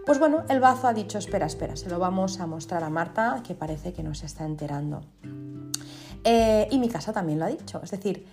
Pues 0.05 0.19
bueno, 0.19 0.43
el 0.49 0.59
bazo 0.59 0.87
ha 0.87 0.93
dicho, 0.93 1.17
espera, 1.17 1.45
espera, 1.45 1.77
se 1.77 1.89
lo 1.89 1.97
vamos 1.97 2.41
a 2.41 2.45
mostrar 2.45 2.83
a 2.83 2.89
Marta, 2.89 3.41
que 3.47 3.55
parece 3.55 3.93
que 3.93 4.03
nos 4.03 4.23
está 4.23 4.45
enterando. 4.45 5.01
Eh, 6.23 6.67
y 6.71 6.79
mi 6.79 6.89
casa 6.89 7.13
también 7.13 7.39
lo 7.39 7.45
ha 7.45 7.47
dicho, 7.47 7.79
es 7.81 7.91
decir, 7.91 8.25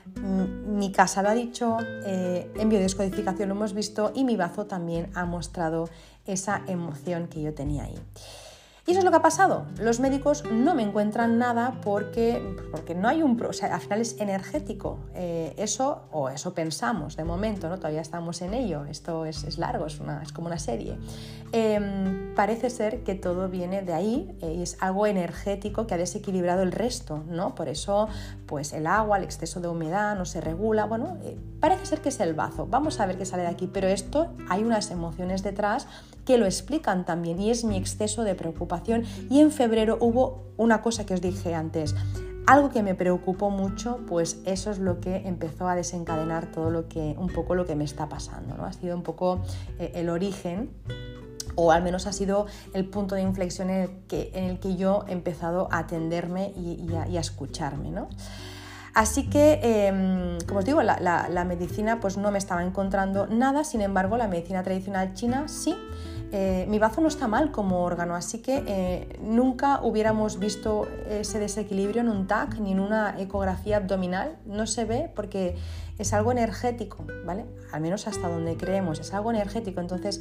mi 0.67 0.91
casa 0.91 1.23
lo 1.23 1.29
ha 1.29 1.35
dicho, 1.35 1.77
eh, 2.05 2.51
en 2.57 2.69
biodescodificación 2.69 3.49
lo 3.49 3.55
hemos 3.55 3.75
visto 3.75 4.13
y 4.15 4.25
mi 4.25 4.37
bazo 4.37 4.67
también 4.67 5.09
ha 5.15 5.25
mostrado 5.25 5.89
esa 6.27 6.63
emoción 6.67 7.29
que 7.29 7.43
yo 7.43 7.55
tenía 7.55 7.85
ahí. 7.85 7.99
Y 8.87 8.93
eso 8.93 9.01
es 9.01 9.05
lo 9.05 9.11
que 9.11 9.17
ha 9.17 9.23
pasado. 9.23 9.67
Los 9.81 9.99
médicos 9.99 10.45
no 10.49 10.77
me 10.77 10.85
encuentran 10.85 11.39
nada 11.39 11.81
porque, 11.83 12.57
porque 12.71 12.95
no 12.95 13.09
hay 13.09 13.21
un... 13.21 13.41
O 13.45 13.53
sea, 13.53 13.75
al 13.75 13.81
final 13.81 14.01
es 14.01 14.21
energético. 14.21 15.01
Eh, 15.13 15.55
eso, 15.57 16.03
o 16.13 16.29
eso 16.29 16.55
pensamos 16.55 17.17
de 17.17 17.25
momento, 17.25 17.69
¿no? 17.69 17.79
Todavía 17.79 18.01
estamos 18.01 18.43
en 18.43 18.55
ello. 18.55 18.85
Esto 18.85 19.27
es, 19.27 19.59
largo, 19.59 19.87
es, 19.87 19.99
una, 19.99 20.23
es, 20.23 20.33
como 20.33 20.47
una 20.47 20.61
serie. 20.61 20.97
Em, 21.51 22.33
parece 22.37 22.71
ser 22.71 23.03
que 23.03 23.17
todo 23.17 23.49
viene 23.49 23.83
de 23.83 23.93
ahí 23.93 24.39
eh, 24.41 24.55
y 24.55 24.63
es 24.63 24.77
algo 24.81 25.09
energético 25.09 25.89
que 25.89 25.95
ha 25.95 25.99
desequilibrado 25.99 26.63
el 26.63 26.71
resto, 26.71 27.25
¿no? 27.29 27.57
Por 27.57 27.69
eso, 27.69 28.09
pues 28.47 28.73
el 28.73 28.87
agua, 28.87 29.19
el 29.19 29.25
exceso 29.25 29.61
de 29.61 29.67
humedad 29.67 30.17
no 30.17 30.25
se 30.27 30.41
regula. 30.41 30.85
Bueno, 30.85 31.19
eh, 31.25 31.37
parece 31.59 31.87
ser 31.87 32.03
que 32.03 32.11
es 32.11 32.21
el 32.21 32.35
bazo. 32.35 32.69
Vamos 32.69 33.01
a 33.01 33.07
ver 33.07 33.19
qué 33.19 33.25
sale 33.25 33.43
de 33.43 33.49
aquí. 33.49 33.67
Pero 33.67 33.89
esto 33.89 34.29
hay 34.49 34.63
unas 34.63 34.93
emociones 34.93 35.43
detrás 35.43 35.89
que 36.27 36.37
lo 36.37 36.45
explican 36.45 37.07
también 37.07 37.41
y 37.41 37.51
es 37.51 37.65
mi 37.65 37.77
exceso 37.77 38.25
de 38.25 38.35
preocupación. 38.35 39.05
Y 39.31 39.41
en 39.41 39.51
febrero 39.51 39.97
hubo 40.01 40.53
una 40.59 40.83
cosa 40.83 41.07
que 41.07 41.15
os 41.15 41.23
dije 41.23 41.55
antes, 41.55 41.95
algo 42.47 42.71
que 42.71 42.83
me 42.83 42.95
preocupó 42.95 43.51
mucho, 43.51 44.01
pues 44.07 44.41
eso 44.45 44.71
es 44.71 44.79
lo 44.79 45.01
que 45.01 45.17
empezó 45.27 45.69
a 45.69 45.75
desencadenar 45.75 46.53
todo 46.53 46.71
lo 46.71 46.89
que, 46.89 47.15
un 47.19 47.29
poco 47.29 47.55
lo 47.55 47.65
que 47.65 47.75
me 47.75 47.85
está 47.85 48.09
pasando, 48.09 48.57
¿no? 48.57 48.65
Ha 48.65 48.73
sido 48.73 48.97
un 48.97 49.03
poco 49.03 49.41
eh, 49.79 49.93
el 49.95 50.09
origen 50.09 50.71
o 51.57 51.73
al 51.73 51.83
menos 51.83 52.07
ha 52.07 52.13
sido 52.13 52.47
el 52.75 52.85
punto 52.85 53.15
de 53.15 53.23
inflexión 53.23 53.71
en 53.71 53.83
el 53.83 53.91
que, 54.09 54.31
en 54.35 54.45
el 54.45 54.61
que 54.61 54.77
yo 54.77 55.05
he 55.09 55.13
empezado 55.13 55.69
a 55.73 55.79
atenderme 55.79 56.53
y, 56.57 56.87
a, 56.95 57.21
escucharme, 57.21 57.91
¿no? 57.91 58.09
Así 58.95 59.29
que, 59.29 59.61
em, 59.63 60.39
como 60.47 60.61
os 60.61 60.65
digo, 60.65 60.83
la, 60.83 60.99
la, 61.01 61.45
medicina 61.45 62.01
pues 62.01 62.17
no 62.17 62.31
me 62.31 62.39
estaba 62.39 62.63
encontrando 62.63 63.27
nada, 63.27 63.65
sin 63.65 63.83
embargo, 63.83 64.17
la 64.17 64.29
medicina 64.29 64.63
tradicional 64.63 65.13
china 65.15 65.49
sí. 65.49 65.77
Eh, 66.33 66.67
mi 66.69 66.79
bazo 66.79 67.01
no 67.01 67.09
está 67.09 67.29
mal 67.29 67.53
como 67.53 67.83
órgano, 67.83 68.15
así 68.15 68.43
que 68.43 68.65
eh, 68.67 69.19
nunca 69.23 69.81
hubiéramos 69.83 70.39
visto 70.39 70.89
ese 71.09 71.39
desequilibrio 71.39 72.01
en 72.01 72.09
un 72.09 72.27
TAC 72.27 72.59
ni 72.59 72.73
en 72.73 72.81
una 72.81 73.21
ecografía 73.21 73.77
abdominal. 73.77 74.39
No 74.45 74.67
se 74.67 74.85
ve 74.85 75.11
porque 75.15 75.57
es 75.99 76.13
algo 76.13 76.33
energético, 76.33 77.05
¿vale? 77.25 77.47
Al 77.73 77.81
menos 77.81 78.07
hasta 78.09 78.29
donde 78.29 78.57
creemos, 78.57 78.99
es 78.99 79.15
algo 79.15 79.31
energético. 79.31 79.81
Entonces 79.81 80.21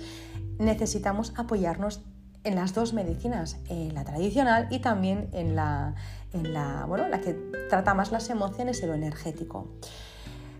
necesitamos 0.60 1.34
apoyarnos 1.38 2.02
en 2.44 2.56
las 2.56 2.74
dos 2.74 2.94
medicinas, 2.94 3.58
en 3.68 3.94
la 3.96 4.06
tradicional 4.06 4.68
y 4.70 4.80
también 4.80 5.30
en 5.34 5.56
la, 5.56 5.96
en 6.32 6.54
bueno, 6.88 7.08
la 7.10 7.20
que 7.20 7.34
trata 7.70 7.96
más 7.96 8.12
las 8.12 8.30
emociones 8.30 8.82
y 8.84 8.86
lo 8.86 8.94
energético. 8.94 9.68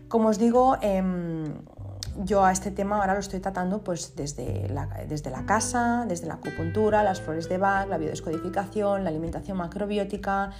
Como 0.08 0.28
os 0.28 0.38
digo, 0.38 0.76
em, 0.82 1.54
yo 2.24 2.44
a 2.44 2.52
este 2.52 2.70
tema 2.70 2.98
ahora 2.98 3.14
lo 3.14 3.20
estoy 3.20 3.40
tratando 3.40 3.82
pues 3.82 4.14
desde 4.16 4.68
la, 4.68 4.86
desde 5.08 5.30
la 5.30 5.44
casa, 5.44 6.04
desde 6.08 6.26
la 6.26 6.34
acupuntura, 6.34 7.02
las 7.02 7.20
flores 7.20 7.48
de 7.48 7.58
Bach, 7.58 7.88
la 7.88 7.98
biodescodificación, 7.98 9.04
la 9.04 9.10
alimentación 9.10 9.56
macrobiótica. 9.56 10.50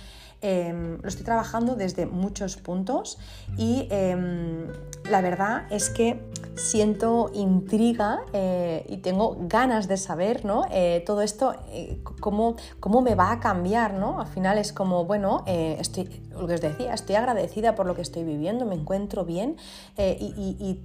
Em, 0.42 1.00
lo 1.00 1.08
estoy 1.08 1.24
trabajando 1.24 1.76
desde 1.76 2.04
muchos 2.04 2.58
puntos 2.58 3.18
y 3.56 3.88
em, 3.90 4.66
la 5.10 5.22
verdad 5.22 5.64
es 5.70 5.88
que 5.88 6.20
siento 6.56 7.30
intriga 7.34 8.22
eh, 8.32 8.84
y 8.88 8.98
tengo 8.98 9.36
ganas 9.40 9.88
de 9.88 9.96
saber 9.96 10.44
¿no? 10.44 10.64
Eh, 10.70 11.02
todo 11.06 11.22
esto, 11.22 11.54
eh, 11.68 12.00
cómo, 12.20 12.56
cómo, 12.80 13.02
me 13.02 13.14
va 13.14 13.30
a 13.30 13.40
cambiar. 13.40 13.94
¿no? 13.94 14.20
Al 14.20 14.26
final 14.26 14.58
es 14.58 14.72
como, 14.72 15.04
bueno, 15.04 15.44
estoy, 15.46 16.22
lo 16.30 16.46
que 16.46 16.54
os 16.54 16.60
decía, 16.60 16.94
estoy 16.94 17.16
agradecida 17.16 17.74
por 17.74 17.86
lo 17.86 17.94
que 17.94 18.02
estoy 18.02 18.24
viviendo, 18.24 18.64
me 18.64 18.74
encuentro 18.74 19.24
bien 19.24 19.56
y 19.98 20.80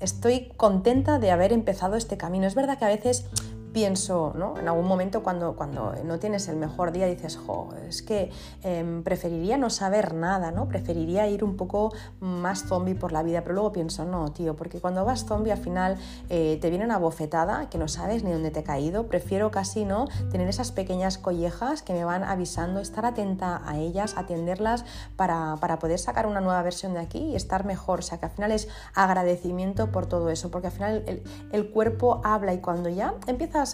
estoy 0.00 0.52
contenta 0.56 1.18
de 1.18 1.30
haber 1.30 1.52
empezado 1.52 1.96
este 1.96 2.16
camino. 2.16 2.46
Es 2.46 2.54
verdad 2.54 2.78
que 2.78 2.84
a 2.84 2.88
veces 2.88 3.26
pienso, 3.74 4.32
¿no? 4.36 4.56
En 4.56 4.68
algún 4.68 4.86
momento 4.86 5.22
cuando, 5.24 5.56
cuando 5.56 5.94
no 6.04 6.18
tienes 6.20 6.48
el 6.48 6.56
mejor 6.56 6.92
día 6.92 7.06
dices, 7.06 7.36
jo, 7.36 7.70
es 7.88 8.02
que 8.02 8.30
em, 8.62 9.02
preferiría 9.02 9.58
no 9.58 9.68
saber 9.68 10.14
nada, 10.14 10.52
¿no? 10.52 10.68
Preferiría 10.68 11.26
ir 11.28 11.42
un 11.42 11.56
poco 11.56 11.92
más 12.20 12.66
zombie 12.66 12.94
por 12.94 13.10
la 13.10 13.24
vida, 13.24 13.42
pero 13.42 13.54
luego 13.54 13.72
pienso, 13.72 14.04
no, 14.04 14.32
tío, 14.32 14.54
porque 14.54 14.80
cuando 14.80 15.04
vas 15.04 15.26
zombie 15.26 15.50
al 15.50 15.58
final 15.58 15.98
eh, 16.30 16.56
te 16.62 16.70
viene 16.70 16.84
una 16.84 16.98
bofetada 16.98 17.68
que 17.68 17.76
no 17.76 17.88
sabes 17.88 18.22
ni 18.22 18.30
dónde 18.30 18.52
te 18.52 18.60
ha 18.60 18.64
caído, 18.64 19.08
prefiero 19.08 19.50
casi, 19.50 19.84
¿no? 19.84 20.06
Tener 20.30 20.48
esas 20.48 20.70
pequeñas 20.70 21.18
collejas 21.18 21.82
que 21.82 21.92
me 21.92 22.04
van 22.04 22.22
avisando, 22.22 22.78
estar 22.80 23.04
atenta 23.04 23.60
a 23.66 23.76
ellas, 23.78 24.14
atenderlas 24.16 24.84
para, 25.16 25.56
para 25.60 25.80
poder 25.80 25.98
sacar 25.98 26.28
una 26.28 26.40
nueva 26.40 26.62
versión 26.62 26.94
de 26.94 27.00
aquí 27.00 27.18
y 27.18 27.34
estar 27.34 27.64
mejor, 27.64 27.98
o 27.98 28.02
sea 28.02 28.18
que 28.18 28.26
al 28.26 28.30
final 28.30 28.52
es 28.52 28.68
agradecimiento 28.94 29.90
por 29.90 30.06
todo 30.06 30.30
eso, 30.30 30.52
porque 30.52 30.68
al 30.68 30.72
final 30.72 31.02
el, 31.08 31.24
el 31.50 31.70
cuerpo 31.70 32.20
habla 32.22 32.54
y 32.54 32.58
cuando 32.58 32.88
ya 32.88 33.14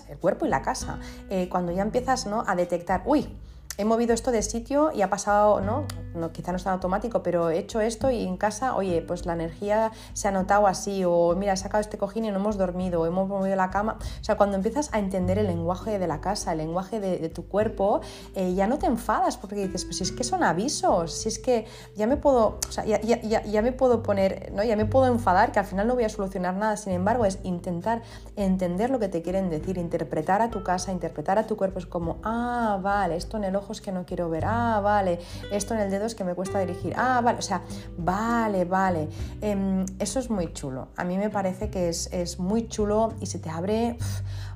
el 0.08 0.18
cuerpo 0.18 0.46
y 0.46 0.48
la 0.48 0.62
casa. 0.62 0.98
Eh, 1.28 1.48
cuando 1.48 1.72
ya 1.72 1.82
empiezas 1.82 2.26
¿no? 2.26 2.44
a 2.46 2.54
detectar, 2.54 3.02
uy, 3.04 3.28
he 3.76 3.84
movido 3.84 4.12
esto 4.14 4.30
de 4.30 4.42
sitio 4.42 4.92
y 4.92 5.02
ha 5.02 5.10
pasado, 5.10 5.60
¿no? 5.60 5.86
no 6.14 6.32
quizá 6.32 6.52
no 6.52 6.56
está 6.56 6.72
automático, 6.72 7.22
pero 7.22 7.50
he 7.50 7.58
hecho 7.58 7.80
esto 7.80 8.10
y 8.10 8.24
en 8.24 8.36
casa, 8.36 8.76
oye, 8.76 9.02
pues 9.02 9.26
la 9.26 9.34
energía 9.34 9.92
se 10.12 10.28
ha 10.28 10.32
notado 10.32 10.66
así, 10.66 11.02
o 11.06 11.34
mira, 11.36 11.52
he 11.52 11.56
sacado 11.56 11.80
este 11.80 11.98
cojín 11.98 12.24
y 12.24 12.30
no 12.30 12.36
hemos 12.36 12.56
dormido, 12.56 13.02
o 13.02 13.06
hemos 13.06 13.28
movido 13.28 13.56
la 13.56 13.70
cama. 13.70 13.98
O 14.20 14.24
sea, 14.24 14.36
cuando 14.36 14.56
empiezas 14.56 14.92
a 14.92 14.98
entender 14.98 15.38
el 15.38 15.46
lenguaje 15.46 15.98
de 15.98 16.06
la 16.06 16.20
casa, 16.20 16.52
el 16.52 16.58
lenguaje 16.58 17.00
de, 17.00 17.28
tu 17.30 17.46
cuerpo, 17.46 18.00
eh, 18.34 18.54
ya 18.54 18.66
no 18.66 18.78
te 18.78 18.86
enfadas 18.86 19.36
porque 19.36 19.54
dices, 19.54 19.84
pues 19.84 19.98
si 19.98 20.02
es 20.02 20.12
que 20.12 20.24
son 20.24 20.42
avisos, 20.42 21.12
si 21.12 21.28
es 21.28 21.38
que 21.38 21.66
ya 21.94 22.06
me 22.06 22.16
puedo, 22.16 22.58
o 22.68 22.72
sea, 22.72 22.84
ya, 22.84 23.00
ya, 23.00 23.20
ya, 23.20 23.62
me 23.62 23.72
puedo 23.72 24.02
poner, 24.02 24.50
¿no? 24.52 24.64
Ya 24.64 24.74
me 24.74 24.84
puedo 24.84 25.06
enfadar, 25.06 25.52
que 25.52 25.60
al 25.60 25.64
final 25.64 25.86
no 25.86 25.94
voy 25.94 26.04
a 26.04 26.08
solucionar 26.08 26.54
nada. 26.54 26.76
Sin 26.76 26.92
embargo, 26.92 27.24
es 27.24 27.38
intentar 27.44 28.02
entender 28.34 28.90
lo 28.90 28.98
que 28.98 29.08
te 29.08 29.22
quieren 29.22 29.48
decir, 29.48 29.78
interpretar 29.78 30.42
a 30.42 30.50
tu 30.50 30.64
casa, 30.64 30.90
interpretar 30.90 31.38
a 31.38 31.46
tu 31.46 31.56
cuerpo. 31.56 31.78
Es 31.78 31.86
como, 31.86 32.18
ah, 32.24 32.80
vale, 32.82 33.16
esto 33.16 33.36
en 33.36 33.44
el 33.44 33.56
ojo 33.60 33.72
es 33.72 33.80
que 33.80 33.92
no 33.92 34.04
quiero 34.04 34.28
ver, 34.28 34.44
ah, 34.46 34.80
vale, 34.82 35.20
esto 35.52 35.74
en 35.74 35.80
el 35.80 35.90
dedo 35.90 36.06
es 36.06 36.14
que 36.14 36.24
me 36.24 36.34
cuesta 36.34 36.58
dirigir, 36.58 36.94
ah, 36.96 37.20
vale, 37.22 37.38
o 37.38 37.42
sea, 37.42 37.62
vale, 37.96 38.64
vale. 38.64 39.08
Em, 39.40 39.86
eso 39.98 40.18
es 40.18 40.30
muy 40.30 40.52
chulo. 40.52 40.88
A 40.96 41.04
mí 41.04 41.16
me 41.16 41.30
parece 41.30 41.70
que 41.70 41.88
es, 41.88 42.38
muy 42.38 42.68
chulo 42.68 43.14
y 43.20 43.26
se 43.26 43.38
te 43.38 43.50
abre 43.50 43.98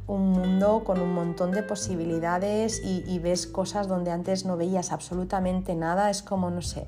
un 0.06 0.32
mundo 0.32 0.82
con 0.84 1.00
un 1.00 1.14
montón 1.14 1.50
de 1.50 1.62
posibilidades 1.62 2.80
y, 2.84 3.18
ves 3.18 3.46
cosas 3.46 3.88
donde 3.88 4.10
antes 4.10 4.44
no 4.44 4.56
veías 4.56 4.92
absolutamente 4.92 5.74
nada. 5.74 6.10
Es 6.10 6.22
como, 6.22 6.50
no 6.50 6.62
sé, 6.62 6.86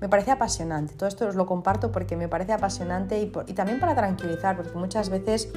me 0.00 0.08
parece 0.08 0.30
apasionante. 0.30 0.94
Todo 0.94 1.08
esto 1.08 1.26
os 1.26 1.34
lo 1.34 1.46
comparto 1.46 1.92
porque 1.92 2.16
me 2.16 2.28
parece 2.28 2.52
apasionante 2.52 3.20
y 3.20 3.52
también 3.54 3.80
para 3.80 3.94
tranquilizar, 3.94 4.56
porque 4.56 4.76
muchas 4.76 5.08
veces 5.08 5.48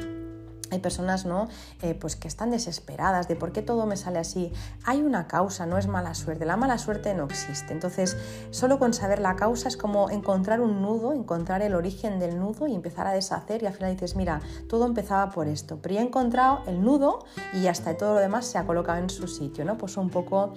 hay 0.71 0.79
personas 0.79 1.25
¿no? 1.25 1.47
Eh, 1.81 1.93
pues 1.93 2.15
que 2.15 2.27
están 2.27 2.51
desesperadas 2.51 3.27
de 3.27 3.35
por 3.35 3.51
qué 3.51 3.61
todo 3.61 3.85
me 3.85 3.97
sale 3.97 4.19
así. 4.19 4.51
Hay 4.85 5.01
una 5.01 5.27
causa, 5.27 5.65
no 5.65 5.77
es 5.77 5.87
mala 5.87 6.13
suerte. 6.13 6.45
La 6.45 6.57
mala 6.57 6.77
suerte 6.77 7.13
no 7.13 7.25
existe. 7.25 7.73
Entonces, 7.73 8.17
solo 8.49 8.79
con 8.79 8.93
saber 8.93 9.19
la 9.19 9.35
causa 9.35 9.67
es 9.67 9.77
como 9.77 10.09
encontrar 10.09 10.61
un 10.61 10.81
nudo, 10.81 11.13
encontrar 11.13 11.61
el 11.61 11.75
origen 11.75 12.19
del 12.19 12.39
nudo 12.39 12.67
y 12.67 12.75
empezar 12.75 13.07
a 13.07 13.11
deshacer 13.11 13.63
y 13.63 13.65
al 13.65 13.73
final 13.73 13.91
dices, 13.91 14.15
mira, 14.15 14.41
todo 14.67 14.85
empezaba 14.85 15.29
por 15.29 15.47
esto, 15.47 15.79
pero 15.81 15.95
ya 15.95 16.01
he 16.01 16.05
encontrado 16.05 16.63
el 16.67 16.81
nudo 16.81 17.25
y 17.53 17.61
ya 17.61 17.71
está, 17.71 17.95
todo 17.97 18.15
lo 18.15 18.19
demás 18.19 18.45
se 18.45 18.57
ha 18.57 18.65
colocado 18.65 18.99
en 18.99 19.09
su 19.09 19.27
sitio, 19.27 19.65
¿no? 19.65 19.77
Pues 19.77 19.97
un 19.97 20.09
poco 20.09 20.53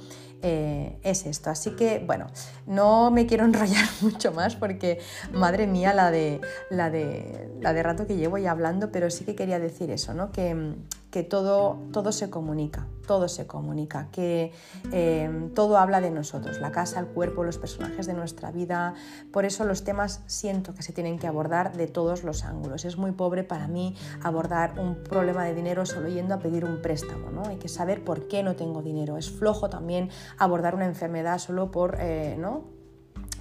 eh, 0.47 0.99
es 1.03 1.24
esto. 1.24 1.49
Así 1.49 1.70
que, 1.70 2.05
bueno, 2.07 2.26
no 2.66 3.11
me 3.11 3.26
quiero 3.26 3.45
enrollar 3.47 3.88
mucho 4.03 4.30
más 4.30 4.57
porque, 4.57 5.01
madre 5.32 5.66
mía, 5.66 5.95
la 5.95 6.11
de, 6.11 6.42
la 6.68 6.90
de, 6.90 7.51
la 7.61 7.72
de 7.72 7.82
rato 7.82 8.07
que 8.07 8.16
llevo 8.16 8.36
ya 8.36 8.51
hablando, 8.51 8.92
pero 8.92 9.11
sí 9.11 9.24
que 9.24 9.34
quería 9.34 9.59
decir 9.59 9.90
eso, 9.90 10.12
¿no? 10.12 10.32
Que, 10.32 10.74
que 11.14 11.22
todo, 11.22 11.78
todo 11.92 12.10
se 12.10 12.28
comunica, 12.28 12.88
todo 13.06 13.28
se 13.28 13.46
comunica, 13.46 14.08
que 14.10 14.50
eh, 14.90 15.48
todo 15.54 15.78
habla 15.78 16.00
de 16.00 16.10
nosotros, 16.10 16.58
la 16.58 16.72
casa, 16.72 16.98
el 16.98 17.06
cuerpo, 17.06 17.44
los 17.44 17.56
personajes 17.56 18.08
de 18.08 18.14
nuestra 18.14 18.50
vida. 18.50 18.94
Por 19.32 19.44
eso 19.44 19.64
los 19.64 19.84
temas 19.84 20.24
siento 20.26 20.74
que 20.74 20.82
se 20.82 20.92
tienen 20.92 21.20
que 21.20 21.28
abordar 21.28 21.76
de 21.76 21.86
todos 21.86 22.24
los 22.24 22.42
ángulos. 22.42 22.84
Es 22.84 22.96
muy 22.96 23.12
pobre 23.12 23.44
para 23.44 23.68
mí 23.68 23.94
abordar 24.24 24.80
un 24.80 25.04
problema 25.04 25.44
de 25.44 25.54
dinero 25.54 25.86
solo 25.86 26.08
yendo 26.08 26.34
a 26.34 26.40
pedir 26.40 26.64
un 26.64 26.82
préstamo. 26.82 27.30
¿no? 27.30 27.44
Hay 27.46 27.58
que 27.58 27.68
saber 27.68 28.02
por 28.02 28.26
qué 28.26 28.42
no 28.42 28.56
tengo 28.56 28.82
dinero. 28.82 29.16
Es 29.16 29.30
flojo 29.30 29.70
también 29.70 30.10
abordar 30.36 30.74
una 30.74 30.86
enfermedad 30.86 31.38
solo 31.38 31.70
por... 31.70 31.96
Eh, 32.00 32.34
¿no? 32.40 32.74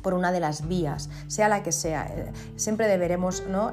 por 0.04 0.14
una 0.14 0.32
de 0.32 0.42
las 0.42 0.68
vías, 0.68 1.10
sea 1.28 1.48
la 1.48 1.64
que 1.64 1.72
sea. 1.72 2.06
Eh, 2.08 2.32
siempre 2.58 2.88
deberemos 2.88 3.48
¿no? 3.48 3.72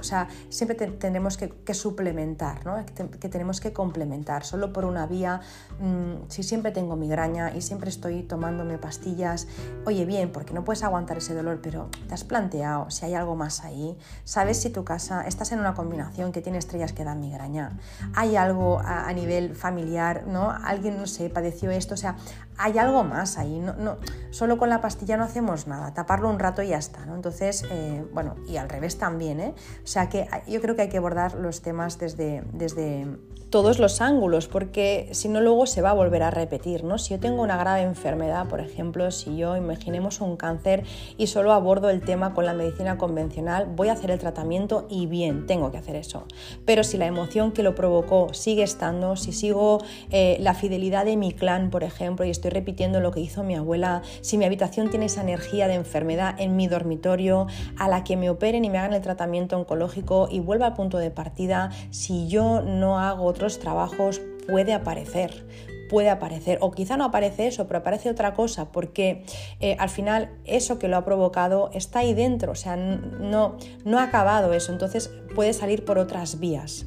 O 0.00 0.02
sea, 0.02 0.28
siempre 0.48 0.74
tendremos 0.74 1.36
que, 1.36 1.74
suplementar, 1.74 2.66
¿no? 2.66 2.84
que, 2.84 3.28
tenemos 3.28 3.60
que 3.60 3.72
complementar. 3.72 4.44
Solo 4.44 4.72
por 4.72 4.84
una 4.84 5.06
vía, 5.06 5.40
mm, 5.78 6.28
si 6.28 6.42
siempre 6.42 6.72
tengo 6.72 6.96
migraña 6.96 7.54
y 7.54 7.62
siempre 7.62 7.90
estoy 7.90 8.22
tomándome 8.22 8.78
pastillas, 8.78 9.46
oye 9.86 10.04
bien, 10.04 10.32
porque 10.32 10.52
no 10.52 10.64
puedes 10.64 10.82
aguantar 10.82 11.18
ese 11.18 11.34
dolor, 11.34 11.60
pero 11.62 11.88
te 12.08 12.14
has 12.14 12.24
planteado 12.24 12.90
si 12.90 13.06
hay 13.06 13.14
algo 13.14 13.36
más 13.36 13.64
ahí. 13.64 13.96
¿Sabes 14.24 14.60
si 14.60 14.70
tu 14.70 14.84
casa, 14.84 15.22
estás 15.26 15.52
en 15.52 15.60
una 15.60 15.74
combinación 15.74 16.32
que 16.32 16.42
tiene 16.42 16.58
estrellas 16.58 16.92
que 16.92 17.04
dan 17.04 17.20
migraña? 17.20 17.78
¿Hay 18.14 18.36
algo 18.36 18.80
a, 18.84 19.12
nivel 19.12 19.54
familiar, 19.54 20.26
¿no? 20.26 20.50
Alguien, 20.50 20.96
no 20.96 21.06
sé, 21.06 21.30
padeció 21.30 21.70
esto, 21.70 21.94
o 21.94 21.96
sea, 21.96 22.16
hay 22.60 22.78
algo 22.78 23.04
más 23.04 23.38
ahí. 23.38 23.58
No, 23.58 23.74
no, 23.74 23.96
solo 24.30 24.58
con 24.58 24.68
la 24.68 24.80
pastilla 24.80 25.16
no 25.16 25.24
hacemos 25.24 25.66
nada, 25.66 25.92
taparlo 25.94 26.28
un 26.28 26.38
rato 26.38 26.62
y 26.62 26.68
ya 26.68 26.78
está. 26.78 27.06
¿no? 27.06 27.14
Entonces, 27.14 27.64
eh, 27.70 28.04
bueno, 28.12 28.36
y 28.46 28.58
al 28.58 28.68
revés 28.68 28.98
también. 28.98 29.40
¿eh? 29.40 29.54
O 29.82 29.86
sea 29.86 30.08
que 30.08 30.28
yo 30.46 30.60
creo 30.60 30.76
que 30.76 30.82
hay 30.82 30.88
que 30.88 30.98
abordar 30.98 31.34
los 31.34 31.62
temas 31.62 31.98
desde, 31.98 32.42
desde 32.52 33.06
todos 33.50 33.80
los 33.80 34.00
ángulos, 34.00 34.46
porque 34.46 35.08
si 35.10 35.28
no 35.28 35.40
luego 35.40 35.66
se 35.66 35.82
va 35.82 35.90
a 35.90 35.94
volver 35.94 36.22
a 36.22 36.30
repetir, 36.30 36.84
¿no? 36.84 36.98
Si 36.98 37.10
yo 37.10 37.20
tengo 37.20 37.42
una 37.42 37.56
grave 37.56 37.82
enfermedad, 37.82 38.48
por 38.48 38.60
ejemplo, 38.60 39.10
si 39.10 39.36
yo 39.36 39.56
imaginemos 39.56 40.20
un 40.20 40.36
cáncer 40.36 40.84
y 41.18 41.26
solo 41.26 41.52
abordo 41.52 41.90
el 41.90 42.00
tema 42.00 42.32
con 42.32 42.46
la 42.46 42.54
medicina 42.54 42.96
convencional, 42.96 43.66
voy 43.74 43.88
a 43.88 43.94
hacer 43.94 44.12
el 44.12 44.20
tratamiento 44.20 44.86
y 44.88 45.06
bien, 45.06 45.46
tengo 45.46 45.72
que 45.72 45.78
hacer 45.78 45.96
eso. 45.96 46.26
Pero 46.64 46.84
si 46.84 46.96
la 46.96 47.06
emoción 47.06 47.50
que 47.50 47.64
lo 47.64 47.74
provocó 47.74 48.32
sigue 48.32 48.62
estando, 48.62 49.16
si 49.16 49.32
sigo 49.32 49.82
eh, 50.10 50.36
la 50.40 50.54
fidelidad 50.54 51.04
de 51.04 51.16
mi 51.16 51.32
clan, 51.32 51.70
por 51.70 51.82
ejemplo, 51.82 52.24
y 52.24 52.30
estoy 52.30 52.52
repitiendo 52.52 53.00
lo 53.00 53.10
que 53.10 53.20
hizo 53.20 53.42
mi 53.42 53.56
abuela, 53.56 54.02
si 54.20 54.38
mi 54.38 54.44
habitación 54.44 54.90
tiene 54.90 55.06
esa 55.06 55.22
energía 55.22 55.66
de 55.66 55.74
enfermedad 55.74 56.36
en 56.38 56.54
mi 56.54 56.68
dormitorio, 56.68 57.48
a 57.76 57.88
la 57.88 58.04
que 58.04 58.16
me 58.16 58.30
operen 58.30 58.64
y 58.64 58.70
me 58.70 58.78
hagan 58.78 58.92
el 58.92 59.02
tratamiento 59.02 59.58
oncológico 59.58 60.28
y 60.30 60.38
vuelva 60.38 60.66
al 60.66 60.74
punto 60.74 60.98
de 60.98 61.10
partida, 61.10 61.70
si 61.90 62.28
yo 62.28 62.62
no 62.62 63.00
hago 63.00 63.39
trabajos 63.48 64.20
puede 64.46 64.72
aparecer, 64.72 65.46
puede 65.88 66.08
aparecer, 66.10 66.58
o 66.60 66.70
quizá 66.70 66.96
no 66.96 67.04
aparece 67.04 67.46
eso, 67.46 67.66
pero 67.66 67.80
aparece 67.80 68.10
otra 68.10 68.34
cosa, 68.34 68.70
porque 68.70 69.24
eh, 69.60 69.76
al 69.78 69.88
final 69.88 70.30
eso 70.44 70.78
que 70.78 70.88
lo 70.88 70.96
ha 70.96 71.04
provocado 71.04 71.70
está 71.74 72.00
ahí 72.00 72.14
dentro, 72.14 72.52
o 72.52 72.54
sea, 72.54 72.76
no, 72.76 73.56
no 73.84 73.98
ha 73.98 74.04
acabado 74.04 74.52
eso, 74.52 74.72
entonces 74.72 75.10
puede 75.34 75.52
salir 75.52 75.84
por 75.84 75.98
otras 75.98 76.38
vías. 76.38 76.86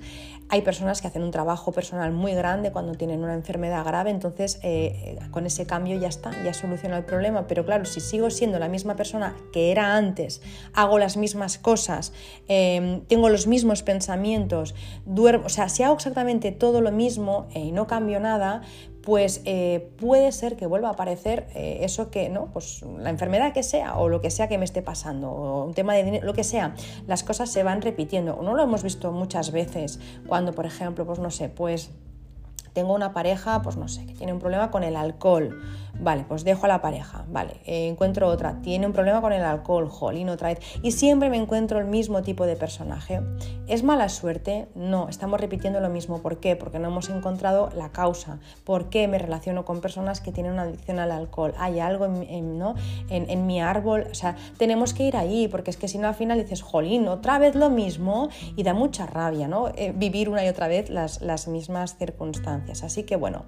Hay 0.49 0.61
personas 0.61 1.01
que 1.01 1.07
hacen 1.07 1.23
un 1.23 1.31
trabajo 1.31 1.71
personal 1.71 2.11
muy 2.11 2.33
grande 2.33 2.71
cuando 2.71 2.93
tienen 2.93 3.23
una 3.23 3.33
enfermedad 3.33 3.83
grave, 3.85 4.11
entonces 4.11 4.59
eh, 4.63 5.17
con 5.31 5.45
ese 5.45 5.65
cambio 5.65 5.97
ya 5.97 6.07
está, 6.07 6.31
ya 6.43 6.53
soluciona 6.53 6.97
el 6.97 7.05
problema. 7.05 7.47
Pero 7.47 7.65
claro, 7.65 7.85
si 7.85 7.99
sigo 7.99 8.29
siendo 8.29 8.59
la 8.59 8.67
misma 8.67 8.95
persona 8.95 9.35
que 9.51 9.71
era 9.71 9.95
antes, 9.95 10.41
hago 10.73 10.99
las 10.99 11.17
mismas 11.17 11.57
cosas, 11.57 12.13
em, 12.47 13.01
tengo 13.05 13.29
los 13.29 13.47
mismos 13.47 13.83
pensamientos, 13.83 14.75
duermo, 15.05 15.45
o 15.45 15.49
sea, 15.49 15.69
si 15.69 15.83
hago 15.83 15.95
exactamente 15.95 16.51
todo 16.51 16.81
lo 16.81 16.91
mismo 16.91 17.47
y 17.53 17.71
no 17.71 17.87
cambio 17.87 18.19
nada, 18.19 18.61
pues 19.03 19.41
eh, 19.45 19.91
puede 19.97 20.31
ser 20.31 20.55
que 20.55 20.65
vuelva 20.65 20.87
a 20.87 20.91
aparecer 20.93 21.47
eh, 21.55 21.79
eso 21.81 22.09
que, 22.09 22.29
¿no? 22.29 22.45
Pues 22.53 22.83
la 22.97 23.09
enfermedad 23.09 23.53
que 23.53 23.63
sea 23.63 23.97
o 23.97 24.07
lo 24.07 24.21
que 24.21 24.31
sea 24.31 24.47
que 24.47 24.57
me 24.57 24.65
esté 24.65 24.81
pasando, 24.81 25.29
o 25.29 25.65
un 25.65 25.73
tema 25.73 25.93
de 25.93 26.03
dinero, 26.03 26.25
lo 26.25 26.33
que 26.33 26.43
sea, 26.43 26.73
las 27.05 27.23
cosas 27.23 27.51
se 27.51 27.63
van 27.63 27.81
repitiendo. 27.81 28.39
No 28.41 28.55
lo 28.55 28.63
hemos 28.63 28.81
visto 28.83 29.11
muchas 29.11 29.51
veces 29.51 29.99
cuando, 30.27 30.53
por 30.53 30.65
ejemplo, 30.65 31.05
pues 31.05 31.19
no 31.19 31.31
sé, 31.31 31.49
pues 31.49 31.91
tengo 32.71 32.93
una 32.93 33.13
pareja, 33.13 33.61
pues 33.61 33.75
no 33.75 33.87
sé, 33.87 34.05
que 34.05 34.13
tiene 34.13 34.33
un 34.33 34.39
problema 34.39 34.71
con 34.71 34.83
el 34.83 34.95
alcohol 34.95 35.59
Vale, 35.99 36.25
pues 36.27 36.43
dejo 36.43 36.65
a 36.65 36.69
la 36.69 36.81
pareja, 36.81 37.23
vale, 37.29 37.61
eh, 37.65 37.87
encuentro 37.87 38.27
otra, 38.27 38.61
tiene 38.61 38.87
un 38.87 38.93
problema 38.93 39.21
con 39.21 39.31
el 39.31 39.43
alcohol, 39.43 39.87
jolín, 39.89 40.29
otra 40.29 40.49
vez, 40.49 40.59
y 40.81 40.91
siempre 40.91 41.29
me 41.29 41.37
encuentro 41.37 41.79
el 41.79 41.85
mismo 41.85 42.23
tipo 42.23 42.47
de 42.47 42.55
personaje. 42.55 43.21
¿Es 43.67 43.83
mala 43.83 44.09
suerte? 44.09 44.67
No, 44.73 45.07
estamos 45.07 45.39
repitiendo 45.39 45.79
lo 45.79 45.89
mismo. 45.89 46.21
¿Por 46.21 46.39
qué? 46.39 46.55
Porque 46.55 46.79
no 46.79 46.89
hemos 46.89 47.09
encontrado 47.09 47.69
la 47.75 47.91
causa. 47.91 48.39
¿Por 48.63 48.89
qué 48.89 49.07
me 49.07 49.19
relaciono 49.19 49.65
con 49.65 49.81
personas 49.81 50.19
que 50.19 50.31
tienen 50.31 50.53
una 50.53 50.63
adicción 50.63 50.99
al 50.99 51.11
alcohol? 51.11 51.53
Hay 51.57 51.79
algo 51.79 52.05
en, 52.05 52.57
¿no? 52.57 52.75
en, 53.09 53.45
mi 53.45 53.61
árbol, 53.61 54.07
o 54.09 54.15
sea, 54.15 54.35
tenemos 54.57 54.93
que 54.93 55.03
ir 55.03 55.15
ahí, 55.15 55.47
porque 55.47 55.69
es 55.69 55.77
que 55.77 55.87
si 55.87 55.97
no 55.99 56.07
al 56.07 56.15
final 56.15 56.41
dices, 56.41 56.61
jolín, 56.61 57.07
otra 57.07 57.37
vez 57.37 57.55
lo 57.55 57.69
mismo, 57.69 58.29
y 58.55 58.63
da 58.63 58.73
mucha 58.73 59.05
rabia, 59.05 59.47
¿no? 59.47 59.69
Eh, 59.75 59.93
vivir 59.95 60.29
una 60.29 60.43
y 60.43 60.47
otra 60.47 60.67
vez 60.67 60.89
las, 60.89 61.21
las 61.21 61.47
mismas 61.47 61.97
circunstancias. 61.97 62.83
Así 62.83 63.03
que 63.03 63.15
bueno, 63.15 63.45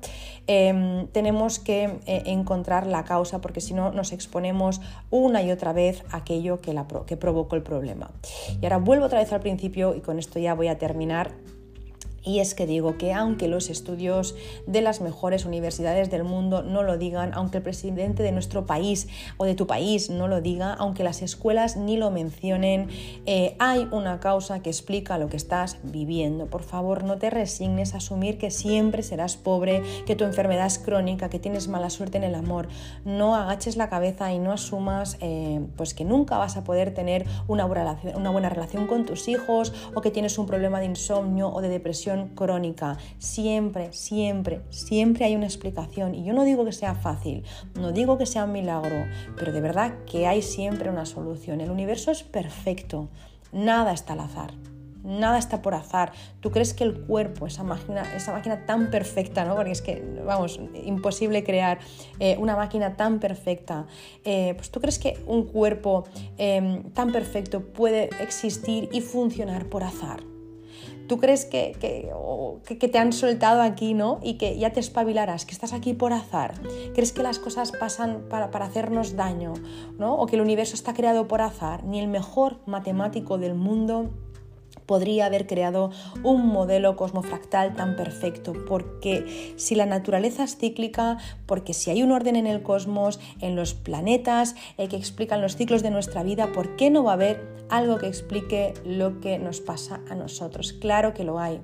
em, 0.48 1.08
tenemos 1.08 1.60
que 1.60 2.00
eh, 2.06 2.35
encontrar 2.36 2.86
la 2.86 3.04
causa 3.04 3.42
porque 3.42 3.62
si 3.62 3.74
no 3.74 3.92
nos 3.92 4.12
exponemos 4.12 4.82
una 5.10 5.42
y 5.42 5.52
otra 5.52 5.74
vez 5.74 6.04
a 6.12 6.18
aquello 6.18 6.62
que, 6.62 6.74
la, 6.74 6.86
que 7.06 7.18
provocó 7.18 7.56
el 7.56 7.64
problema. 7.64 8.12
Y 8.62 8.66
ahora 8.66 8.78
vuelvo 8.78 9.06
otra 9.06 9.20
vez 9.20 9.34
al 9.34 9.42
principio 9.42 9.96
y 9.96 10.02
con 10.02 10.20
esto 10.20 10.40
ya 10.40 10.54
voy 10.54 10.68
a 10.68 10.78
terminar 10.78 11.32
y 12.26 12.40
es 12.40 12.56
que 12.56 12.66
digo 12.66 12.98
que 12.98 13.14
aunque 13.14 13.48
los 13.48 13.70
estudios 13.70 14.36
de 14.66 14.82
las 14.82 15.02
mejores 15.02 15.46
universidades 15.46 16.10
del 16.10 16.24
mundo 16.24 16.64
no 16.64 16.84
lo 16.84 16.98
digan, 16.98 17.32
aunque 17.34 17.58
el 17.58 17.64
presidente 17.64 18.24
de 18.24 18.32
nuestro 18.32 18.66
país 18.66 19.08
o 19.38 19.46
de 19.46 19.56
tu 19.56 19.68
país 19.68 20.10
no 20.10 20.28
lo 20.28 20.42
diga, 20.42 20.74
aunque 20.74 21.04
las 21.04 21.22
escuelas 21.22 21.78
ni 21.78 21.98
lo 21.98 22.12
mencionen, 22.12 22.90
eh, 23.26 23.56
hay 23.60 23.88
una 23.92 24.20
causa 24.20 24.62
que 24.62 24.70
explica 24.70 25.18
lo 25.18 25.28
que 25.28 25.38
estás 25.38 25.78
viviendo. 25.84 26.48
Por 26.48 26.64
favor, 26.64 27.04
no 27.04 27.18
te 27.18 27.30
resignes 27.30 27.94
a 27.94 27.98
asumir 27.98 28.38
que 28.38 28.52
siempre 28.52 29.04
serás 29.04 29.38
pobre, 29.38 29.84
que 30.06 30.16
tu 30.16 30.24
enfermedad 30.24 30.66
es 30.66 30.80
crónica, 30.80 31.30
que 31.30 31.40
tienes 31.40 31.68
mala 31.68 31.90
suerte 31.90 32.18
en 32.18 32.24
el 32.24 32.36
amor. 32.36 32.68
No 33.04 33.36
agaches 33.36 33.78
la 33.78 33.90
cabeza 33.90 34.34
y 34.34 34.40
no 34.40 34.52
asumas 34.52 35.18
eh, 35.22 35.62
pues 35.76 35.94
que 35.94 36.06
nunca 36.06 36.38
vas 36.38 36.58
a 36.58 36.64
poder 36.64 36.94
tener 36.94 37.26
una 37.48 37.66
una 37.66 38.30
buena 38.30 38.50
relación 38.50 38.88
con 38.88 39.06
tus 39.06 39.28
hijos 39.28 39.74
o 39.94 40.02
que 40.02 40.12
tienes 40.12 40.38
un 40.38 40.46
problema 40.46 40.80
de 40.80 40.86
insomnio 40.86 41.50
o 41.50 41.62
de 41.62 41.70
depresión 41.70 42.15
crónica. 42.30 42.98
Siempre, 43.18 43.94
siempre, 43.94 44.62
siempre 44.70 45.26
hay 45.26 45.36
una 45.36 45.46
explicación. 45.46 46.16
Y 46.16 46.24
yo 46.24 46.34
no 46.34 46.44
digo 46.44 46.66
que 46.66 46.72
sea 46.72 46.96
fácil, 46.96 47.44
no 47.80 47.92
digo 47.92 48.18
que 48.18 48.26
sea 48.26 48.46
un 48.46 48.52
milagro, 48.52 49.06
pero 49.38 49.52
de 49.52 49.62
verdad 49.62 49.94
que 50.06 50.28
hay 50.28 50.42
siempre 50.42 50.90
una 50.90 51.06
solución. 51.06 51.62
El 51.62 51.72
universo 51.72 52.12
es 52.12 52.24
perfecto, 52.24 53.10
nada 53.52 53.94
está 53.94 54.14
al 54.14 54.22
azar. 54.22 54.54
Nada 55.06 55.38
está 55.38 55.62
por 55.62 55.76
azar. 55.76 56.14
¿Tú 56.40 56.50
crees 56.50 56.74
que 56.74 56.84
el 56.84 57.02
cuerpo, 57.02 57.46
esa 57.46 57.64
máquina, 57.64 58.02
esa 58.16 58.32
máquina 58.32 58.66
tan 58.66 58.90
perfecta, 58.90 59.46
¿no? 59.46 59.56
porque 59.56 59.72
es 59.72 59.84
que, 59.84 60.04
vamos, 60.26 60.60
imposible 60.84 61.44
crear 61.44 61.78
eh, 62.20 62.36
una 62.40 62.56
máquina 62.56 62.98
tan 62.98 63.20
perfecta, 63.20 63.86
eh, 64.24 64.56
pues 64.56 64.72
tú 64.72 64.82
crees 64.82 64.98
que 64.98 65.20
un 65.28 65.44
cuerpo 65.44 66.06
em, 66.38 66.90
tan 66.92 67.12
perfecto 67.12 67.62
puede 67.62 68.10
existir 68.20 68.90
y 68.92 69.02
funcionar 69.02 69.68
por 69.68 69.84
azar? 69.84 70.35
Tú 71.08 71.18
crees 71.18 71.46
que, 71.46 71.76
que, 71.80 72.88
te 72.88 72.98
han 72.98 73.14
soltado 73.14 73.62
aquí, 73.62 73.94
¿no? 73.94 74.20
Y 74.22 74.38
que 74.38 74.58
ya 74.58 74.72
te 74.72 74.80
espabilarás, 74.80 75.46
que 75.46 75.54
estás 75.54 75.74
aquí 75.74 75.94
por 75.94 76.14
azar. 76.14 76.54
¿Crees 76.94 77.12
que 77.12 77.24
las 77.24 77.40
cosas 77.40 77.72
pasan 77.72 78.26
para, 78.30 78.52
para 78.52 78.66
hacernos 78.66 79.16
daño, 79.16 79.54
¿no? 79.98 80.16
O 80.16 80.26
que 80.26 80.36
el 80.36 80.42
universo 80.42 80.76
está 80.76 80.94
creado 80.94 81.28
por 81.28 81.42
azar. 81.42 81.84
Ni 81.84 82.00
el 82.00 82.08
mejor 82.08 82.60
matemático 82.66 83.38
del 83.38 83.56
mundo 83.56 84.10
podría 84.86 85.26
haber 85.26 85.48
creado 85.48 85.92
un 86.24 86.48
modelo 86.48 86.96
cosmofractal 86.96 87.76
tan 87.76 87.96
perfecto, 87.96 88.54
porque 88.68 89.54
si 89.58 89.76
la 89.76 89.86
naturaleza 89.86 90.44
es 90.44 90.58
cíclica, 90.58 91.18
porque 91.46 91.74
si 91.74 91.92
hay 91.92 92.04
un 92.04 92.12
orden 92.12 92.36
en 92.36 92.48
el 92.48 92.64
cosmos, 92.64 93.20
en 93.42 93.56
los 93.56 93.74
planetas 93.74 94.56
eh, 94.78 94.88
que 94.88 94.98
explican 94.98 95.42
los 95.42 95.56
ciclos 95.56 95.84
de 95.84 95.92
nuestra 95.92 96.24
vida, 96.24 96.52
¿por 96.52 96.76
qué 96.76 96.90
no 96.90 97.04
va 97.04 97.12
a 97.12 97.16
haber 97.16 97.66
algo 97.70 97.98
que 97.98 98.08
explique 98.08 98.74
lo 98.86 99.20
que 99.20 99.40
nos 99.40 99.62
pasa 99.62 100.02
a 100.10 100.16
nosotros? 100.16 100.74
Claro 100.74 101.14
que 101.14 101.24
lo 101.24 101.40
hay. 101.40 101.62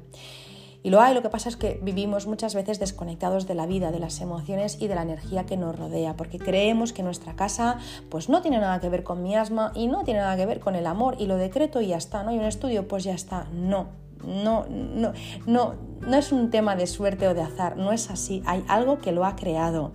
Y 0.84 0.90
lo 0.90 1.02
hay, 1.02 1.14
lo 1.14 1.22
que 1.22 1.30
pasa 1.30 1.50
es 1.50 1.58
que 1.58 1.80
vivimos 1.84 2.26
muchas 2.26 2.56
veces 2.56 2.80
desconectados 2.80 3.48
de 3.48 3.56
la 3.56 3.66
vida, 3.66 3.92
de 3.92 4.00
las 4.00 4.20
emociones 4.22 4.78
y 4.80 4.88
de 4.88 4.96
la 4.96 5.04
energía 5.04 5.46
que 5.46 5.58
nos 5.58 5.78
rodea, 5.78 6.16
porque 6.16 6.40
creemos 6.40 6.92
que 6.92 7.04
nuestra 7.04 7.36
casa 7.36 7.78
pues 8.10 8.30
no 8.30 8.42
tiene 8.42 8.60
nada 8.60 8.80
que 8.80 8.90
ver 8.90 9.04
con 9.04 9.22
mi 9.22 9.36
asma 9.36 9.72
y 9.76 9.88
no 9.88 10.04
tiene 10.04 10.22
nada 10.22 10.36
que 10.36 10.46
ver 10.46 10.60
con 10.60 10.76
el 10.76 10.88
amor 10.88 11.16
y 11.20 11.28
lo 11.28 11.38
decreto 11.38 11.82
y 11.82 11.88
ya 11.88 11.98
está, 11.98 12.24
¿no? 12.24 12.32
hay 12.32 12.40
un 12.40 12.46
estudio, 12.46 12.88
pues 12.88 13.04
ya 13.04 13.14
está. 13.14 13.48
No, 13.54 13.90
no, 14.26 14.66
no, 14.70 15.14
no, 15.46 15.76
no 16.02 16.18
es 16.18 16.32
un 16.32 16.50
tema 16.50 16.76
de 16.76 16.88
suerte 16.88 17.28
o 17.28 17.34
de 17.34 17.42
azar, 17.42 17.78
no 17.78 17.92
es 17.92 18.10
así, 18.10 18.42
hay 18.46 18.64
algo 18.68 19.00
que 19.00 19.12
lo 19.12 19.26
ha 19.26 19.36
creado. 19.36 19.92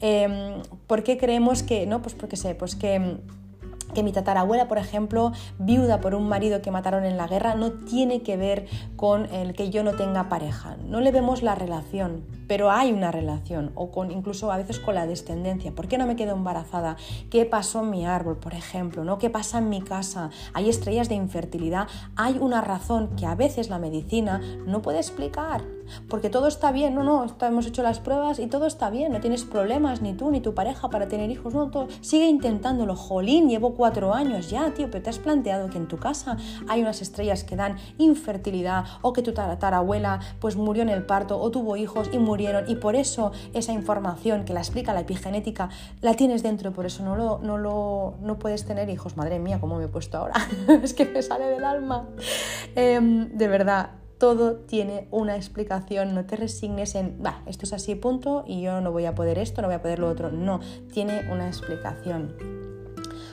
Em, 0.00 0.62
¿Por 0.86 1.02
qué 1.02 1.18
creemos 1.18 1.62
que, 1.62 1.86
no? 1.86 2.00
Pues 2.02 2.14
porque 2.14 2.36
sé, 2.36 2.54
pues 2.54 2.74
que 2.74 3.18
que 3.92 4.02
mi 4.02 4.12
tatarabuela, 4.12 4.68
por 4.68 4.78
ejemplo, 4.78 5.32
viuda 5.58 6.00
por 6.00 6.14
un 6.14 6.28
marido 6.28 6.62
que 6.62 6.70
mataron 6.70 7.04
en 7.04 7.16
la 7.16 7.26
guerra, 7.26 7.54
no 7.54 7.72
tiene 7.72 8.22
que 8.22 8.36
ver 8.36 8.66
con 8.96 9.26
el 9.26 9.54
que 9.54 9.70
yo 9.70 9.82
no 9.82 9.92
tenga 9.92 10.28
pareja. 10.28 10.76
No 10.84 11.00
le 11.00 11.12
vemos 11.12 11.42
la 11.42 11.54
relación, 11.54 12.24
pero 12.50 12.72
hay 12.72 12.92
una 12.92 13.12
relación, 13.12 13.70
o 13.76 13.92
con 13.92 14.10
incluso 14.10 14.50
a 14.50 14.56
veces 14.56 14.80
con 14.80 14.96
la 14.96 15.06
descendencia. 15.06 15.70
¿Por 15.70 15.86
qué 15.86 15.98
no 15.98 16.06
me 16.08 16.16
quedo 16.16 16.32
embarazada? 16.32 16.96
¿Qué 17.30 17.44
pasó 17.44 17.84
en 17.84 17.90
mi 17.90 18.06
árbol, 18.06 18.38
por 18.38 18.54
ejemplo? 18.54 19.04
¿no? 19.04 19.18
¿Qué 19.18 19.30
pasa 19.30 19.58
en 19.58 19.68
mi 19.68 19.82
casa? 19.82 20.30
Hay 20.52 20.68
estrellas 20.68 21.08
de 21.08 21.14
infertilidad. 21.14 21.86
Hay 22.16 22.38
una 22.40 22.60
razón 22.60 23.10
que 23.14 23.24
a 23.24 23.36
veces 23.36 23.70
la 23.70 23.78
medicina 23.78 24.40
no 24.66 24.82
puede 24.82 24.98
explicar 24.98 25.62
porque 26.08 26.30
todo 26.30 26.48
está 26.48 26.72
bien, 26.72 26.94
no, 26.94 27.02
no, 27.02 27.26
hemos 27.40 27.66
hecho 27.66 27.82
las 27.82 28.00
pruebas 28.00 28.38
y 28.38 28.46
todo 28.46 28.66
está 28.66 28.90
bien, 28.90 29.12
no 29.12 29.20
tienes 29.20 29.44
problemas 29.44 30.02
ni 30.02 30.14
tú 30.14 30.30
ni 30.30 30.40
tu 30.40 30.54
pareja 30.54 30.90
para 30.90 31.08
tener 31.08 31.30
hijos, 31.30 31.54
no, 31.54 31.70
todo, 31.70 31.88
sigue 32.00 32.26
intentándolo, 32.26 32.96
jolín, 32.96 33.48
llevo 33.48 33.74
cuatro 33.74 34.14
años 34.14 34.50
ya, 34.50 34.72
tío, 34.74 34.90
pero 34.90 35.02
te 35.02 35.10
has 35.10 35.18
planteado 35.18 35.70
que 35.70 35.78
en 35.78 35.88
tu 35.88 35.98
casa 35.98 36.36
hay 36.68 36.82
unas 36.82 37.02
estrellas 37.02 37.44
que 37.44 37.56
dan 37.56 37.76
infertilidad 37.98 38.84
o 39.02 39.12
que 39.12 39.22
tu 39.22 39.32
tatarabuela 39.32 40.20
pues 40.40 40.56
murió 40.56 40.82
en 40.82 40.88
el 40.88 41.04
parto 41.04 41.40
o 41.40 41.50
tuvo 41.50 41.76
hijos 41.76 42.10
y 42.12 42.18
murieron 42.40 42.64
y 42.68 42.76
por 42.76 42.96
eso 42.96 43.32
esa 43.52 43.72
información 43.72 44.44
que 44.44 44.54
la 44.54 44.60
explica 44.60 44.94
la 44.94 45.00
epigenética 45.00 45.68
la 46.00 46.14
tienes 46.14 46.42
dentro, 46.42 46.72
por 46.72 46.86
eso 46.86 47.02
no 47.04 47.16
lo, 47.16 47.38
no 47.38 47.58
lo 47.58 48.14
no 48.22 48.38
puedes 48.38 48.64
tener 48.64 48.88
hijos, 48.88 49.16
madre 49.16 49.38
mía, 49.38 49.58
cómo 49.60 49.76
me 49.76 49.84
he 49.84 49.88
puesto 49.88 50.18
ahora, 50.18 50.34
es 50.82 50.94
que 50.94 51.04
me 51.04 51.22
sale 51.22 51.46
del 51.46 51.64
alma, 51.64 52.08
em, 52.74 53.28
de 53.36 53.48
verdad 53.48 53.90
todo 54.18 54.56
tiene 54.56 55.08
una 55.10 55.36
explicación, 55.36 56.14
no 56.14 56.26
te 56.26 56.36
resignes 56.36 56.94
en, 56.94 57.20
va, 57.24 57.42
esto 57.46 57.64
es 57.64 57.72
así, 57.72 57.94
punto, 57.94 58.44
y 58.46 58.60
yo 58.60 58.80
no 58.80 58.92
voy 58.92 59.06
a 59.06 59.14
poder 59.14 59.38
esto, 59.38 59.62
no 59.62 59.68
voy 59.68 59.76
a 59.76 59.82
poder 59.82 59.98
lo 59.98 60.08
otro. 60.08 60.30
No, 60.30 60.60
tiene 60.92 61.22
una 61.32 61.46
explicación. 61.46 62.36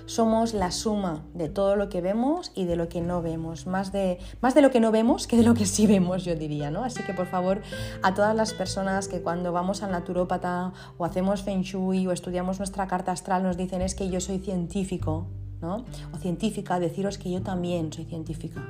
Somos 0.07 0.53
la 0.53 0.71
suma 0.71 1.25
de 1.33 1.49
todo 1.49 1.75
lo 1.75 1.89
que 1.89 2.01
vemos 2.01 2.51
y 2.55 2.63
de 2.63 2.75
lo 2.75 2.87
que 2.87 3.01
no 3.01 3.21
vemos, 3.21 3.67
más 3.67 3.91
de, 3.91 4.19
más 4.41 4.55
de 4.55 4.61
lo 4.61 4.71
que 4.71 4.79
no 4.79 4.91
vemos 4.91 5.27
que 5.27 5.35
de 5.35 5.43
lo 5.43 5.53
que 5.53 5.65
sí 5.65 5.85
vemos, 5.85 6.23
yo 6.23 6.35
diría, 6.35 6.71
¿no? 6.71 6.83
Así 6.83 7.03
que 7.03 7.13
por 7.13 7.27
favor, 7.27 7.61
a 8.01 8.13
todas 8.13 8.35
las 8.35 8.53
personas 8.53 9.09
que 9.09 9.21
cuando 9.21 9.51
vamos 9.51 9.83
al 9.83 9.91
naturópata 9.91 10.71
o 10.97 11.05
hacemos 11.05 11.43
feng 11.43 11.61
shui 11.61 12.07
o 12.07 12.13
estudiamos 12.13 12.57
nuestra 12.57 12.87
carta 12.87 13.11
astral 13.11 13.43
nos 13.43 13.57
dicen 13.57 13.81
es 13.81 13.95
que 13.95 14.09
yo 14.09 14.21
soy 14.21 14.39
científico, 14.39 15.27
o 15.61 16.17
científica, 16.19 16.79
deciros 16.79 17.17
que 17.17 17.31
yo 17.31 17.41
también 17.41 17.91
soy 17.91 18.05
científica. 18.05 18.63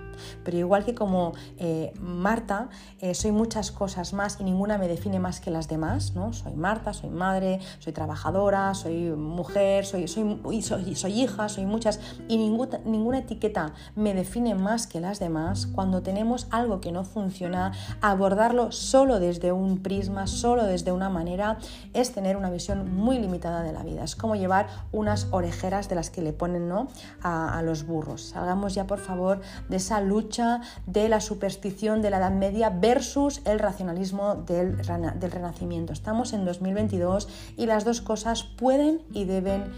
Pero 0.43 0.57
igual 0.57 0.85
que 0.85 0.95
como 0.95 1.33
eh, 1.57 1.91
Marta, 1.99 2.69
eh, 2.99 3.13
soy 3.13 3.31
muchas 3.31 3.71
cosas 3.71 4.13
más 4.13 4.37
y 4.39 4.43
ninguna 4.43 4.77
me 4.77 4.87
define 4.87 5.19
más 5.19 5.39
que 5.39 5.51
las 5.51 5.67
demás, 5.67 6.13
¿no? 6.15 6.33
Soy 6.33 6.55
Marta, 6.55 6.93
soy 6.93 7.09
madre, 7.09 7.59
soy 7.79 7.93
trabajadora, 7.93 8.73
soy 8.73 9.11
mujer, 9.11 9.85
soy, 9.85 10.07
soy, 10.07 10.61
soy, 10.61 11.21
hija, 11.21 11.49
soy 11.49 11.65
muchas, 11.65 11.99
y 12.27 12.37
ninguna, 12.37 12.79
ninguna 12.85 13.19
etiqueta 13.19 13.73
me 13.95 14.13
define 14.13 14.55
más 14.55 14.87
que 14.87 15.01
las 15.01 15.19
demás. 15.19 15.67
Cuando 15.67 16.01
tenemos 16.01 16.47
algo 16.51 16.79
que 16.79 16.91
no 16.91 17.03
funciona, 17.03 17.73
abordarlo 18.01 18.71
solo 18.71 19.19
desde 19.19 19.51
un 19.51 19.79
prisma, 19.79 20.27
solo 20.27 20.63
desde 20.63 20.91
una 20.91 21.09
manera, 21.09 21.57
es 21.93 22.11
tener 22.13 22.37
una 22.37 22.49
visión 22.49 22.95
muy 22.95 23.19
limitada 23.19 23.61
de 23.63 23.73
la 23.73 23.83
vida. 23.83 24.03
Es 24.03 24.15
como 24.15 24.35
llevar 24.35 24.67
unas 24.91 25.27
orejeras 25.31 25.89
de 25.89 25.95
las 25.95 26.09
que 26.09 26.21
le 26.21 26.33
ponen, 26.33 26.67
¿no? 26.67 26.76
A, 27.21 27.61
los 27.63 27.85
burros. 27.85 28.29
Salgamos 28.29 28.75
ya, 28.75 28.85
por 28.85 28.99
favor, 28.99 29.41
de 29.69 29.77
esa 29.77 30.01
lucha 30.01 30.61
de 30.85 31.09
la 31.09 31.19
superstición 31.19 32.01
de 32.01 32.09
la 32.09 32.17
Edad 32.17 32.31
Media 32.31 32.69
versus 32.69 33.41
el 33.45 33.59
racionalismo 33.59 34.35
del, 34.35 34.77
del 34.77 35.31
Renacimiento. 35.31 35.93
Estamos 35.93 36.33
en 36.33 36.45
2022 36.45 37.27
y 37.57 37.65
las 37.65 37.85
dos 37.85 38.01
cosas 38.01 38.43
pueden 38.43 39.01
y 39.13 39.25
deben 39.25 39.71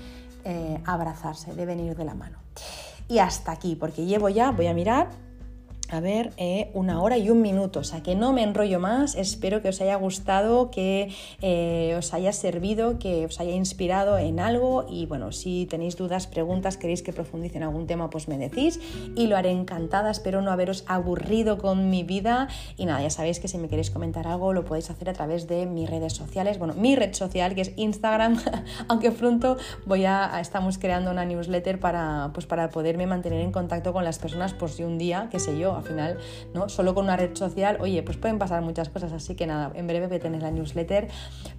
eh, 0.45 0.81
abrazarse, 0.85 1.53
deben 1.53 1.79
ir 1.79 1.95
de 1.95 2.05
la 2.05 2.15
mano. 2.15 2.39
Y 3.07 3.19
hasta 3.19 3.51
aquí, 3.51 3.75
porque 3.75 4.05
llevo 4.05 4.29
ya, 4.29 4.51
voy 4.51 4.67
a 4.67 4.73
mirar, 4.73 5.09
a 5.91 5.99
ver, 5.99 6.31
eh, 6.37 6.69
una 6.73 7.01
hora 7.01 7.17
y 7.17 7.29
un 7.29 7.41
minuto, 7.41 7.79
o 7.79 7.83
sea 7.83 8.03
que 8.03 8.15
no 8.15 8.33
me 8.33 8.43
enrollo 8.43 8.79
más, 8.79 9.15
espero 9.15 9.61
que 9.61 9.69
os 9.69 9.81
haya 9.81 9.95
gustado, 9.95 10.69
que 10.71 11.11
eh, 11.41 11.95
os 11.97 12.13
haya 12.13 12.31
servido, 12.31 12.99
que 12.99 13.25
os 13.25 13.39
haya 13.39 13.53
inspirado 13.53 14.17
en 14.17 14.39
algo. 14.39 14.85
Y 14.89 15.05
bueno, 15.05 15.31
si 15.31 15.65
tenéis 15.65 15.97
dudas, 15.97 16.27
preguntas, 16.27 16.77
queréis 16.77 17.01
que 17.01 17.13
profundice 17.13 17.57
en 17.57 17.63
algún 17.63 17.87
tema, 17.87 18.09
pues 18.09 18.27
me 18.27 18.37
decís. 18.37 18.79
Y 19.15 19.27
lo 19.27 19.37
haré 19.37 19.51
encantada, 19.51 20.11
espero 20.11 20.41
no 20.41 20.51
haberos 20.51 20.83
aburrido 20.87 21.57
con 21.57 21.89
mi 21.89 22.03
vida. 22.03 22.47
Y 22.77 22.85
nada, 22.85 23.01
ya 23.01 23.09
sabéis 23.09 23.39
que 23.39 23.47
si 23.47 23.57
me 23.57 23.67
queréis 23.67 23.89
comentar 23.89 24.27
algo 24.27 24.53
lo 24.53 24.65
podéis 24.65 24.89
hacer 24.89 25.09
a 25.09 25.13
través 25.13 25.47
de 25.47 25.65
mis 25.65 25.89
redes 25.89 26.13
sociales, 26.13 26.59
bueno, 26.59 26.73
mi 26.75 26.95
red 26.95 27.13
social 27.13 27.55
que 27.55 27.61
es 27.61 27.71
Instagram, 27.75 28.37
aunque 28.87 29.11
pronto 29.11 29.57
voy 29.85 30.05
a, 30.05 30.39
estamos 30.39 30.77
creando 30.77 31.11
una 31.11 31.25
newsletter 31.25 31.79
para, 31.79 32.31
pues 32.33 32.45
para 32.45 32.69
poderme 32.69 33.07
mantener 33.07 33.41
en 33.41 33.51
contacto 33.51 33.93
con 33.93 34.03
las 34.03 34.19
personas 34.19 34.53
por 34.53 34.69
si 34.69 34.83
un 34.83 34.97
día, 34.97 35.27
qué 35.31 35.39
sé 35.39 35.57
yo, 35.57 35.78
al 35.79 35.85
final, 35.85 36.17
¿no? 36.53 36.69
Solo 36.69 36.93
con 36.93 37.05
una 37.05 37.17
red 37.17 37.35
social, 37.35 37.77
oye, 37.79 38.03
pues 38.03 38.17
pueden 38.17 38.39
pasar 38.39 38.61
muchas 38.61 38.89
cosas, 38.89 39.11
así 39.11 39.35
que 39.35 39.47
nada, 39.47 39.71
en 39.73 39.87
breve 39.87 40.07
voy 40.07 40.17
a 40.17 40.19
tener 40.19 40.41
la 40.41 40.51
newsletter, 40.51 41.07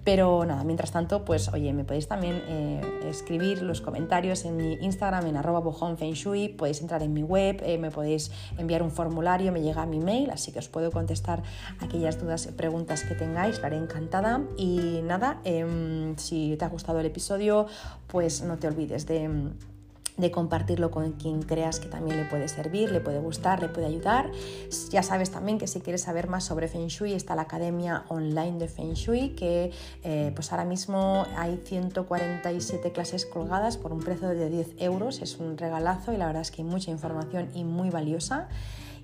pero 0.03 0.45
nada, 0.45 0.63
mientras 0.63 0.91
tanto, 0.91 1.25
pues 1.25 1.49
oye, 1.53 1.73
me 1.73 1.83
podéis 1.83 2.07
también 2.07 2.41
eh, 2.47 2.81
escribir 3.09 3.61
los 3.61 3.81
comentarios 3.81 4.45
en 4.45 4.57
mi 4.57 4.73
Instagram, 4.81 5.27
en 5.27 5.37
arroba 5.37 5.61
Shui, 6.13 6.49
podéis 6.49 6.81
entrar 6.81 7.03
en 7.03 7.13
mi 7.13 7.23
web, 7.23 7.61
eh, 7.63 7.77
me 7.77 7.91
podéis 7.91 8.31
enviar 8.57 8.83
un 8.83 8.91
formulario, 8.91 9.51
me 9.51 9.61
llega 9.61 9.81
a 9.83 9.85
mi 9.85 9.99
mail, 9.99 10.29
así 10.31 10.51
que 10.51 10.59
os 10.59 10.69
puedo 10.69 10.91
contestar 10.91 11.43
aquellas 11.79 12.19
dudas 12.19 12.47
y 12.47 12.51
preguntas 12.51 13.03
que 13.03 13.15
tengáis, 13.15 13.59
la 13.59 13.67
haré 13.67 13.77
encantada. 13.77 14.41
Y 14.57 15.01
nada, 15.03 15.39
em, 15.43 16.15
si 16.17 16.55
te 16.57 16.65
ha 16.65 16.69
gustado 16.69 16.99
el 16.99 17.05
episodio, 17.05 17.67
pues 18.07 18.41
no 18.41 18.57
te 18.57 18.67
olvides 18.67 19.05
de 19.05 19.29
de 20.21 20.31
compartirlo 20.31 20.91
con 20.91 21.13
quien 21.13 21.41
creas 21.41 21.79
que 21.79 21.87
también 21.87 22.17
le 22.17 22.25
puede 22.25 22.47
servir, 22.47 22.91
le 22.91 23.01
puede 23.01 23.19
gustar, 23.19 23.61
le 23.61 23.67
puede 23.67 23.87
ayudar. 23.87 24.31
Ya 24.89 25.03
sabes 25.03 25.31
también 25.31 25.57
que 25.57 25.67
si 25.67 25.81
quieres 25.81 26.03
saber 26.03 26.29
más 26.29 26.43
sobre 26.43 26.67
Feng 26.67 26.87
Shui 26.87 27.13
está 27.13 27.35
la 27.35 27.43
academia 27.43 28.05
online 28.07 28.57
de 28.59 28.67
Feng 28.67 28.93
Shui 28.93 29.29
que 29.29 29.71
eh, 30.03 30.31
pues 30.35 30.51
ahora 30.51 30.65
mismo 30.65 31.25
hay 31.35 31.59
147 31.63 32.91
clases 32.91 33.25
colgadas 33.25 33.77
por 33.77 33.91
un 33.91 33.99
precio 33.99 34.29
de 34.29 34.49
10 34.49 34.75
euros, 34.79 35.21
es 35.21 35.37
un 35.37 35.57
regalazo 35.57 36.13
y 36.13 36.17
la 36.17 36.27
verdad 36.27 36.43
es 36.43 36.51
que 36.51 36.61
hay 36.61 36.67
mucha 36.67 36.91
información 36.91 37.49
y 37.53 37.63
muy 37.63 37.89
valiosa. 37.89 38.47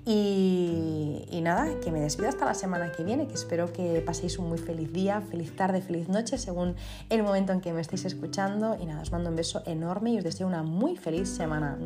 Y, 0.09 1.41
nada, 1.41 1.67
que 1.81 1.91
me 1.91 1.99
despido 1.99 2.29
hasta 2.29 2.45
la 2.45 2.53
semana 2.53 2.93
que 2.93 3.03
viene, 3.03 3.27
que 3.27 3.33
espero 3.33 3.73
que 3.73 4.01
paséis 4.05 4.39
un 4.39 4.47
muy 4.47 4.57
feliz 4.57 4.93
día, 4.93 5.19
feliz 5.19 5.53
tarde, 5.53 5.81
feliz 5.81 6.07
noche, 6.07 6.37
según 6.37 6.75
el 7.09 7.23
momento 7.23 7.51
en 7.51 7.59
que 7.59 7.73
me 7.73 7.81
estéis 7.81 8.05
escuchando. 8.05 8.77
Y 8.81 8.85
nada, 8.85 9.01
os 9.01 9.11
mando 9.11 9.29
un 9.29 9.35
beso 9.35 9.63
enorme 9.65 10.11
y 10.11 10.17
os 10.17 10.23
deseo 10.23 10.47
una 10.47 10.63
muy 10.63 10.95
feliz 10.95 11.27
semana. 11.27 11.77